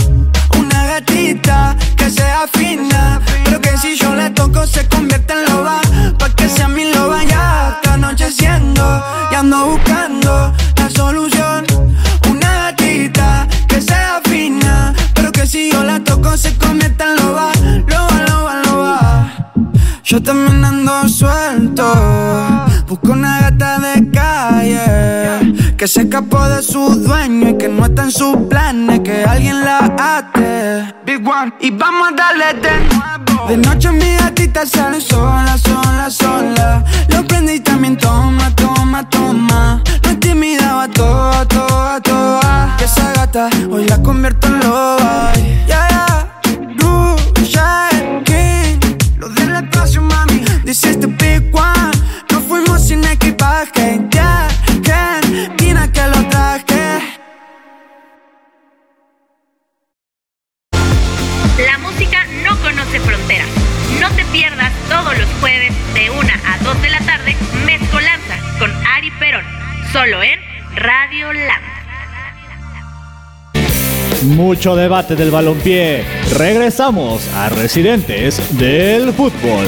Una 0.56 0.86
gatita 0.86 1.76
que 1.96 2.10
sea 2.10 2.46
fina, 2.52 3.20
pero 3.44 3.60
que 3.60 3.76
si 3.76 3.96
yo 3.96 4.14
la 4.14 4.32
toco 4.32 4.66
se 4.66 4.88
convierte 4.88 5.32
en 5.32 5.44
loba. 5.46 5.80
Pa' 6.18 6.30
que 6.30 6.48
sea 6.48 6.68
mi 6.68 6.92
loba 6.92 7.24
ya 7.24 7.74
está 7.76 7.94
anocheciendo 7.94 9.02
y 9.32 9.34
ando 9.34 9.66
buscando 9.66 10.52
Yo 20.08 20.22
también 20.22 20.64
ando 20.64 21.06
suelto. 21.06 21.84
Busco 22.86 23.12
una 23.12 23.40
gata 23.42 23.78
de 23.78 24.10
calle 24.10 25.74
que 25.76 25.86
se 25.86 26.00
escapó 26.00 26.48
de 26.48 26.62
su 26.62 26.94
dueño 26.94 27.50
y 27.50 27.58
que 27.58 27.68
no 27.68 27.84
está 27.84 28.04
en 28.04 28.10
sus 28.10 28.34
planes. 28.48 29.00
Que 29.00 29.22
alguien 29.24 29.62
la 29.62 29.80
ate. 29.98 30.94
Big 31.04 31.28
One, 31.28 31.52
y 31.60 31.70
vamos 31.72 32.08
a 32.08 32.16
darle 32.16 32.54
de 32.54 32.88
nuevo. 32.88 33.48
De 33.48 33.58
noche 33.58 33.90
mi 33.90 34.16
gatita 34.16 34.64
sale 34.64 34.98
sola, 34.98 35.58
sola, 35.58 36.08
sola. 36.08 36.84
Lo 37.10 37.22
prendí 37.26 37.60
también 37.60 37.98
toma, 37.98 38.50
toma, 38.56 39.06
toma. 39.10 39.82
No 40.00 40.76
va 40.76 40.88
toda, 40.88 41.44
toda, 41.44 42.00
toda. 42.00 42.76
Y 42.80 42.84
esa 42.84 43.12
gata 43.12 43.50
hoy 43.70 43.86
la 43.86 44.02
convierto 44.02 44.46
en 44.46 44.60
loba. 44.60 45.34
Yeah, 45.66 45.88
yeah. 45.90 46.27
Fuimos 52.58 52.82
sin 52.82 53.04
equipaje, 53.04 54.00
yeah, 54.10 54.48
yeah. 54.82 55.20
Tina 55.56 55.90
que 55.92 56.02
lo 56.02 56.28
traje. 56.28 56.98
La 61.64 61.78
música 61.78 62.24
no 62.44 62.56
conoce 62.60 63.00
fronteras. 63.00 63.48
No 64.00 64.10
te 64.14 64.24
pierdas 64.26 64.72
todos 64.88 65.18
los 65.18 65.28
jueves 65.40 65.72
de 65.94 66.10
1 66.10 66.20
a 66.20 66.64
2 66.64 66.82
de 66.82 66.90
la 66.90 67.00
tarde 67.00 67.36
Mezcolanza 67.66 68.36
con 68.58 68.70
Ari 68.86 69.10
Perón. 69.18 69.44
Solo 69.92 70.22
en 70.22 70.38
Radio 70.76 71.32
Land. 71.32 71.64
Mucho 74.22 74.74
debate 74.74 75.14
del 75.16 75.30
balompié. 75.30 76.04
Regresamos 76.36 77.26
a 77.34 77.48
Residentes 77.50 78.58
del 78.58 79.12
Fútbol. 79.12 79.66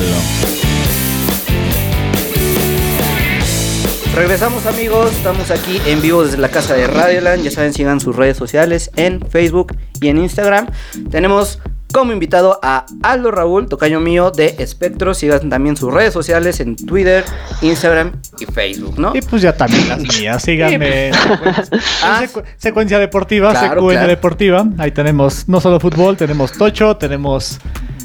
Regresamos 4.14 4.66
amigos, 4.66 5.12
estamos 5.12 5.50
aquí 5.50 5.80
en 5.86 6.02
vivo 6.02 6.24
desde 6.24 6.36
la 6.38 6.48
casa 6.48 6.74
de 6.74 6.86
Radioland. 6.86 7.42
Ya 7.42 7.50
saben, 7.50 7.72
sigan 7.72 8.00
sus 8.00 8.14
redes 8.16 8.36
sociales 8.36 8.90
en 8.96 9.20
Facebook 9.30 9.76
y 10.00 10.08
en 10.08 10.18
Instagram. 10.18 10.66
Tenemos 11.10 11.60
como 11.92 12.12
invitado 12.12 12.58
a 12.62 12.86
Aldo 13.02 13.30
Raúl, 13.30 13.68
tocayo 13.68 14.00
mío 14.00 14.30
de 14.30 14.56
Espectro. 14.58 15.14
Sigan 15.14 15.48
también 15.48 15.76
sus 15.76 15.92
redes 15.94 16.12
sociales 16.12 16.60
en 16.60 16.76
Twitter, 16.76 17.24
Instagram 17.62 18.12
y 18.38 18.46
Facebook, 18.46 18.98
¿no? 18.98 19.12
Y 19.14 19.22
pues 19.22 19.42
ya 19.42 19.56
también 19.56 19.88
las 19.88 20.00
mías. 20.00 20.42
Síganme. 20.42 21.08
en 21.08 21.14
secu- 21.14 21.80
Ah. 22.02 22.20
secu- 22.22 22.44
secuencia 22.56 22.98
deportiva, 22.98 23.52
claro. 23.52 23.86
deportiva. 24.06 24.66
Ahí 24.78 24.90
tenemos 24.90 25.48
no 25.48 25.60
solo 25.60 25.78
fútbol, 25.80 26.16
tenemos 26.16 26.52
tocho, 26.52 26.96
tenemos 26.96 27.58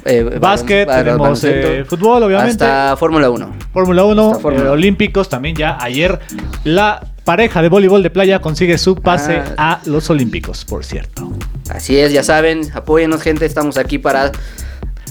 Eh, 0.06 0.38
básquet, 0.40 0.88
balon- 0.88 0.98
tenemos 1.00 1.20
baloncesto, 1.20 1.68
eh, 1.72 1.86
fútbol, 1.86 2.24
obviamente. 2.24 2.64
Hasta 2.64 2.96
Fórmula 2.96 3.30
1. 3.32 3.50
Fórmula 3.74 4.04
1, 4.06 4.28
Hasta 4.30 4.40
Fórmula 4.42 4.66
eh, 4.66 4.70
olímpicos 4.70 5.30
también 5.30 5.56
ya. 5.56 5.78
Ayer 5.82 6.20
la 6.64 7.04
pareja 7.24 7.64
de 7.64 7.70
voleibol 7.70 8.04
de 8.04 8.12
playa 8.12 8.40
consigue 8.40 8.78
su 8.78 8.96
pase 8.96 9.42
Ah. 9.58 9.80
a 9.82 9.90
los 9.90 10.08
olímpicos, 10.12 10.64
por 10.64 10.86
cierto. 10.86 11.32
Así 11.70 11.98
es, 11.98 12.14
ya 12.14 12.24
saben, 12.24 12.62
apóyennos 12.76 13.22
gente, 13.24 13.46
estamos 13.48 13.78
aquí 13.80 13.98
para 13.98 14.32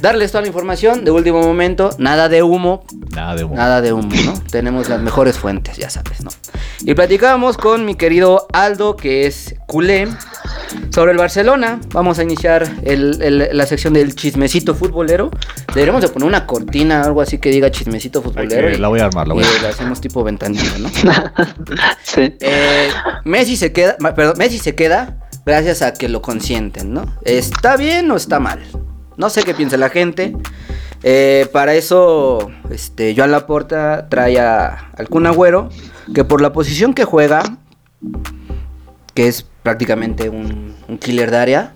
darles 0.04 0.30
toda 0.32 0.42
la 0.42 0.48
información 0.48 1.02
de 1.04 1.10
último 1.10 1.40
momento, 1.42 1.88
nada 1.98 2.28
de 2.28 2.42
humo, 2.42 2.84
Nada 3.14 3.34
de 3.34 3.44
humo. 3.44 3.56
nada 3.56 3.80
de 3.80 3.92
humo, 3.94 4.10
¿no? 4.26 4.34
Tenemos 4.50 4.88
las 4.90 5.00
mejores 5.00 5.38
fuentes, 5.38 5.78
ya 5.78 5.88
sabes, 5.88 6.22
¿no? 6.22 6.30
Y 6.84 6.92
platicábamos 6.94 7.56
con 7.56 7.86
mi 7.86 7.94
querido 7.94 8.46
Aldo, 8.52 8.96
que 8.96 9.26
es 9.26 9.54
culé, 9.66 10.06
sobre 10.90 11.12
el 11.12 11.18
Barcelona. 11.18 11.80
Vamos 11.92 12.18
a 12.18 12.22
iniciar 12.22 12.70
el- 12.84 13.22
el- 13.22 13.48
la 13.56 13.64
sección 13.66 13.94
del 13.94 14.14
chismecito 14.14 14.74
futbolero. 14.74 15.30
Deberíamos 15.68 16.02
de 16.02 16.08
poner 16.08 16.28
una 16.28 16.46
cortina, 16.46 17.02
algo 17.02 17.22
así 17.22 17.38
que 17.38 17.50
diga 17.50 17.70
chismecito 17.70 18.20
futbolero. 18.20 18.68
que- 18.68 18.74
y- 18.74 18.78
la 18.78 18.88
voy 18.88 19.00
a 19.00 19.06
armar, 19.06 19.26
la 19.26 19.34
voy 19.34 19.42
a 19.42 19.46
y 19.46 19.48
armar. 19.48 19.62
la 19.62 19.68
hacemos 19.70 20.00
tipo 20.02 20.22
ventanilla, 20.22 20.78
¿no? 20.78 20.88
sí. 22.02 22.36
Eh, 22.40 22.88
Messi 23.24 23.56
se 23.56 23.72
queda, 23.72 23.96
perdón, 24.14 24.34
Messi 24.36 24.58
se 24.58 24.74
queda 24.74 25.16
gracias 25.46 25.80
a 25.80 25.94
que 25.94 26.08
lo 26.10 26.20
consienten, 26.20 26.92
¿no? 26.92 27.06
¿Está 27.24 27.76
bien 27.78 28.10
o 28.10 28.16
está 28.16 28.38
mal? 28.38 28.60
No 29.16 29.30
sé 29.30 29.42
qué 29.42 29.54
piensa 29.54 29.76
la 29.76 29.88
gente. 29.88 30.36
Eh, 31.02 31.48
para 31.52 31.74
eso, 31.74 32.50
este, 32.70 33.14
Joan 33.16 33.30
Laporta 33.30 34.08
trae 34.08 34.40
a, 34.40 34.90
al 34.96 35.08
Kun 35.08 35.26
Agüero, 35.26 35.68
que 36.14 36.24
por 36.24 36.40
la 36.40 36.52
posición 36.52 36.94
que 36.94 37.04
juega, 37.04 37.42
que 39.12 39.28
es 39.28 39.46
prácticamente 39.62 40.28
un, 40.30 40.74
un 40.88 40.98
killer 40.98 41.30
de 41.30 41.36
área, 41.36 41.72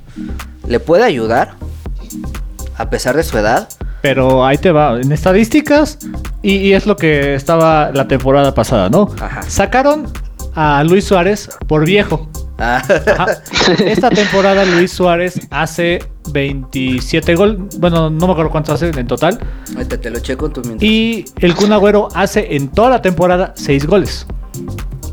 le 0.67 0.81
puede 0.81 1.05
ayudar, 1.05 1.55
a 2.77 2.91
pesar 2.91 3.17
de 3.17 3.23
su 3.23 3.37
edad, 3.39 3.69
Pero 4.01 4.45
ahí 4.47 4.57
te 4.59 4.71
va, 4.71 4.99
en 5.01 5.11
estadísticas, 5.13 5.99
y, 6.43 6.57
y 6.57 6.73
es 6.73 6.87
lo 6.87 6.97
que 6.97 7.35
estaba 7.35 7.91
la 7.93 8.07
temporada 8.09 8.55
pasada, 8.55 8.89
¿no? 8.89 9.11
Ajá. 9.21 9.43
Sacaron 9.43 10.07
a 10.55 10.83
Luis 10.85 11.05
Suárez 11.05 11.51
por 11.67 11.85
viejo. 11.85 12.29
Ah, 12.59 12.83
Ajá. 13.07 13.27
Esta 13.85 14.11
temporada 14.11 14.65
Luis 14.65 14.91
Suárez 14.93 15.39
hace 15.51 16.01
27 16.33 17.35
gol, 17.37 17.69
bueno, 17.79 18.11
no 18.11 18.27
me 18.27 18.33
acuerdo 18.33 18.51
cuántos 18.51 18.75
hace 18.75 18.89
en 18.99 19.07
total. 19.07 19.39
ahorita 19.77 20.01
te 20.01 20.11
lo 20.11 20.19
checo 20.19 20.51
tú 20.51 20.63
mientras. 20.65 20.83
Y 20.83 21.25
el 21.41 21.55
Kun 21.55 21.73
Agüero 21.73 22.09
hace 22.15 22.57
en 22.57 22.69
toda 22.69 22.91
la 22.91 23.01
temporada 23.03 23.53
6 23.57 23.87
goles. 23.87 24.27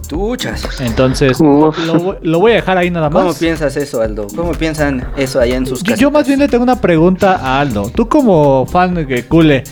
Tuchas. 0.07 0.81
Entonces, 0.81 1.39
lo, 1.39 1.71
voy- 1.71 2.17
lo 2.21 2.39
voy 2.39 2.51
a 2.51 2.55
dejar 2.55 2.77
ahí 2.77 2.91
nada 2.91 3.09
¿Cómo 3.09 3.25
más. 3.29 3.37
piensas 3.39 3.75
eso, 3.75 4.01
Aldo? 4.01 4.27
¿Cómo 4.35 4.51
piensan 4.51 5.07
eso 5.17 5.39
allá 5.39 5.55
en 5.55 5.65
sus 5.65 5.83
casas? 5.83 5.99
yo 5.99 6.11
más 6.11 6.27
bien 6.27 6.39
le 6.39 6.47
tengo 6.47 6.63
una 6.63 6.79
pregunta 6.79 7.35
a 7.41 7.59
Aldo. 7.59 7.89
Tú 7.93 8.07
como 8.07 8.65
fan 8.67 8.93
de 8.93 9.25
Cule, 9.25 9.63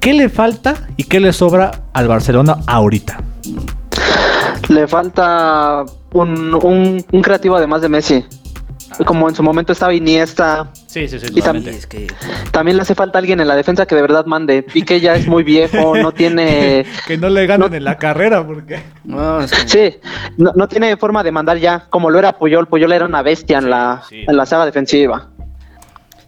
¿qué 0.00 0.14
le 0.14 0.28
falta 0.30 0.74
y 0.96 1.04
qué 1.04 1.20
le 1.20 1.32
sobra 1.34 1.82
al 1.92 2.08
Barcelona 2.08 2.58
ahorita? 2.66 3.18
Le 4.68 4.88
falta 4.88 5.84
un, 6.14 6.54
un, 6.54 7.04
un 7.12 7.22
creativo 7.22 7.56
además 7.56 7.82
de 7.82 7.90
Messi. 7.90 8.24
Como 9.06 9.28
en 9.28 9.34
su 9.34 9.42
momento 9.42 9.72
estaba 9.72 9.92
Iniesta, 9.92 10.70
Sí, 10.86 11.08
sí, 11.08 11.18
sí. 11.18 11.26
Y 11.34 11.40
es 11.68 11.86
que 11.86 12.06
también 12.52 12.76
le 12.76 12.82
hace 12.82 12.94
falta 12.94 13.18
alguien 13.18 13.40
en 13.40 13.48
la 13.48 13.56
defensa 13.56 13.86
que 13.86 13.96
de 13.96 14.02
verdad 14.02 14.26
mande. 14.26 14.62
Piqué 14.62 15.00
ya 15.00 15.16
es 15.16 15.26
muy 15.26 15.42
viejo, 15.42 15.96
no 16.00 16.12
tiene... 16.12 16.86
que 17.06 17.16
no 17.18 17.28
le 17.28 17.46
ganen 17.46 17.70
no- 17.70 17.76
en 17.76 17.82
la 17.82 17.98
carrera 17.98 18.46
porque... 18.46 18.80
no, 19.02 19.40
es 19.40 19.50
que- 19.50 19.68
Sí, 19.68 19.98
no, 20.36 20.52
no 20.54 20.68
tiene 20.68 20.96
forma 20.96 21.24
de 21.24 21.32
mandar 21.32 21.58
ya, 21.58 21.86
como 21.90 22.10
lo 22.10 22.18
era 22.20 22.38
Puyol. 22.38 22.68
Puyol 22.68 22.92
era 22.92 23.04
una 23.06 23.22
bestia 23.22 23.58
en 23.58 23.70
la, 23.70 24.02
sí. 24.08 24.24
en 24.28 24.36
la 24.36 24.46
saga 24.46 24.66
defensiva. 24.66 25.30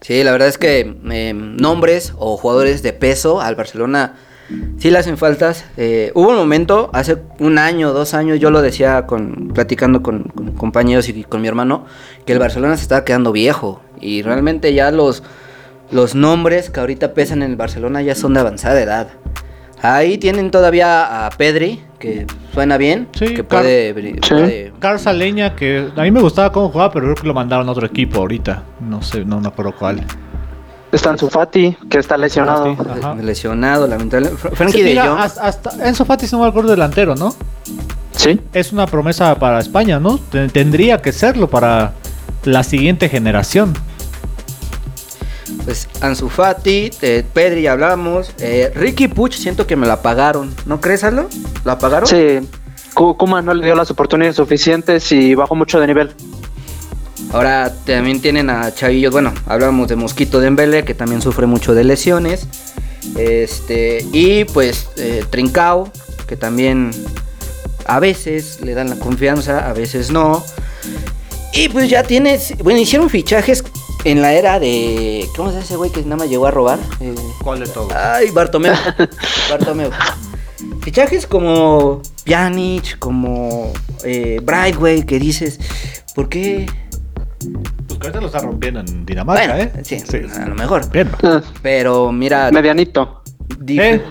Sí, 0.01 0.21
la 0.23 0.31
verdad 0.31 0.49
es 0.49 0.57
que 0.57 0.97
eh, 1.11 1.33
nombres 1.33 2.13
o 2.17 2.35
jugadores 2.35 2.83
de 2.83 2.91
peso 2.91 3.39
al 3.39 3.55
Barcelona 3.55 4.15
sí 4.77 4.91
le 4.91 4.97
hacen 4.97 5.17
faltas. 5.17 5.65
Eh, 5.77 6.11
hubo 6.15 6.29
un 6.29 6.35
momento, 6.35 6.89
hace 6.93 7.17
un 7.39 7.57
año, 7.57 7.93
dos 7.93 8.13
años, 8.13 8.39
yo 8.39 8.51
lo 8.51 8.61
decía 8.61 9.05
con, 9.05 9.51
platicando 9.53 10.01
con, 10.03 10.23
con 10.23 10.51
compañeros 10.53 11.09
y 11.09 11.23
con 11.23 11.41
mi 11.41 11.47
hermano, 11.47 11.85
que 12.25 12.33
el 12.33 12.39
Barcelona 12.39 12.75
se 12.77 12.83
estaba 12.83 13.03
quedando 13.05 13.31
viejo. 13.31 13.81
Y 13.99 14.21
realmente 14.21 14.73
ya 14.73 14.91
los, 14.91 15.23
los 15.91 16.15
nombres 16.15 16.69
que 16.69 16.79
ahorita 16.79 17.13
pesan 17.13 17.41
en 17.43 17.51
el 17.51 17.55
Barcelona 17.57 18.01
ya 18.01 18.15
son 18.15 18.33
de 18.33 18.39
avanzada 18.41 18.81
edad. 18.81 19.07
Ahí 19.81 20.17
tienen 20.17 20.49
todavía 20.49 21.27
a 21.27 21.29
Pedri, 21.29 21.79
que 21.99 22.25
suena 22.51 22.77
bien, 22.77 23.07
Sí, 23.13 23.27
que 23.35 23.43
Car- 23.45 23.61
puede... 23.61 23.93
puede- 23.93 24.73
Carlos 24.79 25.05
Leña, 25.15 25.55
que 25.55 25.89
a 25.95 26.01
mí 26.01 26.09
me 26.09 26.19
gustaba 26.19 26.51
cómo 26.51 26.69
jugaba, 26.69 26.91
pero 26.91 27.05
creo 27.05 27.15
que 27.15 27.27
lo 27.27 27.35
mandaron 27.35 27.67
a 27.69 27.71
otro 27.73 27.85
equipo 27.85 28.19
ahorita. 28.19 28.63
No 28.79 29.03
sé, 29.03 29.23
no 29.23 29.39
me 29.39 29.47
acuerdo 29.49 29.75
cuál. 29.77 30.03
Está 30.91 31.15
Fati, 31.17 31.75
que 31.89 31.97
está 31.99 32.17
lesionado. 32.17 32.75
Fati. 32.75 32.99
Ajá. 32.99 33.15
lesionado, 33.15 33.87
lamentable. 33.87 34.31
Fr- 34.31 34.53
Frankie 34.55 34.77
Sí, 34.77 34.83
de 34.83 34.89
mira, 34.91 35.07
Jong. 35.09 35.19
hasta, 35.19 35.45
hasta 35.47 35.87
Enzo 35.87 36.05
Fati 36.05 36.25
es 36.25 36.33
un 36.33 36.41
mejor 36.41 36.65
delantero, 36.65 37.15
¿no? 37.15 37.35
Sí. 38.13 38.39
Es 38.53 38.71
una 38.71 38.87
promesa 38.87 39.35
para 39.35 39.59
España, 39.59 39.99
¿no? 39.99 40.17
Ten- 40.17 40.49
Tendría 40.49 41.01
que 41.01 41.11
serlo 41.11 41.49
para 41.49 41.93
la 42.45 42.63
siguiente 42.63 43.09
generación. 43.09 43.73
Pues 45.65 45.87
Ansu 46.01 46.29
Fati, 46.29 46.89
eh, 47.01 47.23
Pedri 47.33 47.63
ya 47.63 47.73
hablamos. 47.73 48.31
eh, 48.39 48.71
Ricky 48.75 49.07
Puch 49.07 49.33
siento 49.35 49.67
que 49.67 49.75
me 49.75 49.87
la 49.87 50.01
pagaron. 50.01 50.53
¿No 50.65 50.79
crees, 50.81 51.03
Aldo? 51.03 51.27
¿La 51.65 51.77
pagaron? 51.77 52.07
Sí. 52.07 52.39
Ku- 52.93 53.15
Kuma 53.17 53.41
no 53.41 53.53
le 53.53 53.65
dio 53.65 53.75
las 53.75 53.91
oportunidades 53.91 54.35
suficientes 54.37 55.11
y 55.11 55.35
bajó 55.35 55.55
mucho 55.55 55.79
de 55.79 55.87
nivel. 55.87 56.13
Ahora 57.31 57.73
también 57.85 58.21
tienen 58.21 58.49
a 58.49 58.73
Chavillos. 58.73 59.11
Bueno, 59.11 59.33
hablamos 59.45 59.87
de 59.87 59.95
Mosquito 59.95 60.39
Dembele, 60.39 60.85
que 60.85 60.93
también 60.93 61.21
sufre 61.21 61.45
mucho 61.45 61.73
de 61.73 61.83
lesiones. 61.83 62.47
Este, 63.17 64.05
y 64.11 64.45
pues 64.45 64.89
eh, 64.97 65.25
Trincao, 65.29 65.91
que 66.27 66.35
también 66.35 66.91
a 67.85 67.99
veces 67.99 68.59
le 68.61 68.73
dan 68.73 68.89
la 68.89 68.97
confianza, 68.97 69.69
a 69.69 69.73
veces 69.73 70.11
no. 70.11 70.43
Y 71.53 71.69
pues 71.69 71.89
ya 71.89 72.03
tienes. 72.03 72.57
Bueno, 72.59 72.79
hicieron 72.79 73.09
fichajes 73.09 73.63
en 74.03 74.21
la 74.21 74.33
era 74.33 74.59
de. 74.59 75.27
¿Cómo 75.35 75.49
se 75.49 75.55
llama 75.55 75.65
ese 75.65 75.75
güey 75.75 75.91
que 75.91 76.01
nada 76.03 76.17
más 76.17 76.29
llegó 76.29 76.47
a 76.47 76.51
robar? 76.51 76.79
Eh, 76.99 77.15
¿Cuál 77.43 77.59
de 77.59 77.67
todos? 77.67 77.93
Ay, 77.93 78.31
Bartomeu. 78.31 78.75
Bartomeu. 79.49 79.89
Fichajes 80.81 81.27
como 81.27 82.01
Pjanic, 82.23 82.97
como 82.99 83.73
eh, 84.03 84.39
Brightway, 84.41 85.05
que 85.05 85.19
dices, 85.19 85.59
¿por 86.15 86.29
qué? 86.29 86.65
Pues 87.87 87.99
que 87.99 88.07
ahorita 88.07 88.21
lo 88.21 88.27
está 88.27 88.39
rompiendo 88.39 88.79
en 88.81 89.05
Dinamarca, 89.05 89.53
Bueno, 89.55 89.63
¿eh? 89.63 89.83
sí, 89.83 89.97
a 90.39 90.45
lo 90.47 90.55
mejor. 90.55 90.89
Bien. 90.91 91.09
Eh, 91.23 91.39
Pero 91.61 92.11
mira, 92.11 92.51
medianito. 92.51 93.21
¿Eh? 93.67 94.01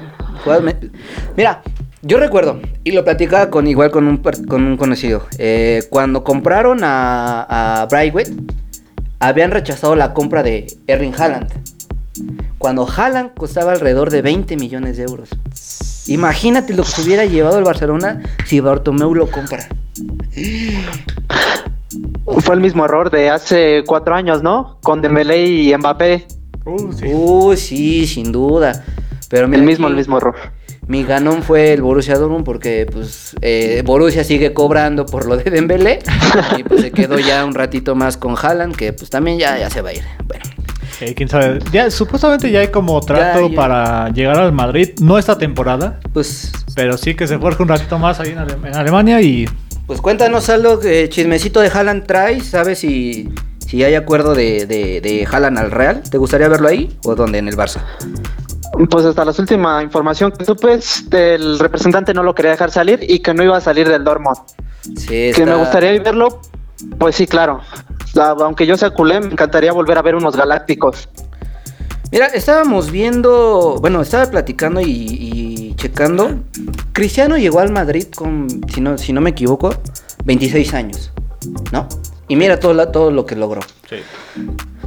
mira, 1.37 1.63
yo 2.03 2.19
recuerdo, 2.19 2.61
y 2.85 2.93
lo 2.93 3.05
platicaba 3.05 3.51
con 3.51 3.67
igual 3.67 3.91
con 3.91 4.07
un, 4.07 4.19
con 4.19 4.65
un 4.65 4.77
conocido, 4.77 5.27
eh, 5.39 5.83
cuando 5.91 6.23
compraron 6.25 6.81
a, 6.83 7.81
a 7.83 7.87
Brightway, 7.87 8.25
habían 9.19 9.51
rechazado 9.51 9.97
la 9.97 10.13
compra 10.15 10.43
de 10.43 10.67
Erling 10.87 11.15
Haaland. 11.19 11.51
Cuando 12.59 12.89
Haaland 12.89 13.35
costaba 13.35 13.73
alrededor 13.73 14.11
de 14.11 14.23
20 14.23 14.57
millones 14.57 14.97
de 14.97 15.05
euros. 15.05 15.29
Imagínate 16.07 16.73
lo 16.75 16.83
que 16.85 16.91
se 16.91 17.03
hubiera 17.03 17.25
llevado 17.25 17.59
el 17.59 17.65
Barcelona 17.65 18.23
si 18.47 18.61
Bartomeu 18.61 19.15
lo 19.15 19.31
compra. 19.31 19.69
Fue 22.41 22.55
el 22.55 22.61
mismo 22.61 22.85
error 22.85 23.11
de 23.11 23.31
hace 23.31 23.85
cuatro 23.87 24.15
años, 24.15 24.43
¿no? 24.43 24.79
Con 24.83 25.01
Dembélé 25.03 25.47
y 25.47 25.77
Mbappé. 25.77 26.27
Uh, 26.65 26.93
sí. 26.93 27.05
Uy, 27.07 27.57
sí, 27.57 28.07
sin 28.07 28.33
duda. 28.33 28.85
Pero 29.29 29.47
mira, 29.49 29.61
El 29.61 29.67
mismo, 29.67 29.87
aquí 29.87 29.93
el 29.93 29.97
mismo 29.99 30.19
error. 30.19 30.35
Mi 30.89 31.03
ganón 31.03 31.43
fue 31.43 31.73
el 31.73 31.83
Borussia 31.83 32.17
Dortmund 32.17 32.45
porque 32.45 32.87
pues 32.93 33.35
eh, 33.43 33.83
Borussia 33.85 34.23
sigue 34.23 34.53
cobrando 34.53 35.05
por 35.05 35.27
lo 35.27 35.37
de 35.37 35.51
Dembélé 35.51 35.99
y 36.57 36.63
pues 36.63 36.81
se 36.83 36.93
quedó 36.93 37.19
ya 37.19 37.45
un 37.45 37.55
ratito 37.55 37.97
más 37.97 38.17
con 38.17 38.37
Haaland 38.41 38.77
que 38.77 38.93
pues 38.93 39.11
también 39.11 39.37
ya, 39.39 39.59
ya 39.59 39.69
se 39.69 39.83
va 39.83 39.89
a 39.91 39.95
ir. 39.95 40.05
Bueno, 40.29 40.45
Eh, 41.01 41.13
quién 41.15 41.29
sabe. 41.29 41.59
Ya, 41.73 41.91
supuestamente 41.91 42.51
ya 42.53 42.61
hay 42.61 42.69
como 42.69 43.01
trato 43.01 43.41
Ya, 43.43 43.49
ya. 43.51 43.57
para 43.57 44.09
llegar 44.11 44.39
al 44.39 44.53
Madrid. 44.53 44.91
No 45.01 45.19
esta 45.19 45.37
temporada, 45.39 45.99
pues 46.13 46.53
pero 46.77 46.97
sí 46.97 47.15
que 47.17 47.27
se 47.27 47.39
forje 47.39 47.63
un 47.65 47.69
ratito 47.69 47.99
más 47.99 48.21
ahí 48.21 48.31
en, 48.31 48.39
Ale- 48.39 48.57
en 48.65 48.75
Alemania 48.77 49.21
y 49.21 49.49
pues 49.87 50.01
cuéntanos 50.01 50.49
algo 50.49 50.79
que 50.81 51.09
chismecito 51.09 51.61
de 51.61 51.69
Haaland 51.69 52.07
traes, 52.07 52.47
¿sabes 52.47 52.79
si, 52.81 53.29
si 53.67 53.85
hay 53.85 53.95
acuerdo 53.95 54.35
de, 54.35 54.67
de, 54.67 55.01
de 55.01 55.27
Haaland 55.31 55.59
al 55.59 55.71
Real? 55.71 56.03
¿Te 56.11 56.19
gustaría 56.19 56.49
verlo 56.49 56.69
ahí 56.69 56.99
o 57.05 57.15
dónde? 57.15 57.39
En 57.39 57.49
el 57.49 57.57
Barça. 57.57 57.81
Pues 58.91 59.05
hasta 59.07 59.25
la 59.25 59.33
última 59.39 59.83
información 59.83 60.33
que 60.33 60.45
supe, 60.45 60.79
el 61.13 61.59
representante 61.59 62.13
no 62.13 62.23
lo 62.23 62.35
quería 62.35 62.51
dejar 62.51 62.71
salir 62.71 63.01
y 63.09 63.21
que 63.21 63.33
no 63.33 63.43
iba 63.43 63.57
a 63.57 63.61
salir 63.61 63.89
del 63.89 64.05
Dortmund. 64.05 64.37
Sí, 64.97 65.31
Que 65.35 65.45
me 65.47 65.55
gustaría 65.55 65.93
verlo, 66.03 66.41
pues 66.99 67.17
sí, 67.17 67.27
claro. 67.27 67.61
La- 68.15 68.31
aunque 68.31 68.67
yo 68.67 68.77
sea 68.77 68.91
culé, 68.91 69.21
me 69.21 69.27
encantaría 69.33 69.73
volver 69.73 69.97
a 69.99 70.03
ver 70.03 70.15
unos 70.15 70.37
galácticos. 70.37 71.09
Mira, 72.13 72.27
estábamos 72.27 72.91
viendo, 72.91 73.79
bueno, 73.81 74.01
estaba 74.01 74.31
platicando 74.31 74.81
y, 74.81 74.87
y 74.91 75.75
checando. 75.77 76.41
Cristiano 76.93 77.37
llegó 77.37 77.61
al 77.61 77.73
Madrid 77.73 78.07
con, 78.15 78.47
si 78.73 78.81
no, 78.81 78.97
si 78.97 79.13
no 79.13 79.21
me 79.21 79.31
equivoco, 79.31 79.75
26 80.25 80.73
años, 80.75 81.13
¿no? 81.73 81.89
Y 82.29 82.37
mira 82.37 82.59
todo, 82.61 82.75
la- 82.75 82.91
todo 82.93 83.11
lo 83.11 83.27
que 83.27 83.35
logró. 83.37 83.61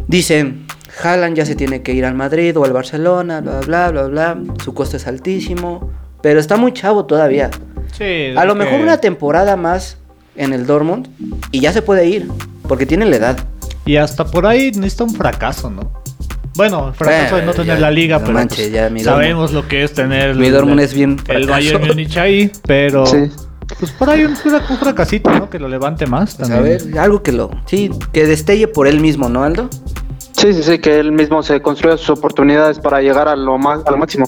Dicen, 0.08 0.66
Haaland 1.04 1.36
ya 1.38 1.46
se 1.46 1.56
tiene 1.56 1.82
que 1.84 1.94
ir 1.94 2.06
al 2.06 2.16
Madrid 2.16 2.58
o 2.58 2.64
al 2.66 2.74
Barcelona, 2.74 3.42
bla, 3.42 3.60
bla, 3.62 3.92
bla, 3.92 4.04
bla. 4.08 4.38
Su 4.64 4.74
costo 4.74 4.98
es 4.98 5.06
altísimo, 5.06 5.92
pero 6.22 6.40
está 6.40 6.58
muy 6.58 6.74
chavo 6.74 7.06
todavía. 7.06 7.50
sí, 7.98 8.34
A 8.36 8.46
lo 8.46 8.54
que- 8.54 8.60
mejor 8.60 8.80
una 8.82 8.98
temporada 9.02 9.56
más 9.56 9.98
en 10.36 10.54
el 10.54 10.66
Dortmund 10.66 11.08
y 11.52 11.60
ya 11.60 11.74
se 11.74 11.82
puede 11.82 12.08
ir, 12.08 12.30
porque 12.68 12.86
tiene 12.86 13.06
la 13.06 13.18
edad. 13.18 13.38
Y 13.86 13.98
hasta 13.98 14.26
por 14.26 14.46
ahí 14.48 14.72
necesita 14.72 15.04
un 15.04 15.14
fracaso, 15.14 15.70
¿no? 15.70 15.92
Bueno, 16.56 16.90
el 16.90 16.94
fracaso 16.94 17.36
de 17.38 17.44
no 17.46 17.54
tener 17.54 17.76
ya, 17.76 17.80
la 17.80 17.92
liga, 17.92 18.18
no 18.20 18.26
pero 18.26 18.34
manches, 18.34 18.60
pues, 18.60 18.72
ya 18.72 18.90
mi 18.90 19.02
sabemos 19.02 19.54
lo 19.54 19.68
que 19.68 19.84
es 19.84 19.94
tener 19.94 20.36
Mi 20.36 20.48
el- 20.48 20.54
Dortmund 20.54 20.80
es 20.82 20.94
bien 20.94 21.12
el 21.28 21.46
fracaso. 21.46 21.52
Bayern 21.52 21.88
Múnich 21.88 22.18
ahí, 22.18 22.52
pero 22.68 23.06
Sí. 23.06 23.30
pues 23.80 23.92
por 23.92 24.10
ahí 24.10 24.24
un, 24.26 24.32
un 24.34 24.78
fracasito, 24.78 25.30
¿no? 25.32 25.50
Que 25.50 25.60
lo 25.60 25.68
levante 25.70 26.06
más 26.06 26.36
Pues 26.36 26.50
también. 26.50 26.80
a 26.82 26.86
ver, 26.86 27.00
algo 27.00 27.22
que 27.24 27.32
lo, 27.32 27.50
sí, 27.66 27.92
que 28.12 28.26
destelle 28.26 28.68
por 28.68 28.88
él 28.88 29.00
mismo, 29.00 29.30
¿no, 29.30 29.44
Aldo? 29.44 29.70
Sí, 30.34 30.54
sí, 30.54 30.64
sí, 30.64 30.80
que 30.80 31.00
él 31.00 31.12
mismo 31.12 31.44
se 31.44 31.62
construya 31.62 31.98
sus 31.98 32.10
oportunidades 32.12 32.80
para 32.80 33.02
llegar 33.02 33.28
a 33.28 33.36
lo, 33.36 33.58
más, 33.58 33.80
a 33.86 33.92
lo 33.92 33.98
máximo. 33.98 34.26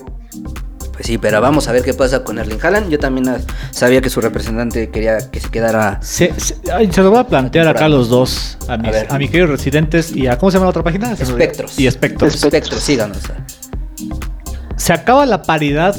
Sí, 1.03 1.17
pero 1.17 1.41
vamos 1.41 1.67
a 1.67 1.71
ver 1.71 1.83
qué 1.83 1.93
pasa 1.93 2.23
con 2.23 2.37
Erling 2.39 2.59
Haaland. 2.61 2.89
Yo 2.89 2.99
también 2.99 3.27
sabía 3.71 4.01
que 4.01 4.09
su 4.09 4.21
representante 4.21 4.89
quería 4.89 5.29
que 5.31 5.39
se 5.39 5.49
quedara. 5.49 5.99
Se, 6.01 6.33
se- 6.39 6.55
se 6.91 7.01
lo 7.01 7.09
voy 7.09 7.19
a 7.19 7.23
plantear 7.27 7.67
acá 7.67 7.85
a 7.85 7.89
los 7.89 8.09
dos, 8.09 8.57
a 8.67 8.77
mis, 8.77 8.91
ver. 8.91 9.07
a 9.09 9.17
mis 9.17 9.29
queridos 9.29 9.49
residentes 9.51 10.15
y 10.15 10.27
a, 10.27 10.37
¿cómo 10.37 10.51
se 10.51 10.55
llama 10.57 10.65
la 10.65 10.69
otra 10.71 10.83
página? 10.83 11.11
Espectros. 11.13 11.79
Y 11.79 11.87
Espectros. 11.87 12.35
Espectro, 12.43 12.77
síganos. 12.79 13.17
¿Se 14.77 14.93
acaba 14.93 15.25
la 15.25 15.41
paridad 15.43 15.95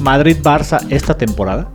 Madrid-Barça 0.00 0.80
esta 0.90 1.16
temporada? 1.16 1.68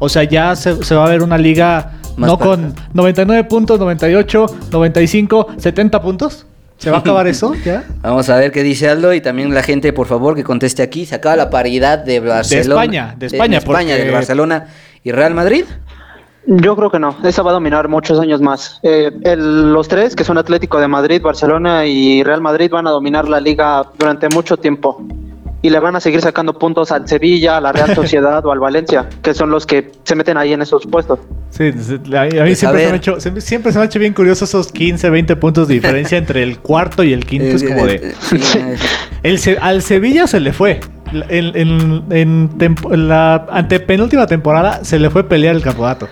O 0.00 0.08
sea, 0.08 0.24
ya 0.24 0.54
se, 0.56 0.82
se 0.84 0.94
va 0.94 1.06
a 1.06 1.08
ver 1.08 1.22
una 1.22 1.38
liga 1.38 1.92
Más 2.16 2.28
no 2.30 2.38
con 2.38 2.74
99 2.94 3.44
puntos, 3.44 3.78
98, 3.80 4.46
95, 4.70 5.46
70 5.58 6.00
puntos. 6.02 6.46
¿Se 6.78 6.90
va 6.90 6.98
a 6.98 7.00
acabar 7.00 7.26
eso 7.26 7.54
ya? 7.64 7.84
Vamos 8.02 8.28
a 8.30 8.36
ver 8.36 8.52
qué 8.52 8.62
dice 8.62 8.88
Aldo 8.88 9.12
y 9.12 9.20
también 9.20 9.52
la 9.52 9.62
gente, 9.62 9.92
por 9.92 10.06
favor, 10.06 10.34
que 10.36 10.44
conteste 10.44 10.82
aquí. 10.82 11.04
¿Se 11.06 11.14
acaba 11.16 11.36
la 11.36 11.50
paridad 11.50 11.98
de 11.98 12.20
Barcelona? 12.20 12.82
España, 12.82 13.14
de 13.18 13.26
España, 13.26 13.58
España, 13.58 13.94
porque- 13.94 14.04
de 14.04 14.10
Barcelona 14.12 14.66
y 15.02 15.12
Real 15.12 15.34
Madrid. 15.34 15.64
Yo 16.50 16.74
creo 16.76 16.90
que 16.90 16.98
no, 16.98 17.14
esa 17.24 17.42
va 17.42 17.50
a 17.50 17.54
dominar 17.54 17.88
muchos 17.88 18.18
años 18.20 18.40
más. 18.40 18.78
Eh, 18.82 19.10
el- 19.24 19.72
los 19.72 19.86
tres, 19.88 20.16
que 20.16 20.24
son 20.24 20.38
Atlético 20.38 20.80
de 20.80 20.88
Madrid, 20.88 21.20
Barcelona 21.20 21.84
y 21.84 22.22
Real 22.22 22.40
Madrid, 22.40 22.70
van 22.70 22.86
a 22.86 22.90
dominar 22.90 23.28
la 23.28 23.38
liga 23.38 23.84
durante 23.98 24.28
mucho 24.30 24.56
tiempo. 24.56 25.02
Y 25.60 25.70
le 25.70 25.80
van 25.80 25.96
a 25.96 26.00
seguir 26.00 26.20
sacando 26.20 26.56
puntos 26.56 26.92
al 26.92 27.08
Sevilla, 27.08 27.56
a 27.56 27.60
la 27.60 27.72
Real 27.72 27.92
Sociedad 27.94 28.44
o 28.46 28.52
al 28.52 28.60
Valencia, 28.60 29.08
que 29.22 29.34
son 29.34 29.50
los 29.50 29.66
que 29.66 29.90
se 30.04 30.14
meten 30.14 30.36
ahí 30.36 30.52
en 30.52 30.62
esos 30.62 30.86
puestos. 30.86 31.18
Sí, 31.50 31.64
a 31.68 31.72
mí 31.72 32.30
Pues, 32.30 32.32
a 32.32 32.54
siempre, 32.54 32.84
se 32.84 32.90
me 32.90 32.96
hecho, 32.96 33.20
siempre, 33.20 33.40
siempre 33.40 33.72
se 33.72 33.78
me 33.78 33.82
ha 33.82 33.86
hecho 33.86 33.98
bien 33.98 34.12
curioso 34.14 34.44
esos 34.44 34.70
15, 34.70 35.10
20 35.10 35.34
puntos 35.36 35.66
de 35.66 35.74
diferencia 35.74 36.16
entre 36.18 36.42
el 36.44 36.58
cuarto 36.60 37.02
y 37.02 37.12
el 37.12 37.26
quinto. 37.26 37.56
es 37.56 37.62
Eh, 37.62 37.66
como 37.66 37.86
eh, 37.86 37.98
de... 37.98 38.08
eh, 38.72 38.76
El 39.24 39.40
al 39.60 39.82
Sevilla 39.82 40.26
se 40.28 40.38
le 40.38 40.52
fue. 40.52 40.78
En, 41.12 41.56
en- 41.56 42.04
en 42.10 42.48
tempo- 42.58 42.92
en 42.94 43.08
la 43.08 43.46
antepenúltima 43.50 44.26
temporada 44.28 44.84
se 44.84 44.98
le 44.98 45.10
fue 45.10 45.24
pelear 45.24 45.56
el 45.56 45.62
campeonato. 45.62 46.06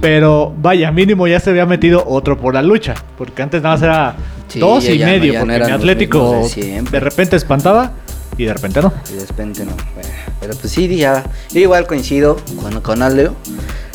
Pero 0.00 0.54
vaya, 0.56 0.92
mínimo 0.92 1.26
ya 1.26 1.40
se 1.40 1.50
había 1.50 1.66
metido 1.66 2.04
otro 2.06 2.38
por 2.38 2.54
la 2.54 2.62
lucha. 2.62 2.94
Porque 3.18 3.42
antes 3.42 3.60
nada 3.62 3.74
más 3.74 3.82
era 3.82 4.14
Sí, 4.46 4.60
dos 4.60 4.88
y 4.88 4.98
medio. 5.00 5.32
no 5.32 5.40
porque 5.40 5.58
mi 5.64 5.70
Atlético 5.72 6.46
de 6.90 7.00
repente 7.00 7.34
espantaba 7.36 7.90
y 8.38 8.44
de 8.44 8.54
repente 8.54 8.80
no. 8.82 8.92
Y 9.10 9.14
de 9.14 9.26
repente 9.26 9.64
no. 9.64 9.72
Bueno, 9.94 10.08
pero 10.40 10.54
pues 10.56 10.72
sí, 10.72 10.88
ya. 10.96 11.24
Yo 11.52 11.60
igual 11.60 11.86
coincido 11.86 12.36
con, 12.60 12.80
con 12.80 13.02
Aldo. 13.02 13.34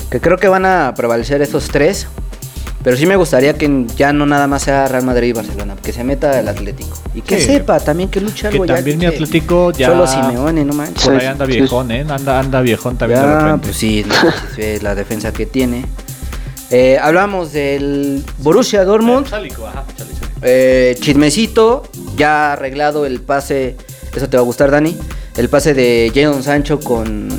Que 0.09 0.19
creo 0.19 0.37
que 0.37 0.47
van 0.47 0.65
a 0.65 0.93
prevalecer 0.95 1.41
esos 1.41 1.67
tres. 1.69 2.07
Pero 2.81 2.95
sí 2.95 3.05
me 3.05 3.17
gustaría 3.17 3.55
que 3.55 3.85
ya 3.97 4.13
no 4.13 4.25
nada 4.25 4.47
más 4.47 4.63
sea 4.63 4.87
Real 4.87 5.03
Madrid 5.03 5.27
y 5.27 5.33
Barcelona. 5.33 5.75
Que 5.83 5.91
se 5.91 6.03
meta 6.05 6.39
el 6.39 6.47
Atlético. 6.47 6.97
Y 7.13 7.21
que 7.21 7.37
Sí. 7.39 7.45
sepa 7.47 7.79
también 7.81 8.09
que 8.09 8.21
lucha 8.21 8.47
Que 8.49 8.55
algo 8.55 8.65
ya. 8.65 8.75
también 8.75 8.97
mi 8.97 9.01
que- 9.01 9.07
Atlético 9.15 9.71
ya- 9.73 9.87
Solo 9.87 10.07
Simeone, 10.07 10.63
no 10.63 10.73
manches. 10.73 11.03
Por 11.03 11.15
ahí 11.17 11.25
anda 11.25 11.45
viejón, 11.45 11.91
¿eh? 11.91 12.05
Anda, 12.09 12.39
anda 12.39 12.61
viejón 12.61 12.97
también 12.97 13.19
de 13.21 13.27
Ya, 13.27 13.39
repente. 13.39 13.65
pues 13.67 13.75
sí, 13.77 14.05
no, 14.07 14.15
la 14.81 14.95
defensa 14.95 15.33
que 15.33 15.45
tiene. 15.45 15.85
Eh, 16.71 16.97
hablamos 17.01 17.51
del 17.51 18.23
Borussia 18.37 18.85
Dortmund. 18.85 19.27
Eh, 20.41 20.95
chismecito, 21.01 21.83
ya 22.15 22.53
arreglado 22.53 23.05
el 23.05 23.19
pase. 23.21 23.75
Eso 24.15 24.29
te 24.29 24.37
va 24.37 24.41
a 24.41 24.45
gustar, 24.45 24.71
Dani. 24.71 24.97
El 25.37 25.49
pase 25.49 25.73
de 25.73 26.11
Jadon 26.13 26.43
Sancho 26.43 26.79
con 26.79 27.29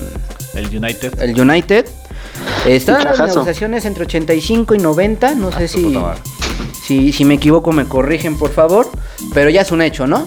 El 0.54 0.66
United. 0.76 1.20
el 1.22 1.38
United. 1.40 1.86
Están 2.66 3.04
las 3.04 3.18
negociaciones 3.18 3.84
entre 3.84 4.04
85 4.04 4.74
y 4.74 4.78
90. 4.78 5.34
No 5.34 5.50
sé 5.52 5.64
Ah, 5.64 5.68
su 5.68 5.78
si, 6.82 7.06
si, 7.08 7.12
si 7.12 7.24
me 7.24 7.34
equivoco, 7.34 7.72
me 7.72 7.84
corrigen, 7.84 8.36
por 8.38 8.50
favor. 8.50 8.88
Pero 9.34 9.50
ya 9.50 9.62
es 9.62 9.72
un 9.72 9.82
hecho, 9.82 10.06
¿no? 10.06 10.26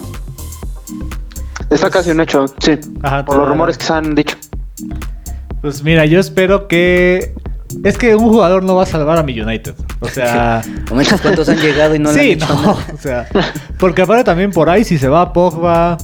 Está 1.70 1.90
casi 1.90 2.10
un 2.10 2.20
hecho, 2.20 2.44
sí, 2.60 2.78
Ajá, 3.02 3.24
por 3.24 3.36
los 3.38 3.48
rumores 3.48 3.78
que 3.78 3.84
se 3.84 3.92
han 3.92 4.14
dicho. 4.14 4.36
Pues 5.60 5.82
mira, 5.82 6.04
yo 6.06 6.20
espero 6.20 6.68
que. 6.68 7.34
Es 7.82 7.98
que 7.98 8.14
un 8.14 8.28
jugador 8.28 8.62
no 8.62 8.76
va 8.76 8.84
a 8.84 8.86
salvar 8.86 9.18
a 9.18 9.22
mi 9.22 9.38
United. 9.40 9.74
O 10.00 10.08
sea. 10.08 10.62
¿No 10.90 10.94
manches 10.96 11.20
cuántos 11.20 11.48
han 11.48 11.58
llegado 11.58 11.94
y 11.94 11.98
no 11.98 12.12
le 12.12 12.18
han 12.20 12.24
sí, 12.24 12.32
hecho 12.32 12.46
no. 12.48 12.62
nada? 12.62 12.86
O 12.94 12.98
sea. 12.98 13.26
Porque 13.78 14.02
aparte 14.02 14.24
también 14.24 14.52
por 14.52 14.68
ahí, 14.70 14.84
si 14.84 14.98
se 14.98 15.08
va 15.08 15.32
Pogba. 15.32 15.96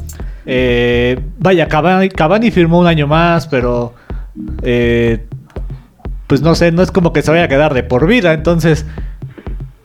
Eh, 0.53 1.19
vaya, 1.39 1.69
Cavani, 1.69 2.09
Cavani 2.09 2.51
firmó 2.51 2.81
un 2.81 2.87
año 2.87 3.07
más, 3.07 3.47
pero. 3.47 3.95
eh, 4.63 5.27
pues 6.27 6.43
no 6.43 6.55
sé, 6.55 6.71
no 6.73 6.83
es 6.83 6.91
como 6.93 7.13
que 7.13 7.23
se 7.23 7.31
vaya 7.31 7.45
a 7.45 7.49
quedar 7.49 7.73
de 7.75 7.83
por 7.83 8.07
vida. 8.07 8.33
Entonces. 8.33 8.85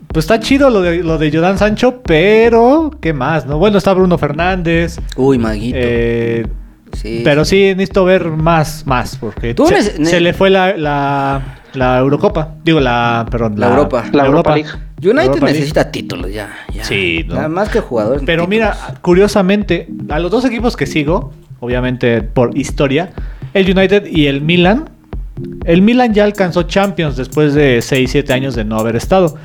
Pues 0.07 0.23
está 0.25 0.39
chido 0.39 0.69
lo 0.69 0.81
de, 0.81 1.03
lo 1.03 1.17
de 1.17 1.29
Jordan 1.31 1.57
Sancho, 1.57 2.01
pero. 2.03 2.91
¿Qué 3.01 3.11
más? 3.13 3.45
no 3.45 3.57
Bueno, 3.57 3.77
está 3.77 3.93
Bruno 3.93 4.17
Fernández. 4.17 4.97
Uy, 5.17 5.37
Maguito. 5.37 5.77
eh, 5.79 6.47
sí. 6.93 7.21
pero 7.23 7.43
sí, 7.43 7.73
necesito 7.75 8.05
ver 8.05 8.29
más, 8.29 8.87
más, 8.87 9.17
porque 9.17 9.53
Tú 9.53 9.67
se, 9.67 10.05
se 10.05 10.19
le 10.21 10.31
fue 10.33 10.49
la, 10.49 10.77
la, 10.77 11.41
la 11.73 11.97
Eurocopa. 11.99 12.53
Digo, 12.63 12.79
la, 12.79 13.25
perdón, 13.29 13.59
La 13.59 13.67
Europa. 13.67 14.05
La 14.13 14.25
Europa 14.25 14.55
League. 14.55 14.69
United 15.01 15.21
Europa 15.23 15.45
League. 15.45 15.53
necesita 15.59 15.91
títulos 15.91 16.31
ya. 16.31 16.49
ya. 16.73 16.83
Sí, 16.83 17.25
¿no? 17.27 17.35
Nada 17.35 17.47
más 17.49 17.69
que 17.69 17.79
jugadores. 17.81 18.23
Pero 18.25 18.43
títulos. 18.43 18.49
mira, 18.49 18.77
curiosamente, 19.01 19.87
a 20.09 20.19
los 20.19 20.31
dos 20.31 20.45
equipos 20.45 20.75
que 20.77 20.85
sigo, 20.85 21.31
obviamente 21.59 22.21
por 22.21 22.57
historia, 22.57 23.11
el 23.53 23.69
United 23.77 24.05
y 24.07 24.27
el 24.27 24.41
Milan, 24.41 24.89
el 25.65 25.81
Milan 25.81 26.13
ya 26.13 26.23
alcanzó 26.23 26.63
Champions 26.63 27.17
después 27.17 27.53
de 27.53 27.81
6, 27.81 28.09
7 28.11 28.31
años 28.33 28.55
de 28.55 28.63
no 28.63 28.77
haber 28.77 28.95
estado. 28.95 29.35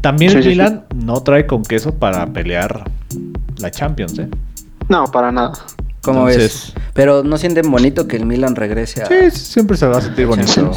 También 0.00 0.30
Sí, 0.32 0.38
el 0.38 0.42
sí, 0.42 0.48
sí. 0.50 0.54
Milan 0.56 0.84
no 0.94 1.22
trae 1.22 1.46
con 1.46 1.62
queso 1.62 1.94
para 1.94 2.26
pelear 2.28 2.84
la 3.58 3.70
Champions, 3.70 4.18
¿eh? 4.18 4.28
No, 4.88 5.04
para 5.06 5.30
nada. 5.30 5.52
¿Cómo 6.12 6.28
Entonces- 6.28 6.72
ves? 6.74 6.82
Pero 6.94 7.22
no 7.22 7.38
sienten 7.38 7.70
bonito 7.70 8.08
que 8.08 8.16
el 8.16 8.26
Milan 8.26 8.56
regrese 8.56 9.02
a. 9.02 9.06
Sí, 9.06 9.30
siempre 9.30 9.76
se 9.76 9.86
va 9.86 9.98
a 9.98 10.00
sentir 10.00 10.26
bonito. 10.26 10.72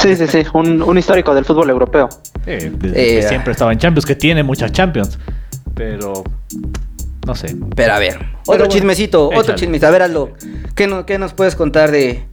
Sí, 0.00 0.14
sí, 0.16 0.26
sí, 0.28 0.42
un, 0.54 0.82
un 0.82 0.98
histórico 0.98 1.34
del 1.34 1.44
fútbol 1.44 1.68
europeo. 1.70 2.08
Eh, 2.46 2.72
que 2.80 3.24
siempre 3.28 3.52
estaba 3.52 3.72
en 3.72 3.78
Champions, 3.78 4.06
que 4.06 4.14
tiene 4.14 4.42
muchas 4.44 4.70
Champions. 4.72 5.18
Pero 5.74 6.22
no 7.26 7.34
sé. 7.34 7.56
Pero 7.74 7.92
a 7.94 7.98
ver, 7.98 8.14
otro 8.14 8.42
bueno, 8.44 8.66
chismecito, 8.66 9.30
otro 9.34 9.56
chismecito. 9.56 9.86
A 9.88 9.90
ver, 9.90 10.02
Aldo, 10.02 10.32
¿qué, 10.76 10.86
no- 10.86 11.04
qué 11.06 11.18
nos 11.18 11.32
puedes 11.34 11.56
contar 11.56 11.90
de, 11.90 12.24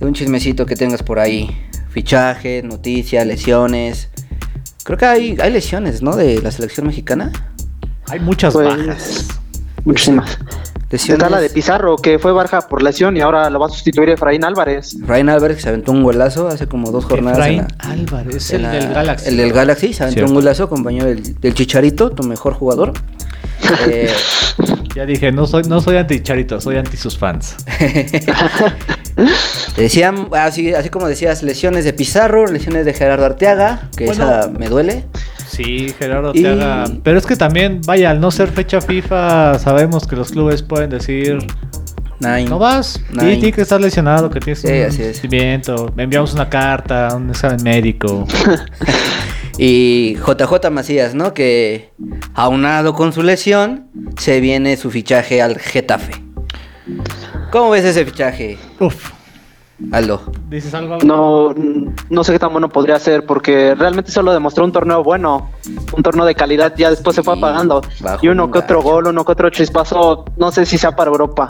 de 0.00 0.06
un 0.06 0.12
chismecito 0.12 0.66
que 0.66 0.76
tengas 0.76 1.02
por 1.02 1.18
ahí? 1.20 1.56
Fichaje, 1.90 2.62
noticias, 2.62 3.26
lesiones. 3.26 4.10
Creo 4.84 4.98
que 4.98 5.06
hay, 5.06 5.38
hay 5.40 5.50
lesiones, 5.52 6.02
¿no? 6.02 6.16
De 6.16 6.42
la 6.42 6.50
selección 6.50 6.86
mexicana. 6.86 7.32
Hay 8.08 8.20
muchas 8.20 8.52
Pues, 8.52 8.68
bajas. 8.68 9.28
Muchísimas. 9.84 10.38
Lesiones. 10.90 11.22
Está 11.22 11.28
la 11.36 11.40
de 11.42 11.50
Pizarro, 11.50 11.96
que 11.96 12.18
fue 12.18 12.32
baja 12.32 12.62
por 12.62 12.82
lesión 12.82 13.14
y 13.16 13.20
ahora 13.20 13.50
lo 13.50 13.60
va 13.60 13.66
a 13.66 13.68
sustituir 13.68 14.08
Efraín 14.08 14.42
Álvarez. 14.44 14.96
Ryan 15.06 15.28
Álvarez 15.28 15.56
que 15.58 15.62
se 15.64 15.68
aventó 15.68 15.92
un 15.92 16.02
golazo 16.02 16.48
hace 16.48 16.66
como 16.66 16.90
dos 16.90 17.04
jornadas. 17.04 17.46
en 17.46 17.54
Efraín 17.60 17.66
la- 17.82 17.90
Álvarez, 17.90 18.50
en 18.50 18.56
el 18.56 18.62
la- 18.62 18.70
del 18.72 18.94
Galaxy. 18.94 19.28
El 19.28 19.36
del 19.36 19.52
Galaxy, 19.52 19.92
se 19.92 20.02
aventó 20.04 20.14
Cierto. 20.20 20.30
un 20.30 20.34
golazo, 20.36 20.68
compañero 20.70 21.04
del, 21.06 21.38
del 21.40 21.54
Chicharito, 21.54 22.10
tu 22.10 22.22
mejor 22.22 22.54
jugador. 22.54 22.92
Eh, 23.90 24.10
Ya 24.94 25.04
dije, 25.04 25.30
no 25.30 25.46
soy, 25.46 25.64
no 25.64 25.80
soy 25.80 25.96
anti 25.98 26.20
Charito, 26.22 26.60
soy 26.60 26.76
anti 26.78 26.96
sus 26.96 27.18
fans. 27.18 27.56
decían, 29.76 30.28
así, 30.32 30.72
así 30.74 30.88
como 30.88 31.06
decías, 31.08 31.42
lesiones 31.42 31.84
de 31.84 31.92
Pizarro, 31.92 32.46
lesiones 32.46 32.84
de 32.84 32.94
Gerardo 32.94 33.26
Arteaga, 33.26 33.88
que 33.96 34.06
Bueno. 34.06 34.24
esa 34.40 34.48
me 34.48 34.68
duele. 34.68 35.04
Sí, 35.48 35.88
Gerardo 35.98 36.32
Y- 36.34 36.42
te 36.42 36.48
haga. 36.48 36.84
Pero 37.02 37.18
es 37.18 37.26
que 37.26 37.34
también, 37.36 37.80
vaya, 37.86 38.10
al 38.10 38.20
no 38.20 38.30
ser 38.30 38.48
fecha 38.50 38.80
FIFA, 38.80 39.58
sabemos 39.58 40.06
que 40.06 40.14
los 40.16 40.30
clubes 40.30 40.62
pueden 40.62 40.90
decir, 40.90 41.38
Nine. 42.20 42.44
no 42.44 42.58
vas, 42.58 43.00
Nine. 43.10 43.32
y 43.34 43.36
tiene 43.38 43.52
que 43.52 43.62
estar 43.62 43.80
lesionado, 43.80 44.28
que 44.30 44.40
tienes 44.40 44.60
Sí, 44.60 44.68
un 44.68 44.82
así 44.84 45.02
es. 45.02 45.16
sentimiento, 45.18 45.90
me 45.96 46.02
enviamos 46.04 46.34
una 46.34 46.48
carta, 46.48 47.14
un 47.16 47.30
examen 47.30 47.62
médico. 47.62 48.26
Y 49.60 50.14
JJ 50.24 50.70
Macías, 50.70 51.16
¿no? 51.16 51.34
Que 51.34 51.90
aunado 52.34 52.94
con 52.94 53.12
su 53.12 53.24
lesión, 53.24 53.88
se 54.16 54.38
viene 54.40 54.76
su 54.76 54.88
fichaje 54.92 55.42
al 55.42 55.58
Getafe. 55.58 56.12
¿Cómo 57.50 57.70
ves 57.70 57.84
ese 57.84 58.04
fichaje, 58.04 58.56
Uf, 58.78 59.10
Aldo? 59.92 60.20
dices 60.48 60.74
algo. 60.74 60.98
No, 61.04 61.54
no 62.10 62.24
sé 62.24 62.32
qué 62.32 62.38
tan 62.38 62.52
bueno 62.52 62.68
podría 62.68 62.98
ser 62.98 63.24
porque 63.26 63.74
realmente 63.76 64.10
solo 64.10 64.32
demostró 64.32 64.64
un 64.64 64.72
torneo 64.72 65.04
bueno, 65.04 65.50
un 65.96 66.02
torneo 66.02 66.24
de 66.24 66.34
calidad, 66.34 66.74
ya 66.76 66.90
después 66.90 67.14
se 67.14 67.22
fue 67.22 67.34
apagando. 67.34 67.82
Y 68.20 68.28
uno 68.28 68.46
un 68.46 68.52
que 68.52 68.58
otro 68.58 68.82
gol, 68.82 69.06
uno 69.06 69.24
que 69.24 69.32
otro 69.32 69.50
chispazo, 69.50 70.24
no 70.36 70.50
sé 70.50 70.66
si 70.66 70.78
sea 70.78 70.96
para 70.96 71.10
Europa. 71.10 71.48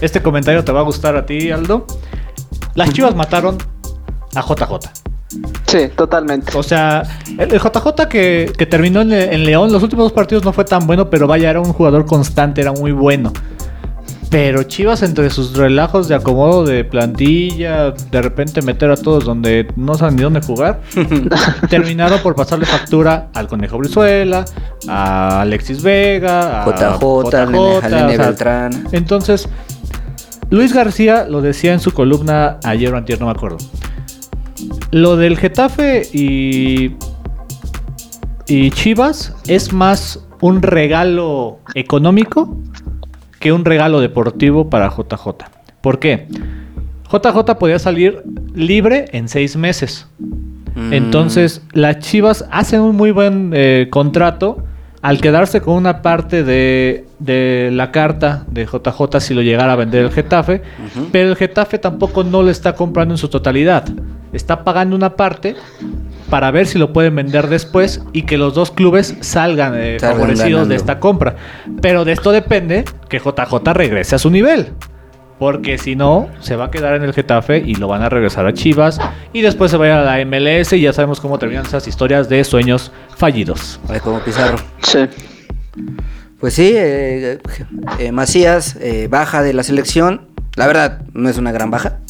Este 0.00 0.22
comentario 0.22 0.64
te 0.64 0.72
va 0.72 0.80
a 0.80 0.84
gustar 0.84 1.16
a 1.16 1.26
ti, 1.26 1.50
Aldo. 1.50 1.86
Las 2.74 2.90
chivas 2.90 3.14
mataron 3.14 3.58
a 4.34 4.40
JJ. 4.40 4.78
Sí, 5.66 5.88
totalmente. 5.96 6.56
O 6.56 6.62
sea, 6.62 7.02
el, 7.38 7.52
el 7.52 7.60
JJ 7.60 8.08
que, 8.08 8.52
que 8.56 8.66
terminó 8.66 9.00
en, 9.00 9.12
en 9.12 9.44
León, 9.44 9.72
los 9.72 9.82
últimos 9.82 10.04
dos 10.04 10.12
partidos 10.12 10.44
no 10.44 10.52
fue 10.52 10.64
tan 10.64 10.86
bueno, 10.86 11.10
pero 11.10 11.26
vaya, 11.26 11.50
era 11.50 11.60
un 11.60 11.72
jugador 11.72 12.06
constante, 12.06 12.60
era 12.60 12.70
muy 12.72 12.92
bueno. 12.92 13.32
Pero 14.34 14.64
Chivas, 14.64 15.04
entre 15.04 15.30
sus 15.30 15.56
relajos 15.56 16.08
de 16.08 16.16
acomodo 16.16 16.64
de 16.64 16.82
plantilla, 16.82 17.92
de 17.92 18.20
repente 18.20 18.62
meter 18.62 18.90
a 18.90 18.96
todos 18.96 19.24
donde 19.24 19.68
no 19.76 19.94
saben 19.94 20.16
ni 20.16 20.22
dónde 20.22 20.40
jugar, 20.40 20.80
terminaron 21.70 22.18
por 22.18 22.34
pasarle 22.34 22.66
factura 22.66 23.28
al 23.32 23.46
Conejo 23.46 23.78
Brizuela, 23.78 24.44
a 24.88 25.42
Alexis 25.42 25.84
Vega, 25.84 26.64
a 26.64 26.66
JJ, 26.66 27.32
al 27.32 27.52
Nene 27.52 27.58
o 27.58 27.80
sea, 27.80 28.06
Beltrán. 28.08 28.88
Entonces, 28.90 29.48
Luis 30.50 30.72
García 30.72 31.26
lo 31.28 31.40
decía 31.40 31.72
en 31.72 31.78
su 31.78 31.92
columna 31.92 32.58
ayer 32.64 32.92
o 32.92 32.96
antier, 32.96 33.20
no 33.20 33.26
me 33.26 33.32
acuerdo. 33.32 33.58
Lo 34.90 35.16
del 35.16 35.38
Getafe 35.38 36.08
y, 36.12 36.96
y 38.48 38.72
Chivas 38.72 39.36
es 39.46 39.72
más 39.72 40.26
un 40.40 40.60
regalo 40.60 41.60
económico 41.76 42.58
que 43.44 43.52
un 43.52 43.66
regalo 43.66 44.00
deportivo 44.00 44.70
para 44.70 44.88
JJ. 44.88 45.44
¿Por 45.82 45.98
qué? 45.98 46.28
JJ 47.12 47.58
podía 47.58 47.78
salir 47.78 48.22
libre 48.54 49.04
en 49.12 49.28
seis 49.28 49.54
meses. 49.54 50.08
Mm. 50.74 50.94
Entonces, 50.94 51.60
las 51.74 51.98
Chivas 51.98 52.46
hacen 52.50 52.80
un 52.80 52.96
muy 52.96 53.10
buen 53.10 53.50
eh, 53.54 53.88
contrato 53.90 54.64
al 55.02 55.20
quedarse 55.20 55.60
con 55.60 55.74
una 55.74 56.00
parte 56.00 56.42
de, 56.42 57.04
de 57.18 57.68
la 57.70 57.92
carta 57.92 58.46
de 58.50 58.64
JJ 58.64 59.20
si 59.20 59.34
lo 59.34 59.42
llegara 59.42 59.74
a 59.74 59.76
vender 59.76 60.06
el 60.06 60.10
Getafe, 60.10 60.62
pero 61.12 61.28
el 61.28 61.36
Getafe 61.36 61.78
tampoco 61.78 62.24
no 62.24 62.42
lo 62.42 62.48
está 62.48 62.74
comprando 62.74 63.12
en 63.12 63.18
su 63.18 63.28
totalidad. 63.28 63.84
Está 64.34 64.64
pagando 64.64 64.94
una 64.96 65.16
parte 65.16 65.56
para 66.28 66.50
ver 66.50 66.66
si 66.66 66.78
lo 66.78 66.92
pueden 66.92 67.14
vender 67.14 67.48
después 67.48 68.02
y 68.12 68.22
que 68.22 68.36
los 68.36 68.54
dos 68.54 68.70
clubes 68.70 69.16
salgan 69.20 69.74
eh, 69.76 69.98
favorecidos 70.00 70.50
ganando. 70.50 70.68
de 70.68 70.76
esta 70.76 71.00
compra. 71.00 71.36
Pero 71.80 72.04
de 72.04 72.12
esto 72.12 72.32
depende 72.32 72.84
que 73.08 73.18
JJ 73.18 73.72
regrese 73.72 74.16
a 74.16 74.18
su 74.18 74.30
nivel. 74.30 74.72
Porque 75.38 75.78
si 75.78 75.96
no, 75.96 76.28
se 76.40 76.56
va 76.56 76.66
a 76.66 76.70
quedar 76.70 76.94
en 76.94 77.02
el 77.02 77.12
Getafe 77.12 77.58
y 77.58 77.74
lo 77.74 77.88
van 77.88 78.02
a 78.02 78.08
regresar 78.08 78.46
a 78.46 78.52
Chivas. 78.52 79.00
Y 79.32 79.40
después 79.40 79.70
se 79.70 79.76
va 79.76 79.84
a 79.84 79.88
ir 79.88 79.94
a 79.94 80.04
la 80.04 80.24
MLS 80.24 80.72
y 80.72 80.80
ya 80.80 80.92
sabemos 80.92 81.20
cómo 81.20 81.38
terminan 81.38 81.66
esas 81.66 81.88
historias 81.88 82.28
de 82.28 82.44
sueños 82.44 82.92
fallidos. 83.16 83.80
Ay, 83.88 84.00
como 84.00 84.20
Pizarro. 84.20 84.58
Sí. 84.82 85.00
Pues 86.38 86.54
sí, 86.54 86.72
eh, 86.74 87.38
eh, 87.98 88.12
Macías 88.12 88.76
eh, 88.80 89.08
baja 89.10 89.42
de 89.42 89.54
la 89.54 89.62
selección. 89.62 90.28
La 90.56 90.66
verdad, 90.66 91.02
no 91.12 91.28
es 91.28 91.38
una 91.38 91.52
gran 91.52 91.70
baja. 91.70 92.00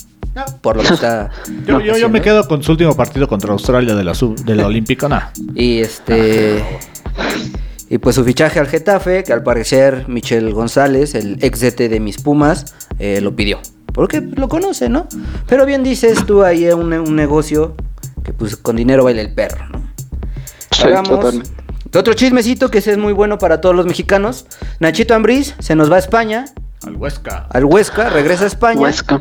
Por 0.60 0.76
lo 0.76 0.82
que 0.82 0.94
está. 0.94 1.30
Yo, 1.66 1.78
yo- 1.78 1.80
yo 1.80 1.92
haciendo. 1.92 2.08
me 2.10 2.20
quedo 2.22 2.46
con 2.48 2.62
su 2.62 2.72
último 2.72 2.96
partido 2.96 3.28
contra 3.28 3.52
Australia 3.52 3.94
de 3.94 4.02
la, 4.04 4.14
sub, 4.14 4.34
de 4.44 4.54
la 4.56 4.66
Olímpica. 4.66 5.08
Nah. 5.08 5.28
Y 5.54 5.78
este. 5.80 6.62
Y 7.88 7.98
pues 7.98 8.16
su 8.16 8.24
fichaje 8.24 8.58
al 8.58 8.66
Getafe, 8.66 9.22
que 9.22 9.32
al 9.32 9.42
parecer 9.42 10.06
Michel 10.08 10.52
González, 10.52 11.14
el 11.14 11.38
ex 11.42 11.60
DT 11.60 11.88
de 11.88 12.00
mis 12.00 12.18
Pumas, 12.20 12.74
eh, 12.98 13.20
lo 13.20 13.36
pidió. 13.36 13.60
Porque 13.92 14.20
lo 14.20 14.48
conoce, 14.48 14.88
¿no? 14.88 15.06
Pero 15.46 15.66
bien 15.66 15.84
dices 15.84 16.26
tú 16.26 16.42
ahí 16.42 16.66
un, 16.70 16.92
un 16.92 17.14
negocio 17.14 17.76
que 18.24 18.32
pues 18.32 18.56
con 18.56 18.74
dinero 18.76 19.04
baila 19.04 19.20
el 19.20 19.32
perro, 19.34 19.66
¿no? 19.68 19.82
Sí, 20.72 20.82
Hagamos 20.84 21.10
totalmente. 21.10 21.50
otro 21.94 22.14
chismecito 22.14 22.70
que 22.70 22.78
ese 22.78 22.90
es 22.92 22.98
muy 22.98 23.12
bueno 23.12 23.38
para 23.38 23.60
todos 23.60 23.76
los 23.76 23.86
mexicanos. 23.86 24.46
Nachito 24.80 25.14
Ambriz 25.14 25.54
se 25.60 25.76
nos 25.76 25.92
va 25.92 25.96
a 25.96 25.98
España, 26.00 26.46
Al 26.84 26.96
Huesca. 26.96 27.46
al 27.50 27.64
Huesca, 27.66 28.08
regresa 28.08 28.44
a 28.44 28.46
España. 28.48 28.80
Huesca. 28.80 29.20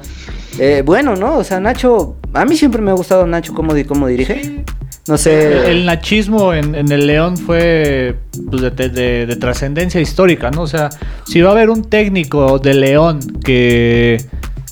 Eh, 0.60 0.84
bueno, 0.86 1.16
¿no? 1.16 1.38
O 1.38 1.44
sea, 1.44 1.60
Nacho, 1.60 2.18
a 2.34 2.46
mí 2.46 2.56
siempre 2.56 2.82
me 2.82 2.92
ha 2.92 2.94
gustado 2.94 3.26
Nacho 3.26 3.54
cómo, 3.54 3.74
cómo 3.88 4.08
dirige. 4.08 4.64
No 5.08 5.18
sé. 5.18 5.70
El 5.70 5.86
nachismo 5.86 6.54
en, 6.54 6.76
en 6.76 6.90
el 6.92 7.06
León 7.08 7.36
fue 7.38 8.16
pues, 8.50 8.62
de, 8.62 8.70
de- 8.72 8.90
de- 8.90 9.26
de 9.26 9.36
trascendencia 9.36 10.00
histórica, 10.00 10.50
¿no? 10.50 10.62
O 10.62 10.68
sea, 10.68 10.90
si 11.26 11.42
va 11.42 11.50
a 11.50 11.52
haber 11.54 11.70
un 11.70 11.84
técnico 11.84 12.58
de 12.60 12.74
León 12.74 13.20
que, 13.44 14.24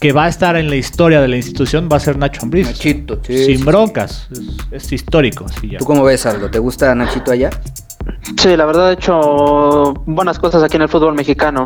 que 0.01 0.11
va 0.11 0.25
a 0.25 0.27
estar 0.27 0.55
en 0.57 0.69
la 0.69 0.75
historia 0.75 1.21
de 1.21 1.27
la 1.29 1.37
institución, 1.37 1.87
va 1.89 1.97
a 1.97 1.99
ser 1.99 2.17
Nacho 2.17 2.41
Ambriz. 2.43 2.67
Nachito, 2.67 3.19
sí, 3.25 3.45
Sin 3.45 3.57
sí, 3.59 3.63
broncas. 3.63 4.27
Es, 4.71 4.83
es 4.83 4.91
histórico, 4.91 5.45
así 5.45 5.69
ya. 5.69 5.77
¿Tú 5.77 5.85
cómo 5.85 6.03
ves 6.03 6.25
algo? 6.25 6.49
¿Te 6.49 6.59
gusta 6.59 6.93
Nachito 6.95 7.31
allá? 7.31 7.51
Sí, 8.41 8.57
la 8.57 8.65
verdad 8.65 8.89
ha 8.89 8.93
hecho 8.93 9.93
buenas 10.07 10.39
cosas 10.39 10.63
aquí 10.63 10.75
en 10.77 10.81
el 10.81 10.89
fútbol 10.89 11.13
mexicano. 11.13 11.65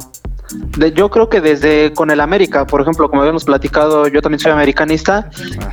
De- 0.78 0.92
yo 0.92 1.10
creo 1.10 1.30
que 1.30 1.40
desde 1.42 1.94
con 1.94 2.12
el 2.12 2.20
América, 2.20 2.68
por 2.68 2.82
ejemplo, 2.82 3.10
como 3.10 3.22
habíamos 3.22 3.46
platicado, 3.46 4.08
yo 4.10 4.22
también 4.22 4.40
soy 4.40 4.52
americanista 4.52 5.30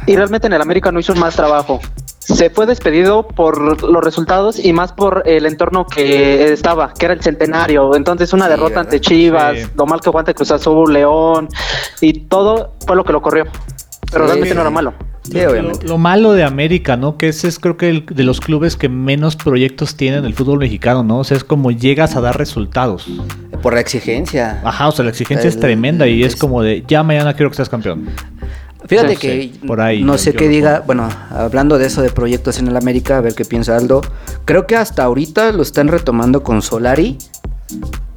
y 0.07 0.15
realmente 0.17 0.47
en 0.47 0.53
el 0.53 0.63
América 0.63 0.93
no 0.93 1.01
hizo 1.01 1.15
más 1.17 1.35
trabajo. 1.35 1.81
Se 2.25 2.51
fue 2.51 2.67
despedido 2.67 3.27
por 3.27 3.83
los 3.83 4.05
resultados 4.05 4.65
y 4.65 4.73
más 4.73 4.93
por 4.93 5.25
el 5.27 5.45
entorno 5.45 5.87
que 5.87 6.53
estaba, 6.53 6.95
que 6.95 7.07
era 7.07 7.15
el 7.15 7.21
centenario. 7.21 7.97
Entonces 7.97 8.33
una 8.33 8.45
Sí, 8.45 8.51
derrota 8.51 8.69
¿verdad? 8.69 8.85
ante 8.85 9.01
Chivas, 9.01 9.59
Sí. 9.59 9.67
lo 9.77 9.87
mal 9.87 10.01
que 10.01 10.09
aguanta 10.09 10.33
Cruz 10.33 10.53
Azul, 10.53 10.93
León 10.93 11.49
y 12.01 12.13
todo 12.27 12.75
fue 12.87 12.95
lo 12.95 13.05
que 13.05 13.13
lo 13.13 13.21
corrió. 13.23 13.45
Pero 14.13 14.25
Sí, 14.25 14.29
realmente 14.29 14.49
sí. 14.51 14.55
no 14.55 14.61
era 14.61 14.71
malo. 14.71 14.95
Sí, 15.23 15.41
Lo- 15.41 15.51
obviamente. 15.51 15.87
Lo, 15.87 15.99
malo 15.99 16.33
de 16.33 16.45
América, 16.45 16.97
¿no? 16.97 17.17
Que 17.17 17.29
ese 17.29 17.49
es 17.49 17.59
creo 17.59 17.77
que 17.77 17.89
el, 17.89 18.07
de 18.07 18.23
los 18.25 18.41
clubes 18.41 18.77
que 18.77 18.89
menos 18.89 19.37
proyectos 19.37 19.97
tienen 19.97 20.21
en 20.21 20.25
el 20.27 20.35
fútbol 20.35 20.59
mexicano, 20.59 21.03
¿no? 21.05 21.19
O 21.21 21.25
sea, 21.25 21.37
es 21.37 21.45
como 21.45 21.71
llegas 21.71 22.15
a 22.17 22.21
dar 22.21 22.37
resultados. 22.39 23.07
Por 23.63 23.75
la 23.75 23.81
exigencia. 23.81 24.61
Ajá, 24.65 24.89
o 24.89 24.93
sea, 24.93 25.05
la 25.05 25.11
exigencia 25.11 25.49
es 25.49 25.59
tremenda 25.59 26.07
y 26.09 26.23
es 26.25 26.35
es- 26.35 26.41
como 26.41 26.63
de, 26.63 26.85
ya 26.87 27.03
mañana 27.03 27.35
quiero 27.35 27.51
que 27.51 27.57
seas 27.57 27.69
campeón. 27.69 28.09
Fíjate 28.87 29.11
Sí, 29.11 29.17
que 29.17 29.43
sí, 29.43 29.61
por 29.67 29.81
ahí 29.81 30.03
no 30.03 30.19
sé 30.19 30.33
qué 30.35 30.49
diga, 30.49 30.83
bueno, 30.87 31.09
hablando 31.31 31.79
de 31.79 31.87
eso 31.87 32.03
de 32.03 32.11
proyectos 32.11 32.59
en 32.59 32.69
el 32.69 32.77
América, 32.77 33.19
a 33.19 33.21
ver 33.21 33.35
qué 33.35 33.45
piensa 33.45 33.77
Aldo. 33.77 34.01
Creo 34.45 34.67
que 34.67 34.77
hasta 34.77 35.05
ahorita 35.05 35.53
lo 35.53 35.63
están 35.63 35.89
retomando 35.89 36.43
con 36.43 36.63
Solari, 36.63 37.19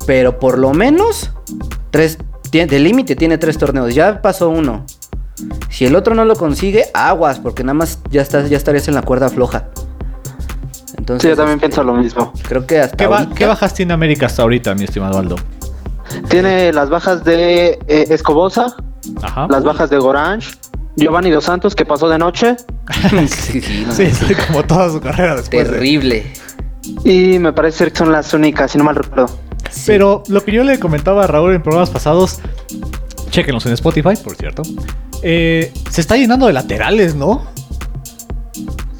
pero 0.07 0.39
por 0.39 0.57
lo 0.57 0.73
menos 0.73 1.31
tres, 1.91 2.17
tiene- 2.49 2.67
de 2.67 2.79
límite 2.79 3.15
tiene 3.15 3.37
tres 3.37 3.57
torneos, 3.57 3.93
ya 3.93 4.21
pasó 4.21 4.49
uno. 4.49 4.85
Si 5.69 5.85
el 5.85 5.95
otro 5.95 6.15
no 6.15 6.25
lo 6.25 6.35
consigue, 6.35 6.85
aguas, 6.93 7.39
porque 7.39 7.63
nada 7.63 7.73
más 7.73 7.99
ya 8.09 8.21
estás, 8.21 8.49
ya 8.49 8.57
estarías 8.57 8.87
en 8.87 8.95
la 8.95 9.01
cuerda 9.01 9.29
floja. 9.29 9.65
Entonces, 10.97 11.23
Sí, 11.23 11.27
yo 11.29 11.35
también 11.35 11.57
este, 11.57 11.67
pienso 11.67 11.83
lo 11.83 11.93
mismo. 11.93 12.33
Creo 12.47 12.65
que 12.65 12.79
hasta 12.79 12.95
¿Qué, 12.97 13.05
ba- 13.07 13.17
ahorita- 13.19 13.35
qué 13.35 13.45
bajas 13.45 13.73
tiene 13.73 13.93
América 13.93 14.25
hasta 14.27 14.41
ahorita, 14.43 14.73
mi 14.75 14.85
estimado 14.85 15.19
Aldo? 15.19 15.35
Tiene 16.29 16.71
las 16.71 16.89
bajas 16.89 17.23
de 17.25 17.77
eh, 17.87 18.05
Escobosa, 18.09 18.75
Ajá. 19.21 19.47
las 19.49 19.63
bajas 19.63 19.89
de 19.89 19.97
Gorange, 19.97 20.51
Giovanni 20.95 21.29
Dos 21.31 21.43
Santos 21.45 21.75
que 21.75 21.85
pasó 21.85 22.07
de 22.09 22.17
noche 22.17 22.55
sí, 23.27 23.61
sí, 23.61 23.83
no, 23.87 23.93
Sí, 23.93 24.09
sí, 24.11 24.33
como 24.47 24.63
toda 24.63 24.89
su 24.91 24.99
carrera 25.01 25.35
después. 25.35 25.67
de- 25.67 25.73
terrible. 25.73 26.25
y 27.03 27.39
me 27.39 27.51
parece 27.53 27.79
ser 27.79 27.91
que 27.91 27.97
son 27.99 28.11
las 28.11 28.33
únicas, 28.33 28.71
si 28.71 28.77
no 28.77 28.83
mal 28.83 28.95
recuerdo. 28.95 29.27
Pero 29.85 30.23
lo 30.27 30.43
que 30.43 30.51
yo 30.53 30.63
le 30.63 30.79
comentaba 30.79 31.23
a 31.23 31.27
Raúl 31.27 31.53
en 31.55 31.61
programas 31.61 31.89
pasados, 31.89 32.39
chequenlos 33.31 33.65
en 33.65 33.73
Spotify, 33.73 34.15
por 34.23 34.35
cierto, 34.35 34.61
eh, 35.23 35.73
se 35.89 36.01
está 36.01 36.15
llenando 36.15 36.45
de 36.47 36.53
laterales, 36.53 37.15
¿no? 37.15 37.43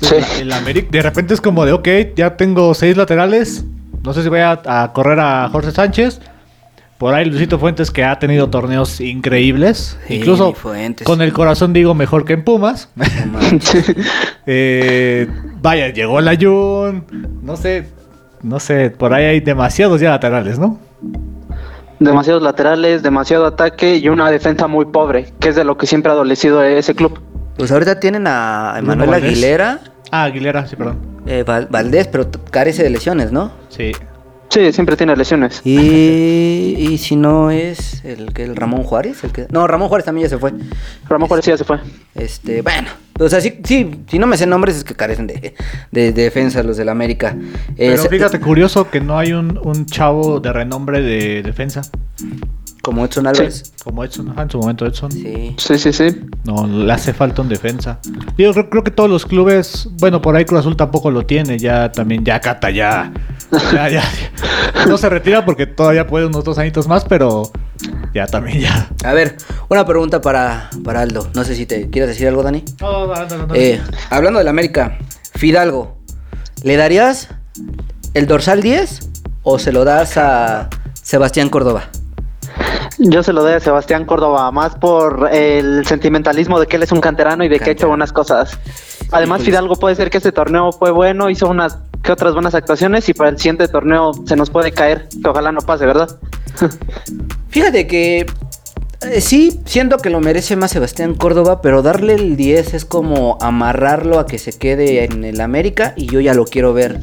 Sí. 0.02 0.16
El 0.42 0.52
América, 0.52 0.90
de 0.92 1.02
repente 1.02 1.34
es 1.34 1.42
como 1.42 1.66
de, 1.66 1.72
ok, 1.72 1.88
ya 2.16 2.36
tengo 2.38 2.74
seis 2.74 2.98
laterales, 2.98 3.64
no 4.04 4.14
sé 4.14 4.22
si 4.24 4.30
voy 4.30 4.40
a, 4.42 4.62
a 4.66 4.92
correr 4.94 5.20
a 5.20 5.48
Jorge 5.50 5.72
Sánchez. 5.72 6.20
Por 6.98 7.14
ahí 7.14 7.26
Luisito 7.26 7.60
Fuentes 7.60 7.92
que 7.92 8.04
ha 8.06 8.18
tenido 8.20 8.50
torneos 8.50 9.02
increíbles. 9.02 9.98
Sí, 10.08 10.16
Incluso 10.16 10.54
Fuentes. 10.54 11.06
con 11.06 11.22
el 11.22 11.34
corazón 11.34 11.74
digo 11.74 11.94
mejor 11.94 12.24
que 12.26 12.34
en 12.34 12.44
Pumas. 12.44 12.90
Eh, 14.48 15.28
vaya, 15.62 15.90
llegó 15.90 16.20
el 16.20 16.28
Ayun. 16.28 17.04
No 17.42 17.58
sé, 17.58 17.88
no 18.44 18.60
sé, 18.60 18.92
por 18.92 19.14
ahí 19.14 19.26
hay 19.26 19.40
demasiados 19.40 20.00
ya 20.02 20.12
laterales, 20.12 20.60
¿no? 20.60 20.80
Demasiados 22.00 22.44
laterales, 22.44 23.02
demasiado 23.02 23.46
ataque 23.48 23.96
y 23.98 24.08
una 24.10 24.30
defensa 24.30 24.68
muy 24.68 24.86
pobre, 24.86 25.34
que 25.40 25.50
es 25.50 25.56
de 25.56 25.64
lo 25.64 25.78
que 25.78 25.88
siempre 25.88 26.12
ha 26.12 26.14
adolecido 26.14 26.62
ese 26.64 26.94
club. 26.94 27.20
Pues 27.58 27.72
ahorita 27.72 28.00
tienen 28.00 28.28
a 28.28 28.76
Emanuel. 28.78 29.14
Aguilera, 29.14 29.80
Ah, 30.12 30.26
Aguilera, 30.26 30.68
sí, 30.68 30.76
perdón. 30.76 30.98
eh, 31.26 31.44
Val- 31.46 31.68
Valdés, 31.72 32.08
pero 32.08 32.28
carece 32.52 32.84
de 32.84 32.90
lesiones, 32.92 33.32
¿no? 33.32 33.52
Sí. 33.70 33.92
Sí, 34.50 34.72
siempre 34.72 34.96
tiene 34.96 35.16
lesiones. 35.16 35.62
Y, 35.66 36.76
y 36.80 36.98
si 36.98 37.16
no 37.16 37.52
es 37.52 38.04
el 38.06 38.32
que 38.34 38.44
el 38.44 38.56
Ramón 38.56 38.84
Juárez, 38.84 39.24
el 39.24 39.32
que 39.32 39.48
no, 39.52 39.68
Ramón 39.68 39.90
Juárez 39.90 40.06
también 40.06 40.26
ya 40.26 40.30
se 40.30 40.38
fue. 40.38 40.54
Ramón 41.10 41.28
Juárez 41.28 41.46
ya 41.46 41.58
se 41.58 41.64
fue. 41.66 41.80
Este, 42.14 42.62
bueno, 42.62 42.88
o 43.20 43.28
sea, 43.28 43.42
sí, 43.42 43.60
sí, 43.66 43.92
si 44.08 44.18
no 44.18 44.28
me 44.28 44.38
sé 44.38 44.46
nombres 44.48 44.78
es 44.78 44.84
que 44.86 44.96
carecen 44.96 45.28
de, 45.28 45.56
de- 45.92 46.12
de 46.14 46.24
defensa 46.24 46.64
los 46.64 46.78
del 46.78 46.90
América. 46.90 47.36
Pero 47.76 48.02
fíjate, 48.10 48.40
curioso 48.40 48.90
que 48.90 49.02
no 49.02 49.18
hay 49.18 49.34
un, 49.34 49.58
un 49.58 49.86
chavo 49.88 50.40
de 50.40 50.54
renombre 50.54 51.02
de 51.02 51.42
defensa. 51.44 51.82
Como 52.86 53.04
Edson 53.04 53.26
Álvarez. 53.26 53.74
Como 53.84 54.04
Edson, 54.04 54.30
ajá, 54.30 54.44
en 54.44 54.52
su 54.52 54.60
momento 54.60 54.86
Edson. 54.86 55.12
Sí. 55.12 55.56
Sí, 55.58 55.80
sí, 55.80 55.92
sí. 55.92 56.22
No, 56.44 56.68
le 56.68 56.94
hace 56.94 57.16
falta 57.16 57.42
un 57.42 57.50
defensa. 57.50 57.98
Yo 58.38 58.54
creo, 58.54 58.70
creo 58.70 58.84
que 58.84 58.92
todos 58.92 59.10
los 59.10 59.26
clubes, 59.26 59.90
bueno, 59.94 60.22
por 60.22 60.36
ahí 60.36 60.46
Cruz 60.46 60.60
Azul 60.60 60.78
tampoco 60.78 61.10
lo 61.10 61.26
tiene, 61.26 61.58
ya 61.58 61.92
también, 61.92 62.24
ya 62.24 62.40
Cata, 62.40 62.70
ya, 62.70 63.12
ya, 63.52 63.90
ya, 63.90 63.90
ya. 63.90 64.04
No 64.88 65.00
se 65.00 65.10
retira 65.10 65.44
porque 65.46 65.66
todavía 65.66 66.06
puede 66.06 66.28
unos 66.28 66.44
dos 66.44 66.60
añitos 66.60 66.88
más, 66.88 67.06
pero 67.06 67.52
ya 68.14 68.28
también 68.28 68.60
ya. 68.60 68.88
A 69.04 69.14
ver, 69.14 69.36
una 69.68 69.84
pregunta 69.84 70.22
para, 70.22 70.70
para 70.84 71.02
Aldo. 71.02 71.28
No 71.34 71.44
sé 71.44 71.56
si 71.56 71.66
te 71.66 71.90
quieres 71.90 72.10
decir 72.10 72.28
algo, 72.28 72.44
Dani. 72.44 72.64
No, 72.80 73.08
no, 73.08 73.26
no, 73.26 73.48
no. 73.48 73.56
Eh, 73.56 73.82
hablando 74.12 74.38
del 74.38 74.48
América, 74.48 75.00
Fidalgo, 75.34 75.98
¿le 76.62 76.78
darías 76.78 77.30
el 78.14 78.28
dorsal 78.28 78.62
10 78.62 79.10
o 79.42 79.58
se 79.58 79.72
lo 79.72 79.86
das 79.86 80.18
a 80.18 80.70
Sebastián 80.94 81.50
Córdoba? 81.50 81.90
Yo 82.98 83.24
se 83.24 83.34
lo 83.34 83.44
doy 83.44 83.54
a 83.54 83.60
Sebastián 83.60 84.06
Córdoba, 84.06 84.50
más 84.52 84.76
por 84.76 85.30
el 85.32 85.86
sentimentalismo 85.86 86.60
de 86.60 86.68
que 86.68 86.78
él 86.78 86.84
es 86.84 86.92
un 86.92 87.02
canterano 87.02 87.44
y 87.44 87.50
de 87.50 87.60
que 87.60 87.72
ha 87.72 87.74
hecho 87.74 87.90
buenas 87.90 88.14
cosas. 88.14 88.58
Además. 89.12 89.44
Fidalgo 89.44 89.76
puede 89.76 89.96
ser 89.96 90.10
que 90.10 90.18
este 90.18 90.32
torneo 90.32 90.72
fue 90.72 90.92
bueno, 90.92 91.30
hizo 91.30 91.50
unas 91.50 91.78
que 92.02 92.12
otras 92.12 92.34
buenas 92.34 92.56
actuaciones 92.56 93.08
y 93.10 93.14
para 93.14 93.30
el 93.30 93.38
siguiente 93.38 93.68
torneo 93.68 94.12
se 94.26 94.36
nos 94.36 94.50
puede 94.50 94.72
caer, 94.72 95.08
que 95.10 95.28
ojalá 95.28 95.52
no 95.52 95.62
pase, 95.62 95.86
¿verdad? 95.86 96.20
Fíjate 97.50 97.86
que 97.88 98.26
eh, 99.02 99.22
sí, 99.22 99.60
siento 99.66 99.98
que 99.98 100.10
lo 100.10 100.20
merece 100.22 100.56
más 100.56 100.72
Sebastián 100.72 101.16
Córdoba, 101.16 101.62
pero 101.62 101.82
darle 101.82 102.14
el 102.14 102.38
10 102.38 102.76
es 102.76 102.86
como 102.86 103.38
amarrarlo 103.42 104.20
a 104.20 104.26
que 104.26 104.40
se 104.40 104.58
quede 104.58 105.04
en 105.04 105.24
el 105.24 105.42
América 105.42 105.94
y 105.96 106.06
yo 106.06 106.22
ya 106.22 106.34
lo 106.34 106.46
quiero 106.46 106.74
ver 106.74 107.00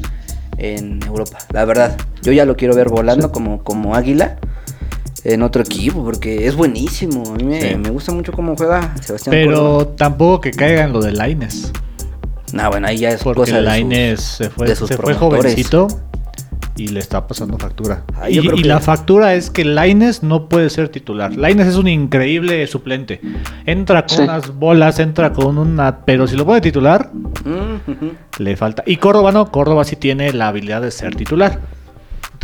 en 0.57 1.01
Europa, 1.03 1.37
la 1.51 1.65
verdad. 1.65 1.97
Yo 2.21 2.31
ya 2.31 2.45
lo 2.45 2.55
quiero 2.55 2.73
ver 2.73 2.89
volando 2.89 3.31
como, 3.31 3.63
como 3.63 3.95
águila 3.95 4.37
en 5.23 5.41
otro 5.41 5.61
equipo, 5.63 6.03
porque 6.03 6.47
es 6.47 6.55
buenísimo. 6.55 7.23
A 7.31 7.35
mí 7.35 7.43
me, 7.45 7.61
Sí. 7.61 7.75
me 7.75 7.89
gusta 7.89 8.11
mucho 8.11 8.31
cómo 8.31 8.55
juega 8.55 8.93
Sebastián 9.01 9.31
Pero 9.31 9.55
Córdoba. 9.55 9.95
tampoco 9.97 10.41
que 10.41 10.51
caiga 10.51 10.83
en 10.83 10.93
lo 10.93 11.01
de 11.01 11.11
Laines. 11.13 11.71
No, 12.51 12.69
bueno, 12.69 12.87
ahí 12.87 12.97
ya 12.97 13.09
es 13.09 13.23
Porque 13.23 13.39
cosa 13.41 13.53
de 13.53 13.57
sus- 13.59 13.65
Laines 13.65 14.21
se 14.21 14.49
fue, 14.49 14.67
de 14.67 14.75
sus 14.75 14.87
se 14.89 14.97
fue 14.97 15.13
jovencito. 15.15 15.87
y 16.75 16.87
le 16.87 16.99
está 16.99 17.27
pasando 17.27 17.57
factura. 17.59 18.03
Ah, 18.19 18.29
y 18.31 18.39
y 18.39 18.47
que- 18.47 18.67
la 18.67 18.79
factura 18.79 19.35
es 19.35 19.49
que 19.51 19.63
Laines 19.63 20.23
no 20.23 20.49
puede 20.49 20.69
ser 20.71 20.89
titular. 20.89 21.35
Laines 21.35 21.67
es 21.67 21.75
un 21.75 21.87
increíble 21.87 22.65
suplente. 22.67 23.21
Entra 23.67 24.05
con 24.07 24.17
Sí. 24.17 24.23
unas 24.23 24.55
bolas, 24.55 24.97
entra 24.99 25.33
con 25.33 25.57
una. 25.59 25.99
Pero 26.05 26.25
si 26.27 26.35
lo 26.35 26.45
puede 26.45 26.61
titular, 26.61 27.11
Mm, 27.13 28.41
le 28.41 28.55
falta. 28.57 28.83
Y 28.87 28.97
Córdoba 28.97 29.31
no, 29.31 29.51
Córdoba 29.51 29.83
sí 29.83 29.95
tiene 29.97 30.33
la 30.33 30.47
habilidad 30.47 30.81
de 30.81 30.89
ser 30.91 31.15
titular. 31.15 31.59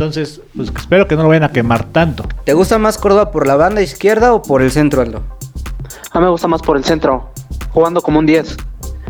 Entonces, 0.00 0.40
pues 0.56 0.70
espero 0.74 1.06
que 1.06 1.14
no 1.14 1.24
lo 1.24 1.28
vayan 1.28 1.42
a 1.42 1.50
quemar 1.50 1.84
tanto. 1.84 2.24
¿Te 2.46 2.54
gusta 2.54 2.78
más 2.78 2.96
Córdoba 2.96 3.30
por 3.30 3.46
la 3.46 3.56
banda 3.56 3.82
izquierda 3.82 4.32
o 4.32 4.40
por 4.40 4.62
el 4.62 4.70
centro, 4.70 5.02
Aldo? 5.02 5.22
A 6.12 6.18
mí 6.18 6.24
me 6.24 6.30
gusta 6.30 6.48
más 6.48 6.62
por 6.62 6.78
el 6.78 6.84
centro, 6.84 7.28
jugando 7.68 8.00
como 8.00 8.18
un 8.18 8.24
10. 8.24 8.56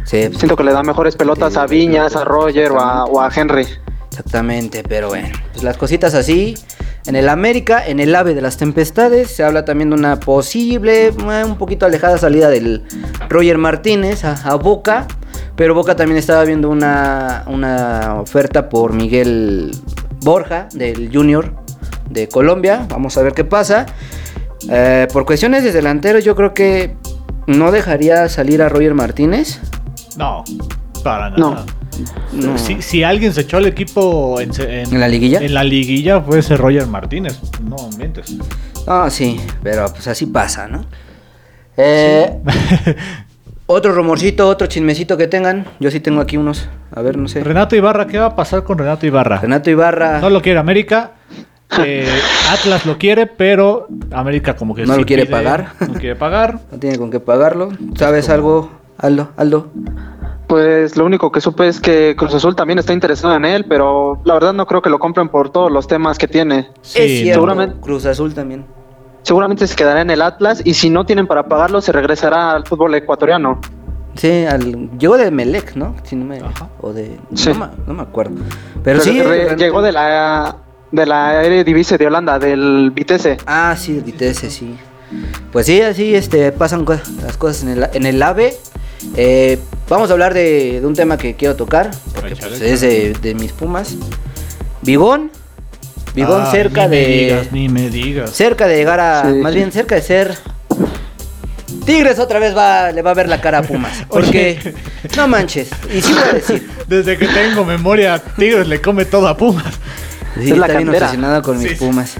Sí, 0.02 0.30
Siento 0.34 0.56
que 0.56 0.64
le 0.64 0.72
da 0.72 0.82
mejores 0.82 1.14
pelotas 1.14 1.56
a 1.56 1.66
Viñas, 1.66 2.16
a 2.16 2.24
Roger 2.24 2.72
o 2.72 2.80
a, 2.80 3.04
o 3.04 3.20
a 3.20 3.30
Henry. 3.32 3.68
exactamente, 4.08 4.82
pero 4.82 5.06
bueno, 5.10 5.28
pues 5.52 5.62
las 5.62 5.76
cositas 5.76 6.14
así. 6.14 6.56
En 7.06 7.14
el 7.14 7.28
América, 7.28 7.86
en 7.86 8.00
el 8.00 8.12
AVE 8.12 8.34
de 8.34 8.40
las 8.40 8.56
Tempestades, 8.56 9.30
se 9.30 9.44
habla 9.44 9.64
también 9.64 9.90
de 9.90 9.96
una 9.96 10.18
posible, 10.18 11.06
eh, 11.06 11.44
un 11.44 11.56
poquito 11.56 11.86
alejada 11.86 12.18
salida 12.18 12.48
del 12.50 12.84
Roger 13.28 13.58
Martínez 13.58 14.24
a, 14.24 14.32
a 14.32 14.56
Boca. 14.56 15.06
Pero 15.54 15.72
Boca 15.72 15.94
también 15.94 16.18
estaba 16.18 16.42
viendo 16.42 16.68
una, 16.68 17.44
una 17.46 18.16
oferta 18.20 18.68
por 18.68 18.92
Miguel 18.92 19.70
Borja, 20.22 20.68
del 20.72 21.10
Junior 21.12 21.54
de 22.08 22.28
Colombia. 22.28 22.86
Vamos 22.88 23.16
a 23.18 23.22
ver 23.22 23.32
qué 23.32 23.44
pasa. 23.44 23.86
Eh, 24.70 25.06
por 25.12 25.24
cuestiones 25.24 25.64
de 25.64 25.72
delanteros, 25.72 26.24
yo 26.24 26.34
creo 26.36 26.52
que 26.54 26.96
no 27.46 27.70
dejaría 27.72 28.28
salir 28.28 28.62
a 28.62 28.68
Roger 28.68 28.94
Martínez. 28.94 29.60
No, 30.16 30.44
para 31.02 31.30
No. 31.30 31.50
nada. 31.54 31.66
No. 32.32 32.56
Si, 32.56 32.80
si 32.82 33.02
alguien 33.02 33.32
se 33.34 33.42
echó 33.42 33.58
el 33.58 33.66
equipo 33.66 34.40
en, 34.40 34.52
se- 34.54 34.82
¿En 34.82 35.00
la 35.00 35.08
liguilla? 35.08 35.40
En 35.40 35.52
la 35.54 35.64
liguilla 35.64 36.20
fue 36.20 36.38
ese 36.38 36.56
Roger 36.56 36.86
Martínez. 36.86 37.38
No 37.62 37.76
mientes. 37.98 38.34
Ah, 38.86 39.08
sí, 39.10 39.38
pero 39.62 39.86
pues 39.92 40.06
así 40.08 40.26
pasa, 40.26 40.66
¿no? 40.68 40.84
Eh, 41.76 42.38
otro 43.72 43.92
rumorcito, 43.92 44.48
otro 44.48 44.66
chismecito 44.66 45.16
que 45.16 45.26
tengan. 45.28 45.66
Yo 45.80 45.90
sí 45.90 46.00
tengo 46.00 46.20
aquí 46.20 46.36
unos. 46.36 46.68
A 46.92 47.02
ver, 47.02 47.16
no 47.16 47.28
sé. 47.28 47.42
Renato 47.44 47.76
Ibarra, 47.76 48.06
¿qué 48.06 48.18
va 48.18 48.26
a 48.26 48.36
pasar 48.36 48.64
con 48.64 48.78
Renato 48.78 49.06
Ibarra? 49.06 49.38
Renato 49.38 49.70
Ibarra. 49.70 50.20
No 50.20 50.30
lo 50.30 50.42
quiere 50.42 50.58
América. 50.58 51.12
eh, 51.84 52.08
Atlas 52.50 52.84
lo 52.84 52.98
quiere, 52.98 53.26
pero 53.28 53.86
América 54.10 54.56
como 54.56 54.74
que 54.74 54.84
No 54.86 54.94
sí 54.94 55.00
lo 55.00 55.06
quiere 55.06 55.22
pide- 55.26 55.30
pagar. 55.30 55.72
No 55.80 55.94
quiere 55.94 56.16
pagar. 56.16 56.58
No 56.72 56.78
tiene 56.78 56.98
con 56.98 57.10
qué 57.10 57.20
pagarlo. 57.20 57.70
¿Sabes 57.96 58.28
algo, 58.28 58.70
Aldo? 58.98 59.30
Aldo. 59.36 59.70
Pues 60.48 60.96
lo 60.96 61.04
único 61.06 61.30
que 61.30 61.40
supe 61.40 61.68
es 61.68 61.78
que 61.80 62.16
Cruz 62.16 62.34
Azul 62.34 62.56
también 62.56 62.80
está 62.80 62.92
interesado 62.92 63.36
en 63.36 63.44
él, 63.44 63.66
pero 63.68 64.20
la 64.24 64.34
verdad 64.34 64.52
no 64.52 64.66
creo 64.66 64.82
que 64.82 64.90
lo 64.90 64.98
compren 64.98 65.28
por 65.28 65.50
todos 65.50 65.70
los 65.70 65.86
temas 65.86 66.18
que 66.18 66.26
tiene. 66.26 66.70
Sí, 66.82 66.98
es 67.02 67.10
cierto. 67.22 67.34
seguramente. 67.34 67.76
Cruz 67.80 68.04
Azul 68.04 68.34
también. 68.34 68.64
Seguramente 69.22 69.66
se 69.66 69.76
quedará 69.76 70.00
en 70.00 70.10
el 70.10 70.22
Atlas 70.22 70.62
y 70.64 70.74
si 70.74 70.90
no 70.90 71.04
tienen 71.04 71.26
para 71.26 71.44
pagarlo 71.44 71.80
se 71.80 71.92
regresará 71.92 72.52
al 72.52 72.66
fútbol 72.66 72.94
ecuatoriano. 72.94 73.60
Sí, 74.16 74.44
al, 74.44 74.90
llegó 74.98 75.16
de 75.16 75.30
Melec, 75.30 75.76
¿no? 75.76 75.94
Si 76.02 76.16
no 76.16 76.24
me, 76.24 76.38
Ajá. 76.40 76.68
o 76.80 76.92
de. 76.92 77.16
Sí. 77.34 77.50
No, 77.50 77.54
me, 77.60 77.66
no 77.86 77.94
me 77.94 78.02
acuerdo. 78.02 78.36
Pero, 78.82 79.00
sí. 79.00 79.22
re- 79.22 79.54
llegó 79.56 79.82
de 79.82 79.92
la 79.92 80.56
de 80.90 81.06
la 81.06 81.44
Eredivisie 81.44 81.96
de 81.96 82.06
Holanda, 82.08 82.38
del 82.38 82.90
Vitesse. 82.92 83.36
Ah, 83.46 83.76
sí, 83.78 83.98
el 83.98 84.02
Vitesse, 84.02 84.50
sí. 84.50 84.76
Pues 85.52 85.66
sí, 85.66 85.80
así 85.82 86.14
este, 86.14 86.50
pasan 86.50 86.84
co- 86.84 86.96
las 87.22 87.36
cosas 87.36 87.62
en 87.62 87.68
el, 87.70 87.88
en 87.92 88.06
el 88.06 88.20
AVE. 88.22 88.56
Eh, 89.16 89.58
vamos 89.88 90.10
a 90.10 90.12
hablar 90.12 90.34
de, 90.34 90.80
de 90.80 90.86
un 90.86 90.94
tema 90.94 91.16
que 91.16 91.34
quiero 91.36 91.54
tocar, 91.56 91.90
porque 92.14 92.34
pues, 92.36 92.60
es 92.60 92.80
de, 92.80 93.12
de 93.22 93.34
mis 93.34 93.52
Pumas. 93.52 93.96
Bigón. 94.82 95.30
Bigón 96.14 96.42
Ay, 96.44 96.50
cerca 96.50 96.82
ni 96.84 96.88
me 96.90 96.96
de... 96.96 97.06
digas, 97.06 97.52
ni 97.52 97.68
me 97.68 97.90
digas. 97.90 98.30
Cerca 98.32 98.66
de 98.66 98.76
llegar 98.76 99.00
a... 99.00 99.22
Sí. 99.30 99.36
Más 99.38 99.54
bien 99.54 99.70
cerca 99.72 99.94
de 99.94 100.02
ser... 100.02 100.34
Tigres 101.86 102.18
otra 102.18 102.38
vez 102.38 102.56
va, 102.56 102.90
le 102.92 103.00
va 103.02 103.12
a 103.12 103.14
ver 103.14 103.28
la 103.28 103.40
cara 103.40 103.58
a 103.58 103.62
Pumas. 103.62 104.04
Porque... 104.08 104.58
Oye. 104.62 104.74
No 105.16 105.28
manches. 105.28 105.68
Y 105.94 106.00
sí 106.02 106.12
voy 106.12 106.22
a 106.22 106.32
decir. 106.34 106.68
Desde 106.88 107.16
que 107.16 107.26
tengo 107.26 107.64
memoria, 107.64 108.18
Tigres 108.36 108.66
le 108.66 108.80
come 108.80 109.04
todo 109.04 109.28
a 109.28 109.36
Pumas. 109.36 109.64
Sí, 110.40 110.52
Es 110.52 110.58
la 110.58 110.68
bien 110.68 110.88
obsesionado 110.88 111.42
con 111.42 111.58
mis. 111.58 111.74
Pumas. 111.78 112.14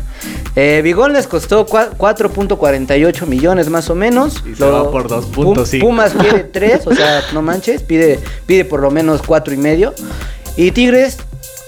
Eh, 0.57 0.81
Bigón 0.83 1.13
les 1.13 1.29
costó 1.29 1.65
cua- 1.67 1.91
4.48 1.97 3.27
millones 3.27 3.69
más 3.71 3.89
o 3.89 3.95
menos. 3.95 4.43
Y 4.51 4.55
se 4.57 4.65
va 4.65 4.91
por 4.91 5.09
2.5. 5.09 5.31
Pum- 5.33 5.81
Pumas 5.81 6.13
pide 6.15 6.41
3, 6.53 6.87
o 6.89 6.95
sea, 6.95 7.23
no 7.33 7.41
manches, 7.43 7.83
pide, 7.83 8.19
pide 8.47 8.65
por 8.65 8.81
lo 8.81 8.91
menos 8.91 9.23
cuatro 9.23 9.55
y 9.55 9.57
medio. 9.57 9.95
Y 10.57 10.73
Tigres, 10.73 11.19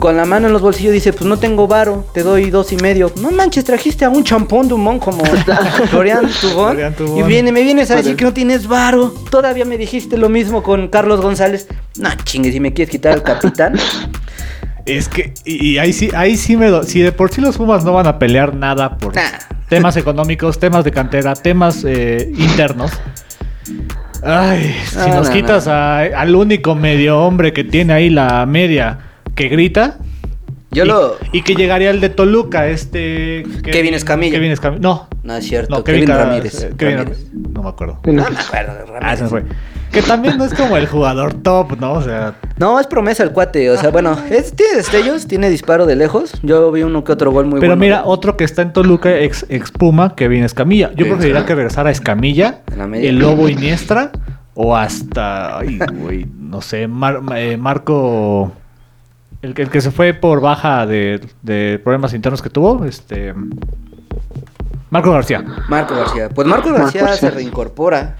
con 0.02 0.16
la 0.16 0.24
mano 0.24 0.48
en 0.48 0.52
los 0.52 0.62
bolsillos, 0.62 0.92
dice, 0.92 1.12
pues 1.12 1.26
no 1.26 1.36
tengo 1.38 1.68
varo, 1.68 2.04
te 2.12 2.24
doy 2.24 2.50
dos 2.50 2.72
y 2.72 2.76
medio. 2.76 3.12
No 3.20 3.30
manches, 3.30 3.64
trajiste 3.64 4.04
a 4.04 4.08
un 4.10 4.24
champón 4.24 4.66
Dumont 4.66 5.00
como 5.00 5.24
Florian 5.90 6.28
Tubón. 6.40 6.76
Y 7.16 7.22
viene, 7.22 7.52
me 7.52 7.62
vienes 7.62 7.88
a 7.92 7.94
decir 7.94 8.16
que 8.16 8.24
no 8.24 8.32
tienes 8.32 8.66
varo. 8.66 9.14
Todavía 9.30 9.64
me 9.64 9.78
dijiste 9.78 10.16
lo 10.16 10.28
mismo 10.28 10.64
con 10.64 10.88
Carlos 10.88 11.20
González. 11.20 11.68
No 12.00 12.08
chingues, 12.24 12.52
si 12.52 12.58
me 12.58 12.72
quieres 12.72 12.90
quitar 12.90 13.12
al 13.12 13.22
capitán. 13.22 13.74
Es 14.84 15.08
que, 15.08 15.32
y, 15.44 15.74
y 15.74 15.78
ahí 15.78 15.92
sí, 15.92 16.10
ahí 16.12 16.36
sí 16.36 16.56
me 16.56 16.66
do- 16.66 16.82
Si 16.82 16.98
de 17.00 17.12
por 17.12 17.30
sí 17.32 17.40
los 17.40 17.56
Pumas 17.56 17.84
no 17.84 17.92
van 17.92 18.08
a 18.08 18.18
pelear 18.18 18.52
nada 18.56 18.98
por 18.98 19.14
Nah. 19.14 19.22
temas 19.68 19.96
económicos, 19.96 20.58
temas 20.58 20.82
de 20.84 20.90
cantera, 20.90 21.34
temas 21.34 21.84
eh, 21.86 22.28
internos. 22.36 22.90
Ay, 24.24 24.74
si 24.90 24.96
No, 24.96 25.06
nos 25.14 25.28
no, 25.28 25.32
quitas 25.34 25.66
no. 25.68 25.72
a- 25.72 26.00
al 26.00 26.34
único 26.34 26.74
medio 26.74 27.20
hombre 27.20 27.52
que 27.52 27.62
tiene 27.62 27.92
ahí 27.92 28.10
la 28.10 28.44
media 28.44 28.98
que 29.34 29.48
grita. 29.48 29.98
Yo 30.70 30.84
y, 30.84 30.88
lo. 30.88 31.16
y 31.32 31.42
que 31.42 31.54
llegaría 31.54 31.90
el 31.90 32.00
de 32.00 32.08
Toluca, 32.08 32.66
este. 32.68 33.44
Kevin 33.62 33.92
Escamilla. 33.94 34.32
Kevin 34.32 34.52
Escamilla. 34.52 34.80
No. 34.80 35.08
No 35.22 35.36
es 35.36 35.44
cierto, 35.44 35.76
No, 35.76 35.84
Kevin, 35.84 36.06
Ca- 36.06 36.24
Ramírez. 36.24 36.62
eh, 36.64 36.72
Kevin 36.76 36.96
Ramírez. 36.98 37.26
No 37.32 37.62
me 37.62 37.68
acuerdo. 37.68 37.98
No 38.06 38.12
me 38.12 38.22
acuerdo 38.38 38.72
Ah, 39.00 39.16
se 39.16 39.26
fue. 39.26 39.44
Que 39.92 40.00
también 40.00 40.38
no 40.38 40.46
es 40.46 40.54
como 40.54 40.78
el 40.78 40.86
jugador 40.86 41.34
top, 41.34 41.78
¿no? 41.78 41.92
O 41.92 42.02
sea, 42.02 42.36
No, 42.56 42.80
es 42.80 42.86
promesa 42.86 43.22
el 43.22 43.32
cuate. 43.32 43.70
O 43.70 43.76
sea, 43.76 43.90
bueno, 43.90 44.16
es- 44.30 44.54
tiene 44.56 44.76
destellos, 44.76 45.26
tiene 45.26 45.50
disparo 45.50 45.84
de 45.84 45.94
lejos. 45.96 46.32
Yo 46.42 46.72
vi 46.72 46.82
uno 46.82 47.04
que 47.04 47.12
otro 47.12 47.30
gol 47.30 47.44
muy 47.44 47.60
Pero 47.60 47.72
bueno. 47.72 47.80
mira, 47.80 48.02
otro 48.06 48.38
que 48.38 48.44
está 48.44 48.62
en 48.62 48.72
Toluca, 48.72 49.14
ex, 49.18 49.44
ex 49.50 49.70
Puma, 49.70 50.14
Kevin 50.16 50.42
Escamilla. 50.44 50.90
Yo 50.96 51.04
preferiría 51.06 51.44
que 51.44 51.54
regresara 51.54 51.90
a 51.90 51.92
Escamilla, 51.92 52.60
En 52.72 52.78
la 52.78 52.86
media. 52.86 53.10
el 53.10 53.18
Lobo 53.18 53.50
Iniestra, 53.50 54.10
o 54.54 54.74
hasta, 54.74 55.58
ay, 55.58 55.78
güey, 55.92 56.26
no 56.40 56.62
sé, 56.62 56.88
Mar- 56.88 57.20
eh, 57.36 57.58
Marco, 57.58 58.52
el, 59.42 59.54
que- 59.54 59.62
el 59.62 59.70
que 59.70 59.80
se 59.80 59.90
fue 59.90 60.14
por 60.14 60.40
baja 60.40 60.86
de, 60.86 61.20
de 61.42 61.80
problemas 61.82 62.14
internos 62.14 62.40
que 62.42 62.50
tuvo, 62.50 62.84
este, 62.84 63.34
Marco 64.90 65.10
García. 65.10 65.42
Marco 65.68 65.94
García. 65.96 66.28
Pues 66.28 66.46
Marco 66.46 66.72
García. 66.72 67.08
se 67.14 67.30
reincorpora. 67.30 68.16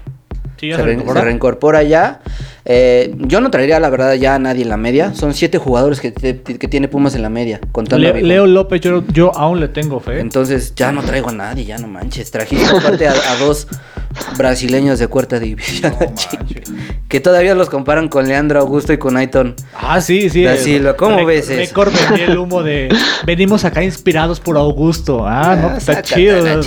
Sí, 0.63 0.69
ya 0.69 0.75
se, 0.77 0.81
se 0.81 0.85
re- 0.85 0.93
reincorpora. 0.93 1.19
se 1.19 1.25
reincorpora 1.25 1.83
ya. 1.83 2.21
Eh, 2.65 3.13
yo 3.17 3.41
no 3.41 3.51
traería, 3.51 3.77
la 3.81 3.89
verdad, 3.89 4.13
ya 4.13 4.35
a 4.35 4.39
nadie 4.39 4.63
en 4.63 4.69
la 4.69 4.77
media. 4.77 5.13
Son 5.13 5.33
siete 5.33 5.57
jugadores 5.57 5.99
que, 5.99 6.11
te- 6.11 6.41
que 6.41 6.67
tiene 6.69 6.87
Pumas 6.87 7.13
en 7.15 7.21
la 7.21 7.29
media. 7.29 7.59
Contando 7.73 8.13
Le-. 8.13 8.21
Leo 8.21 8.45
López, 8.47 8.79
yo, 8.79 9.03
yo 9.11 9.35
aún 9.35 9.59
le 9.59 9.67
tengo 9.67 9.99
fe. 9.99 10.19
Entonces 10.21 10.73
ya 10.75 10.91
no 10.93 11.03
traigo 11.03 11.29
a 11.29 11.33
nadie, 11.33 11.65
ya 11.65 11.77
no 11.77 11.87
manches. 11.87 12.31
Trajiste 12.31 12.65
aparte 12.77 13.07
a, 13.07 13.11
a 13.11 13.35
dos 13.37 13.67
brasileños 14.37 14.99
de 14.99 15.07
cuarta 15.07 15.39
división. 15.39 15.93
No 15.99 16.07
que 17.09 17.19
todavía 17.19 17.53
los 17.55 17.69
comparan 17.69 18.07
con 18.07 18.27
Leandro 18.27 18.59
Augusto 18.61 18.93
y 18.93 18.97
con 18.97 19.17
Aiton. 19.17 19.55
Ah, 19.75 19.99
sí, 20.01 20.29
sí. 20.29 20.45
¿cómo 20.97 21.17
Rec- 21.19 21.25
ves 21.27 21.49
eso? 21.49 21.73
El 22.17 22.37
humo 22.37 22.63
de. 22.63 22.89
Venimos 23.25 23.65
acá 23.65 23.83
inspirados 23.83 24.39
por 24.39 24.57
Augusto. 24.57 25.27
Ah, 25.27 25.55
no, 25.55 25.67
está 25.77 25.95
sácate 25.95 26.15
chido. 26.15 26.61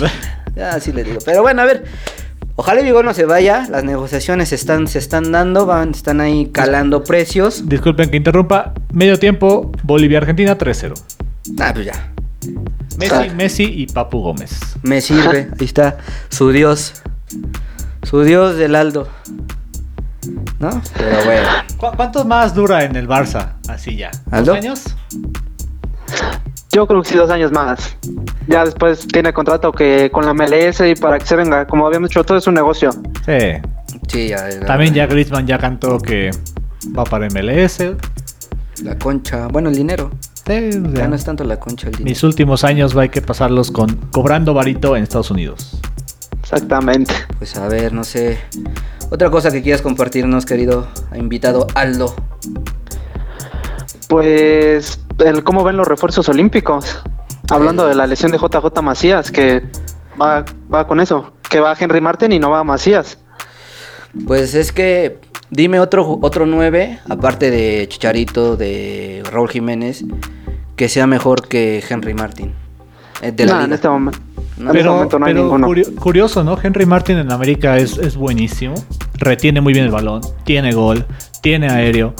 Ya, 0.54 0.70
así 0.70 0.92
le 0.92 1.04
digo. 1.04 1.18
Pero 1.24 1.42
bueno, 1.42 1.62
a 1.62 1.64
ver. 1.64 1.84
Ojalá 2.58 2.80
Vigor 2.82 3.04
no 3.04 3.12
se 3.14 3.26
vaya. 3.26 3.66
Las 3.70 3.84
negociaciones 3.84 4.52
están, 4.52 4.86
se 4.86 4.98
están 4.98 5.30
dando. 5.30 5.66
Van, 5.66 5.90
están 5.90 6.20
ahí 6.20 6.46
calando 6.52 7.04
precios. 7.04 7.68
Disculpen 7.68 8.10
que 8.10 8.16
interrumpa. 8.16 8.72
Medio 8.92 9.18
tiempo, 9.18 9.70
Bolivia-Argentina 9.82 10.56
3-0. 10.56 10.94
Ah, 11.60 11.70
pues 11.74 11.86
ya. 11.86 12.12
Messi, 12.98 13.30
Messi 13.34 13.64
y 13.64 13.86
Papu 13.86 14.20
Gómez. 14.22 14.58
Me 14.82 15.00
sirve. 15.02 15.50
Ahí 15.60 15.66
está. 15.66 15.98
Su 16.30 16.50
Dios. 16.50 16.94
Su 18.02 18.22
Dios 18.22 18.56
del 18.56 18.74
Aldo. 18.74 19.08
¿No? 20.58 20.80
Pero 20.96 21.24
bueno. 21.24 21.48
¿Cu- 21.76 21.94
¿Cuántos 21.96 22.24
más 22.24 22.54
dura 22.54 22.84
en 22.84 22.96
el 22.96 23.06
Barça? 23.06 23.50
Así 23.68 23.96
ya. 23.96 24.10
¿Aldo? 24.30 24.54
¿Dos 24.54 24.64
años? 24.64 24.84
Yo 26.76 26.86
creo 26.86 27.00
que 27.00 27.08
sí, 27.08 27.16
dos 27.16 27.30
años 27.30 27.52
más. 27.52 27.96
Ya 28.48 28.62
después 28.62 29.08
tiene 29.08 29.32
contrato 29.32 29.72
que 29.72 30.10
con 30.10 30.26
la 30.26 30.34
MLS 30.34 30.80
y 30.80 30.94
para 30.94 31.18
que 31.18 31.24
se 31.24 31.34
venga, 31.34 31.66
como 31.66 31.86
habíamos 31.86 32.10
dicho, 32.10 32.22
todo 32.22 32.36
es 32.36 32.46
un 32.46 32.52
negocio. 32.52 32.90
Sí. 33.24 33.38
Sí, 34.08 34.28
ya. 34.28 34.60
También 34.66 34.92
ya 34.92 35.06
Griezmann 35.06 35.46
ya 35.46 35.56
cantó 35.56 35.98
que 35.98 36.30
va 36.94 37.04
para 37.04 37.28
MLS. 37.30 37.78
La 38.82 38.98
concha. 38.98 39.46
Bueno, 39.46 39.70
el 39.70 39.74
dinero. 39.74 40.10
Sí, 40.46 40.70
sea, 40.70 40.82
Ya 40.92 41.08
no 41.08 41.16
es 41.16 41.24
tanto 41.24 41.44
la 41.44 41.58
concha 41.58 41.86
el 41.86 41.92
dinero. 41.92 42.10
mis 42.10 42.22
últimos 42.22 42.62
años 42.62 42.94
hay 42.94 43.08
que 43.08 43.22
pasarlos 43.22 43.70
con 43.70 43.96
cobrando 44.12 44.52
varito 44.52 44.96
en 44.96 45.04
Estados 45.04 45.30
Unidos. 45.30 45.80
Exactamente. 46.42 47.14
Pues 47.38 47.56
a 47.56 47.68
ver, 47.68 47.94
no 47.94 48.04
sé. 48.04 48.38
Otra 49.08 49.30
cosa 49.30 49.50
que 49.50 49.62
quieras 49.62 49.80
compartirnos, 49.80 50.44
querido 50.44 50.88
invitado 51.14 51.68
Aldo. 51.74 52.14
Pues 54.08 55.00
el 55.24 55.42
cómo 55.44 55.64
ven 55.64 55.76
los 55.76 55.86
refuerzos 55.88 56.28
olímpicos. 56.28 57.02
Hablando 57.50 57.86
de 57.86 57.94
la 57.94 58.06
lesión 58.06 58.32
de 58.32 58.38
JJ 58.38 58.82
Macías, 58.82 59.30
que 59.30 59.62
va, 60.20 60.44
va 60.72 60.86
con 60.86 61.00
eso, 61.00 61.32
que 61.48 61.60
va 61.60 61.76
Henry 61.78 62.00
Martin 62.00 62.32
y 62.32 62.38
no 62.38 62.50
va 62.50 62.64
Macías. 62.64 63.18
Pues 64.26 64.54
es 64.54 64.72
que 64.72 65.18
dime 65.50 65.78
otro 65.78 66.18
otro 66.22 66.46
9, 66.46 67.00
aparte 67.08 67.50
de 67.50 67.86
Chicharito, 67.88 68.56
de 68.56 69.22
Raúl 69.30 69.48
Jiménez, 69.50 70.04
que 70.74 70.88
sea 70.88 71.06
mejor 71.06 71.46
que 71.46 71.82
Henry 71.88 72.14
Martin. 72.14 72.52
eh, 73.22 73.30
De 73.32 73.46
la 73.46 73.58
No, 73.58 73.64
en 73.64 73.72
este 73.72 73.88
momento. 73.88 74.18
No, 74.56 74.70
este 74.70 74.78
Pero, 74.78 74.92
momento 74.94 75.18
no 75.18 75.26
pero 75.26 75.50
curio- 75.50 75.94
curioso, 75.96 76.42
¿no? 76.42 76.56
Henry 76.60 76.86
Martin 76.86 77.18
en 77.18 77.30
América 77.30 77.76
es, 77.76 77.98
es 77.98 78.16
buenísimo. 78.16 78.74
Retiene 79.18 79.60
muy 79.60 79.72
bien 79.74 79.84
el 79.84 79.90
balón. 79.92 80.22
Tiene 80.44 80.72
gol. 80.72 81.04
Tiene 81.42 81.68
aéreo. 81.68 82.14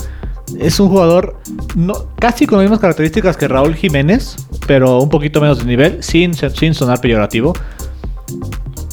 Es 0.59 0.79
un 0.79 0.89
jugador 0.89 1.37
no, 1.75 1.93
casi 2.19 2.45
con 2.47 2.57
las 2.59 2.63
mismas 2.63 2.79
características 2.79 3.35
que 3.35 3.47
Raúl 3.47 3.75
Jiménez, 3.75 4.35
pero 4.65 4.99
un 4.99 5.09
poquito 5.09 5.41
menos 5.41 5.59
de 5.59 5.65
nivel, 5.65 6.01
sin, 6.03 6.33
sin 6.33 6.73
sonar 6.73 7.01
peyorativo. 7.01 7.53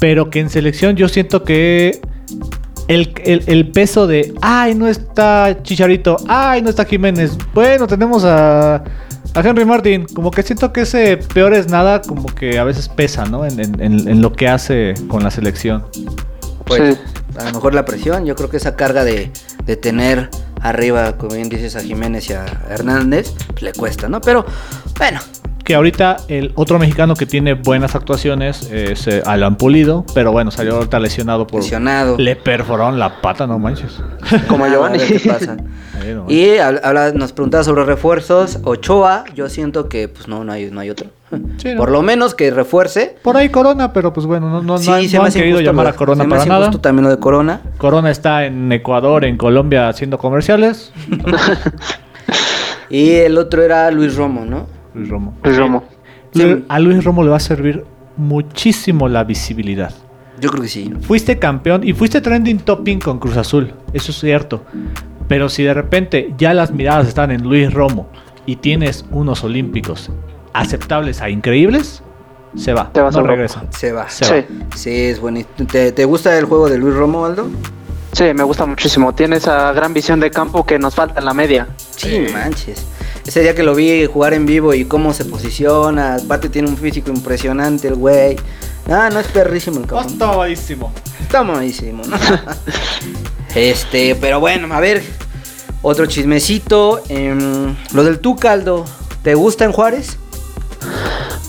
Pero 0.01 0.31
que 0.31 0.41
en 0.41 0.51
selección 0.51 0.97
yo 0.97 1.09
siento 1.09 1.45
que 1.45 2.01
el, 2.89 3.13
el- 3.25 3.45
el 3.47 3.71
peso 3.71 4.07
de, 4.07 4.35
ay, 4.43 4.75
no 4.75 4.89
está 4.89 5.59
Chicharito, 5.63 6.17
ay, 6.29 6.61
no 6.63 6.71
está 6.71 6.85
Jiménez. 6.85 7.39
Bueno, 7.55 7.87
tenemos 7.87 8.25
a, 8.25 8.77
a 8.77 9.41
Henry 9.43 9.65
Martin. 9.65 10.07
Como 10.13 10.31
que 10.31 10.43
siento 10.43 10.73
que 10.73 10.83
ese 10.83 11.17
peor 11.17 11.55
es 11.55 11.69
nada, 11.69 12.03
como 12.03 12.27
que 12.27 12.59
a 12.59 12.65
veces 12.65 12.89
pesa, 12.89 13.25
¿no? 13.27 13.47
En, 13.47 13.59
en- 13.61 13.81
en- 13.81 14.09
en 14.09 14.21
lo 14.21 14.33
que 14.33 14.49
hace 14.49 14.95
con 15.09 15.23
la 15.23 15.31
selección. 15.31 15.85
Pues, 16.65 16.97
Sí. 16.97 17.39
a 17.39 17.45
lo 17.45 17.53
mejor 17.53 17.75
la 17.75 17.85
presión, 17.85 18.27
yo 18.27 18.35
creo 18.35 18.51
que 18.51 18.57
esa 18.59 18.77
carga 18.77 19.05
de, 19.05 19.31
de 19.65 19.77
tener 19.77 20.29
arriba, 20.65 21.17
como 21.17 21.35
bien 21.37 21.49
dices, 21.49 21.77
a 21.77 21.81
Jiménez 21.81 22.29
y 22.31 22.33
a 22.33 22.45
Hernández, 22.69 23.33
pues, 23.49 23.63
le 23.63 23.73
cuesta, 23.73 24.09
¿no? 24.09 24.21
Pero 24.21 24.45
bueno, 24.99 25.21
Que 25.65 25.75
ahorita 25.77 26.17
el 26.29 26.53
otro 26.57 26.79
mexicano 26.79 27.15
que 27.15 27.25
tiene 27.27 27.55
buenas 27.55 27.95
actuaciones 27.95 28.69
es 28.71 29.07
eh, 29.07 29.23
Alan 29.25 29.57
Pulido, 29.57 30.05
pero 30.15 30.31
bueno, 30.33 30.51
salió 30.51 30.77
ahorita 30.77 30.99
lesionado 31.01 31.47
por... 31.47 31.63
lesionado. 31.63 32.17
Le 32.19 32.37
perforaron 32.37 32.99
la 32.99 33.21
pata, 33.23 33.47
no 33.47 33.59
manches. 33.59 33.99
Como 34.49 34.67
Giovanni. 34.67 34.99
a 34.99 35.01
ver 35.07 35.23
qué 35.23 35.29
pasa. 35.31 35.57
No 35.57 36.27
Y 36.31 36.59
habla- 36.59 37.13
nos 37.15 37.33
preguntaba 37.33 37.65
sobre 37.65 37.85
refuerzos. 37.85 38.59
Ochoa, 38.65 39.25
yo 39.35 39.49
siento 39.49 39.89
que 39.89 40.09
pues 40.09 40.29
no, 40.29 40.45
no 40.45 40.53
hay, 40.53 40.71
no 40.71 40.81
hay 40.81 40.91
otro. 40.91 41.09
Sí, 41.59 41.69
¿no? 41.73 41.77
Por 41.79 41.91
lo 41.91 42.03
menos 42.03 42.35
que 42.35 42.51
refuerce. 42.51 43.17
Por 43.23 43.37
ahí 43.37 43.49
Corona, 43.49 43.93
pero 43.93 44.13
pues 44.13 44.27
bueno, 44.27 44.49
no, 44.49 44.57
no, 44.63 44.75
no 44.75 44.79
Sí, 44.79 44.91
han, 44.91 45.09
se 45.09 45.17
no 45.19 45.25
han 45.25 45.33
querido 45.33 45.57
injusto 45.61 45.71
llamar 45.71 45.87
a 45.89 45.93
Corona 45.95 46.25
se 46.25 46.31
para 46.31 46.45
nada. 46.47 46.71
también 46.71 47.05
lo 47.05 47.11
de 47.11 47.19
Corona. 47.19 47.61
Corona 47.79 48.11
está 48.11 48.45
en 48.47 48.71
Ecuador, 48.73 49.25
en 49.25 49.37
Colombia 49.37 49.89
haciendo 49.89 50.19
comerciales. 50.19 50.93
Y 52.91 53.11
el 53.13 53.39
otro 53.39 53.63
era 53.63 53.91
Luis 53.91 54.15
Romo, 54.15 54.45
¿no? 54.45 54.67
Luis 54.95 55.09
Romo. 55.09 55.35
Luis 55.43 55.57
Romo. 55.57 55.85
Lu- 56.35 56.65
A 56.69 56.79
Luis 56.79 57.03
Romo 57.03 57.25
le 57.25 57.31
va 57.31 57.37
a 57.37 57.41
servir 57.41 57.85
muchísimo 58.17 59.09
la 59.09 59.25
visibilidad. 59.25 59.93
Yo 60.41 60.51
creo 60.51 60.63
que 60.63 60.69
sí. 60.69 60.93
Fuiste 61.01 61.39
campeón 61.39 61.83
y 61.87 61.93
fuiste 61.93 62.21
trending 62.21 62.59
topping 62.59 62.99
con 63.01 63.19
Cruz 63.19 63.37
Azul, 63.37 63.73
eso 63.93 64.11
es 64.13 64.19
cierto. 64.21 64.65
Pero 65.29 65.49
si 65.49 65.63
de 65.63 65.73
repente 65.75 66.35
ya 66.37 66.53
las 66.55 66.71
miradas 66.73 67.09
están 67.09 67.31
en 67.31 67.43
Luis 67.43 67.73
Romo 67.73 68.09
y 68.47 68.57
tienes 68.57 69.05
unos 69.11 69.43
olímpicos 69.45 70.11
aceptables 70.55 71.21
a 71.21 71.29
increíbles, 71.29 72.03
se 72.57 72.73
va, 72.73 72.91
Te 72.93 73.01
vas 73.01 73.15
no 73.15 73.23
regresa. 73.25 73.65
Se 73.71 73.93
va. 73.93 74.09
Se 74.09 74.25
Sí. 74.25 74.33
va. 74.33 74.77
Sí, 74.77 74.91
es 75.07 75.21
bonito. 75.21 75.67
¿Te, 75.67 75.93
te 75.93 76.05
gusta 76.05 76.39
el 76.39 76.45
juego 76.47 76.69
de 76.69 76.79
Luis 76.79 76.95
Romo, 76.95 77.27
Aldo? 77.27 77.49
Sí, 78.13 78.25
me 78.33 78.45
gusta 78.45 78.65
muchísimo. 78.65 79.13
Tiene 79.13 79.37
esa 79.37 79.73
gran 79.73 79.93
visión 79.93 80.21
de 80.21 80.31
campo 80.31 80.65
que 80.65 80.79
nos 80.79 80.95
falta 80.95 81.19
en 81.19 81.25
la 81.27 81.35
media. 81.35 81.67
Sí, 81.97 82.27
manches. 82.33 82.85
Ese 83.27 83.41
día 83.41 83.55
que 83.57 83.65
lo 83.65 83.75
vi 83.75 84.07
jugar 84.07 84.35
en 84.35 84.47
vivo 84.47 84.73
y 84.73 84.85
cómo 84.85 85.13
se 85.13 85.25
posiciona, 85.25 86.15
aparte 86.17 86.49
tiene 86.49 86.69
un 86.69 86.77
físico 86.77 87.11
impresionante 87.11 87.89
el 87.89 87.97
güey. 87.97 88.37
Ah, 88.89 89.09
no 89.13 89.19
es 89.19 89.27
perrísimo 89.29 89.81
el 89.81 89.87
cabrón. 89.87 90.13
Está 90.13 90.33
malísimo. 90.37 90.93
Está 91.23 91.43
malísimo, 91.43 92.03
¿no? 92.07 92.17
este, 93.55 94.15
pero 94.15 94.41
bueno, 94.41 94.73
a 94.75 94.79
ver. 94.81 95.03
Otro 95.83 96.07
chismecito. 96.07 97.03
em, 97.09 97.75
lo 97.93 98.05
del 98.05 98.21
tu 98.21 98.37
caldo. 98.37 98.85
¿Te 99.23 99.35
gusta 99.35 99.65
en 99.65 99.73
Juárez? 99.73 100.19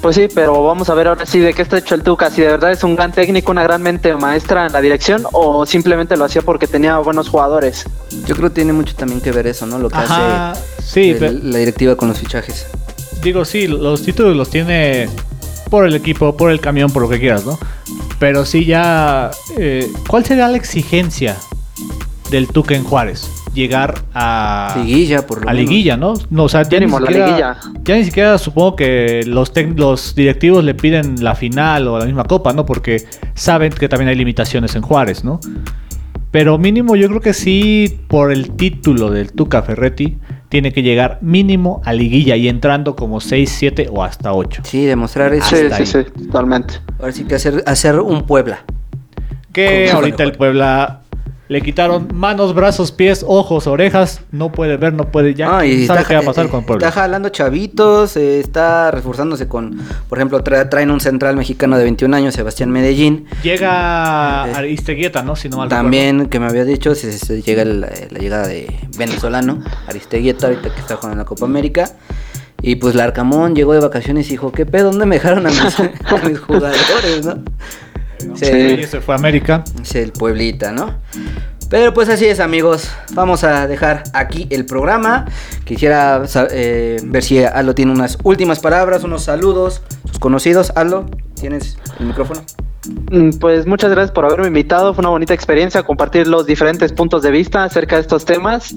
Pues 0.06 0.18
sí, 0.18 0.28
pero 0.32 0.64
vamos 0.64 0.88
a 0.92 0.94
ver 0.94 1.08
ahora 1.08 1.26
sí 1.26 1.40
de 1.40 1.52
qué 1.56 1.64
está 1.64 1.80
hecho 1.80 1.96
el 1.96 2.04
Tuca. 2.04 2.30
Si 2.30 2.40
de 2.40 2.50
verdad 2.50 2.72
es 2.72 2.84
un 2.84 2.96
gran 2.96 3.12
técnico, 3.12 3.52
una 3.52 3.64
gran 3.64 3.82
mente 3.82 4.14
maestra 4.14 4.68
en 4.68 4.72
la 4.72 4.80
dirección 4.80 5.24
o 5.32 5.66
simplemente 5.66 6.16
lo 6.16 6.26
hacía 6.26 6.44
porque 6.44 6.68
tenía 6.68 7.00
buenos 7.00 7.28
jugadores. 7.28 7.86
Yo 8.28 8.36
creo 8.36 8.50
que 8.50 8.54
tiene 8.54 8.72
mucho 8.72 8.94
también 8.96 9.20
que 9.20 9.32
ver 9.32 9.48
eso, 9.48 9.66
¿no? 9.66 9.80
Lo 9.80 9.90
que 9.90 9.98
Ajá, 9.98 10.52
hace 10.52 10.62
sí, 10.84 11.10
el- 11.10 11.18
pero- 11.18 11.34
la 11.42 11.58
directiva 11.58 11.96
con 11.96 12.10
los 12.10 12.20
fichajes. 12.20 12.68
Digo, 13.24 13.46
sí, 13.46 13.66
los 13.68 14.04
títulos 14.04 14.36
los 14.38 14.48
tiene 14.52 15.10
por 15.72 15.88
el 15.88 15.96
equipo, 15.96 16.38
por 16.38 16.52
el 16.52 16.60
camión, 16.62 16.92
por 16.92 17.02
lo 17.02 17.10
que 17.10 17.20
quieras, 17.20 17.44
¿no? 17.44 17.58
Pero 18.20 18.46
sí 18.46 18.64
ya... 18.64 19.32
eh, 19.58 19.92
¿Cuál 20.08 20.24
sería 20.24 20.48
la 20.50 20.58
exigencia 20.58 21.36
del 22.30 22.48
Tuca 22.48 22.76
en 22.76 22.84
Juárez? 22.84 23.28
Llegar 23.56 23.96
a... 24.14 24.76
Liguilla, 24.78 25.26
por 25.26 25.42
lo 25.44 25.50
a 25.50 25.54
menos. 25.54 25.70
liguilla, 25.70 25.98
¿no? 25.98 26.14
No, 26.30 26.44
o 26.44 26.50
sea, 26.50 26.62
ya 26.64 26.80
ni, 26.80 26.86
Mínimo, 26.86 27.00
la 27.00 27.08
siquiera, 27.08 27.28
liguilla. 27.28 27.58
ya 27.84 27.96
ni 27.96 28.04
siquiera 28.04 28.38
supongo 28.38 28.76
que 28.76 29.24
los, 29.26 29.52
los 29.76 30.14
directivos 30.14 30.64
le 30.64 30.76
piden 30.76 31.24
la 31.24 31.34
final 31.36 31.88
o 31.88 31.98
la 31.98 32.06
misma 32.06 32.26
copa, 32.26 32.54
¿no? 32.54 32.66
Porque 32.66 33.04
saben 33.34 33.72
que 33.72 33.90
también 33.90 34.10
hay 34.10 34.16
limitaciones 34.16 34.76
en 34.76 34.82
Juárez, 34.84 35.24
¿no? 35.24 35.40
Pero 36.32 36.58
mínimo 36.58 36.98
yo 36.98 37.08
creo 37.08 37.22
que 37.22 37.34
sí, 37.34 38.02
por 38.10 38.30
el 38.30 38.52
título 38.52 39.10
del 39.10 39.32
Tuca 39.32 39.64
Ferretti, 39.64 40.18
tiene 40.50 40.74
que 40.74 40.84
llegar 40.84 41.18
mínimo 41.22 41.82
a 41.86 41.94
liguilla 41.94 42.36
y 42.36 42.50
entrando 42.50 42.96
como 42.96 43.22
6, 43.22 43.50
7 43.58 43.88
o 43.90 44.04
hasta 44.04 44.34
8. 44.34 44.64
Sí, 44.66 44.84
demostrar 44.86 45.34
eso. 45.34 45.56
Sí, 45.56 45.68
sí, 45.78 45.86
sí, 45.86 46.00
totalmente. 46.26 46.76
Ahora 47.00 47.14
sí 47.14 47.24
que 47.24 47.36
hacer, 47.36 47.64
hacer 47.66 48.02
un 48.02 48.24
Puebla. 48.24 48.66
Que 49.54 49.90
ahorita 49.90 50.24
el 50.24 50.34
Puebla 50.34 51.04
le 51.48 51.62
quitaron 51.62 52.08
manos, 52.14 52.56
brazos, 52.56 52.92
pies, 52.92 53.24
ojos, 53.28 53.68
orejas. 53.68 54.22
No 54.32 54.52
puede 54.52 54.78
ver, 54.78 54.94
no 54.94 55.12
puede 55.12 55.34
ya. 55.36 55.58
Ah, 55.58 55.62
¿quién 55.62 55.82
y 55.82 55.86
sabe 55.86 56.00
está, 56.02 56.10
qué 56.10 56.16
va 56.16 56.22
a 56.22 56.26
pasar 56.26 56.46
eh, 56.48 56.50
con 56.50 56.66
Puebla? 56.66 56.88
Está 56.88 57.02
jalando 57.02 57.30
chavitos, 57.30 58.18
eh, 58.18 58.40
está 58.40 58.90
reforzándose 58.92 59.48
con, 59.48 59.80
por 60.10 60.18
ejemplo, 60.18 60.44
tra- 60.44 60.68
traen 60.70 60.90
un 60.90 61.00
central 61.00 61.36
mexicano 61.36 61.78
de 61.78 61.84
21 61.84 62.16
años, 62.18 62.34
Sebastián 62.34 62.72
Medellín. 62.72 63.26
Llega 63.44 64.48
Eh, 64.48 64.54
Aristeguieta, 64.56 65.22
¿no? 65.24 65.36
Si 65.36 65.48
no 65.50 65.58
mal 65.58 65.70
También, 65.70 66.28
que 66.30 66.40
me 66.40 66.48
había 66.48 66.66
dicho, 66.66 66.96
si 66.96 67.12
se 67.12 67.42
llega 67.42 67.62
el- 67.62 67.84
eh, 67.84 68.08
la 68.10 68.20
llegada 68.20 68.48
de 68.48 68.76
venezolano, 68.98 69.64
Aristeguieta, 69.88 70.48
ahorita 70.48 70.74
que 70.74 70.80
está 70.80 70.96
jugando 70.96 71.14
en 71.14 71.20
la 71.20 71.26
Copa 71.26 71.46
América. 71.46 71.90
Y 72.62 72.78
pues 72.78 72.96
Larcamón 72.96 73.54
llegó 73.54 73.74
de 73.74 73.82
vacaciones 73.82 74.26
y 74.28 74.32
dijo, 74.32 74.52
¿qué 74.52 74.66
pedo? 74.66 74.90
¿Dónde 74.90 75.06
me 75.06 75.18
dejaron 75.18 75.46
a 75.46 75.50
mis, 75.50 75.80
a 75.80 76.28
mis 76.28 76.40
jugadores, 76.40 77.24
no? 77.26 77.36
Sí. 78.36 78.84
Se 78.86 79.02
fue 79.02 79.16
a 79.16 79.18
América. 79.18 79.64
Es 79.82 79.96
el 79.96 80.12
Pueblita, 80.12 80.72
¿no? 80.72 80.96
Pero 81.70 81.94
pues 81.94 82.10
así 82.10 82.26
es, 82.26 82.40
amigos. 82.40 82.90
Vamos 83.14 83.44
a 83.44 83.68
dejar 83.68 84.04
aquí 84.14 84.48
el 84.52 84.66
programa. 84.66 85.26
Quisiera 85.64 86.24
eh, 86.52 86.98
ver 87.04 87.24
si 87.24 87.44
Aldo 87.44 87.74
tiene 87.74 87.92
unas 87.92 88.18
últimas 88.24 88.60
palabras, 88.60 89.04
unos 89.04 89.24
saludos, 89.24 89.82
sus 90.06 90.20
conocidos. 90.20 90.72
Aldo, 90.76 91.06
¿tienes 91.40 91.78
el 92.00 92.08
micrófono? 92.08 92.42
Mm, 93.10 93.32
Pues 93.40 93.66
muchas 93.66 93.90
gracias 93.92 94.12
por 94.12 94.26
haberme 94.26 94.48
invitado. 94.48 94.94
Fue 94.94 95.02
una 95.02 95.10
bonita 95.10 95.34
experiencia 95.34 95.82
compartir 95.84 96.28
los 96.28 96.46
diferentes 96.46 96.94
puntos 96.94 97.24
de 97.24 97.32
vista 97.32 97.64
acerca 97.64 97.96
de 97.96 98.02
estos 98.02 98.26
temas. 98.26 98.76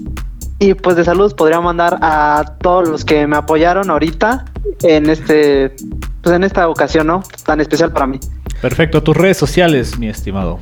Y 0.57 0.73
pues 0.73 0.97
de 0.97 1.05
saludos 1.05 1.33
podría 1.33 1.61
mandar 1.61 1.99
a 2.01 2.55
todos 2.59 2.89
los 2.89 3.05
que 3.05 3.25
me 3.27 3.37
apoyaron 3.37 3.89
ahorita 3.89 4.43
en 4.83 5.09
este 5.09 5.73
pues 6.21 6.35
en 6.35 6.43
esta 6.43 6.67
ocasión, 6.67 7.07
¿no? 7.07 7.23
Tan 7.45 7.61
especial 7.61 7.93
para 7.93 8.07
mí. 8.07 8.19
Perfecto, 8.61 9.01
tus 9.01 9.15
redes 9.15 9.37
sociales, 9.37 9.97
mi 9.97 10.09
estimado. 10.09 10.59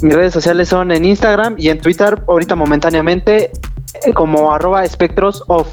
Mis 0.00 0.14
redes 0.14 0.32
sociales 0.32 0.68
son 0.68 0.92
en 0.92 1.04
Instagram 1.04 1.56
y 1.58 1.70
en 1.70 1.80
Twitter, 1.80 2.22
ahorita 2.28 2.54
momentáneamente, 2.54 3.50
eh, 4.04 4.12
como 4.12 4.52
arroba 4.52 4.84
espectros 4.84 5.42
off. 5.48 5.68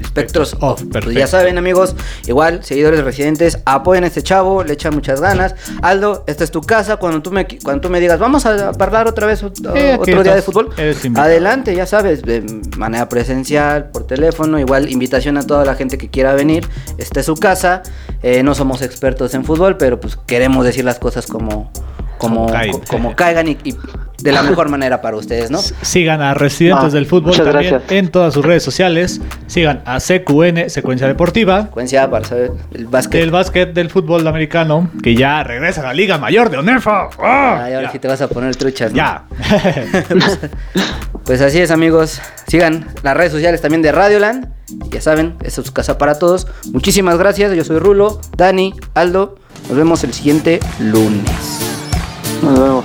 Espectros 0.00 0.54
Off, 0.54 0.62
Off. 0.62 0.80
Pues 0.80 0.92
perfecto. 0.92 1.18
ya 1.18 1.26
saben, 1.26 1.58
amigos, 1.58 1.94
igual, 2.26 2.64
seguidores 2.64 3.04
residentes, 3.04 3.58
apoyen 3.64 4.04
a 4.04 4.06
este 4.08 4.22
chavo, 4.22 4.64
le 4.64 4.74
echa 4.74 4.90
muchas 4.90 5.20
ganas. 5.20 5.54
Aldo, 5.82 6.24
esta 6.26 6.44
es 6.44 6.50
tu 6.50 6.60
casa. 6.60 6.96
Cuando 6.96 7.22
tú 7.22 7.30
me, 7.30 7.46
cuando 7.62 7.80
tú 7.80 7.90
me 7.90 8.00
digas, 8.00 8.18
vamos 8.18 8.46
a 8.46 8.68
hablar 8.68 9.08
otra 9.08 9.26
vez 9.26 9.42
otro 9.42 9.72
día 9.74 10.34
de 10.34 10.42
fútbol, 10.42 10.70
adelante, 11.16 11.74
ya 11.74 11.86
sabes, 11.86 12.22
de 12.22 12.44
manera 12.76 13.08
presencial, 13.08 13.90
por 13.90 14.06
teléfono. 14.06 14.58
Igual, 14.58 14.90
invitación 14.90 15.36
a 15.38 15.42
toda 15.42 15.64
la 15.64 15.74
gente 15.74 15.98
que 15.98 16.08
quiera 16.08 16.34
venir. 16.34 16.68
Esta 16.98 17.20
es 17.20 17.26
su 17.26 17.34
casa. 17.34 17.82
Eh, 18.22 18.42
no 18.42 18.54
somos 18.54 18.82
expertos 18.82 19.34
en 19.34 19.44
fútbol, 19.44 19.76
pero 19.76 20.00
pues 20.00 20.16
queremos 20.16 20.64
decir 20.64 20.84
las 20.84 20.98
cosas 20.98 21.26
como, 21.26 21.70
como, 22.18 22.52
Como 22.88 23.16
caigan 23.16 23.48
y, 23.48 23.56
y 23.64 23.74
de 24.22 24.32
la 24.32 24.42
mejor 24.42 24.68
manera 24.68 25.00
para 25.00 25.16
ustedes, 25.16 25.50
¿no? 25.50 25.58
Sigan 25.58 26.20
a 26.22 26.34
Residentes 26.34 26.84
No, 26.84 26.90
del 26.90 27.06
Fútbol 27.06 27.36
también 27.36 27.70
gracias. 27.74 27.82
en 27.92 28.08
todas 28.10 28.34
sus 28.34 28.44
redes 28.44 28.62
sociales. 28.62 29.20
Sigan 29.46 29.82
a 29.86 29.98
CQN, 30.00 30.68
Secuencia 30.70 31.06
Deportiva. 31.06 31.62
Secuencia 31.64 32.10
para 32.10 32.24
saber 32.24 32.52
el 32.74 32.86
básquet. 32.86 33.20
Del 33.20 33.30
básquet 33.30 33.72
del 33.72 33.90
fútbol 33.90 34.26
americano, 34.26 34.90
que 35.02 35.14
ya 35.14 35.42
regresa 35.42 35.80
a 35.82 35.84
la 35.84 35.92
Liga 35.94 36.18
Mayor 36.18 36.50
de 36.50 36.58
ONEFA. 36.58 37.08
¡Ah! 37.18 37.62
Ay, 37.64 37.74
ahora 37.74 37.86
Ya. 37.88 37.92
sí 37.92 37.98
te 37.98 38.08
vas 38.08 38.20
a 38.20 38.28
poner 38.28 38.54
truchas, 38.56 38.90
¿no? 38.92 38.96
Ya. 38.96 39.24
Pues 41.24 41.40
así 41.42 41.60
es, 41.60 41.70
amigos. 41.70 42.20
Sigan 42.48 42.86
las 43.02 43.16
redes 43.16 43.30
sociales 43.32 43.60
también 43.60 43.82
de 43.82 43.92
Radioland. 43.92 44.48
Ya 44.90 45.00
saben, 45.00 45.36
esta 45.44 45.60
es 45.60 45.66
su 45.66 45.72
casa 45.72 45.96
para 45.98 46.18
todos. 46.18 46.46
Muchísimas 46.72 47.18
gracias. 47.18 47.54
Yo 47.54 47.62
soy 47.62 47.78
Rulo, 47.78 48.20
Dani, 48.36 48.74
Aldo. 48.94 49.36
Nos 49.68 49.76
vemos 49.76 50.02
el 50.02 50.12
siguiente 50.12 50.58
lunes. 50.80 51.30
Nos 52.42 52.58
vemos. 52.58 52.84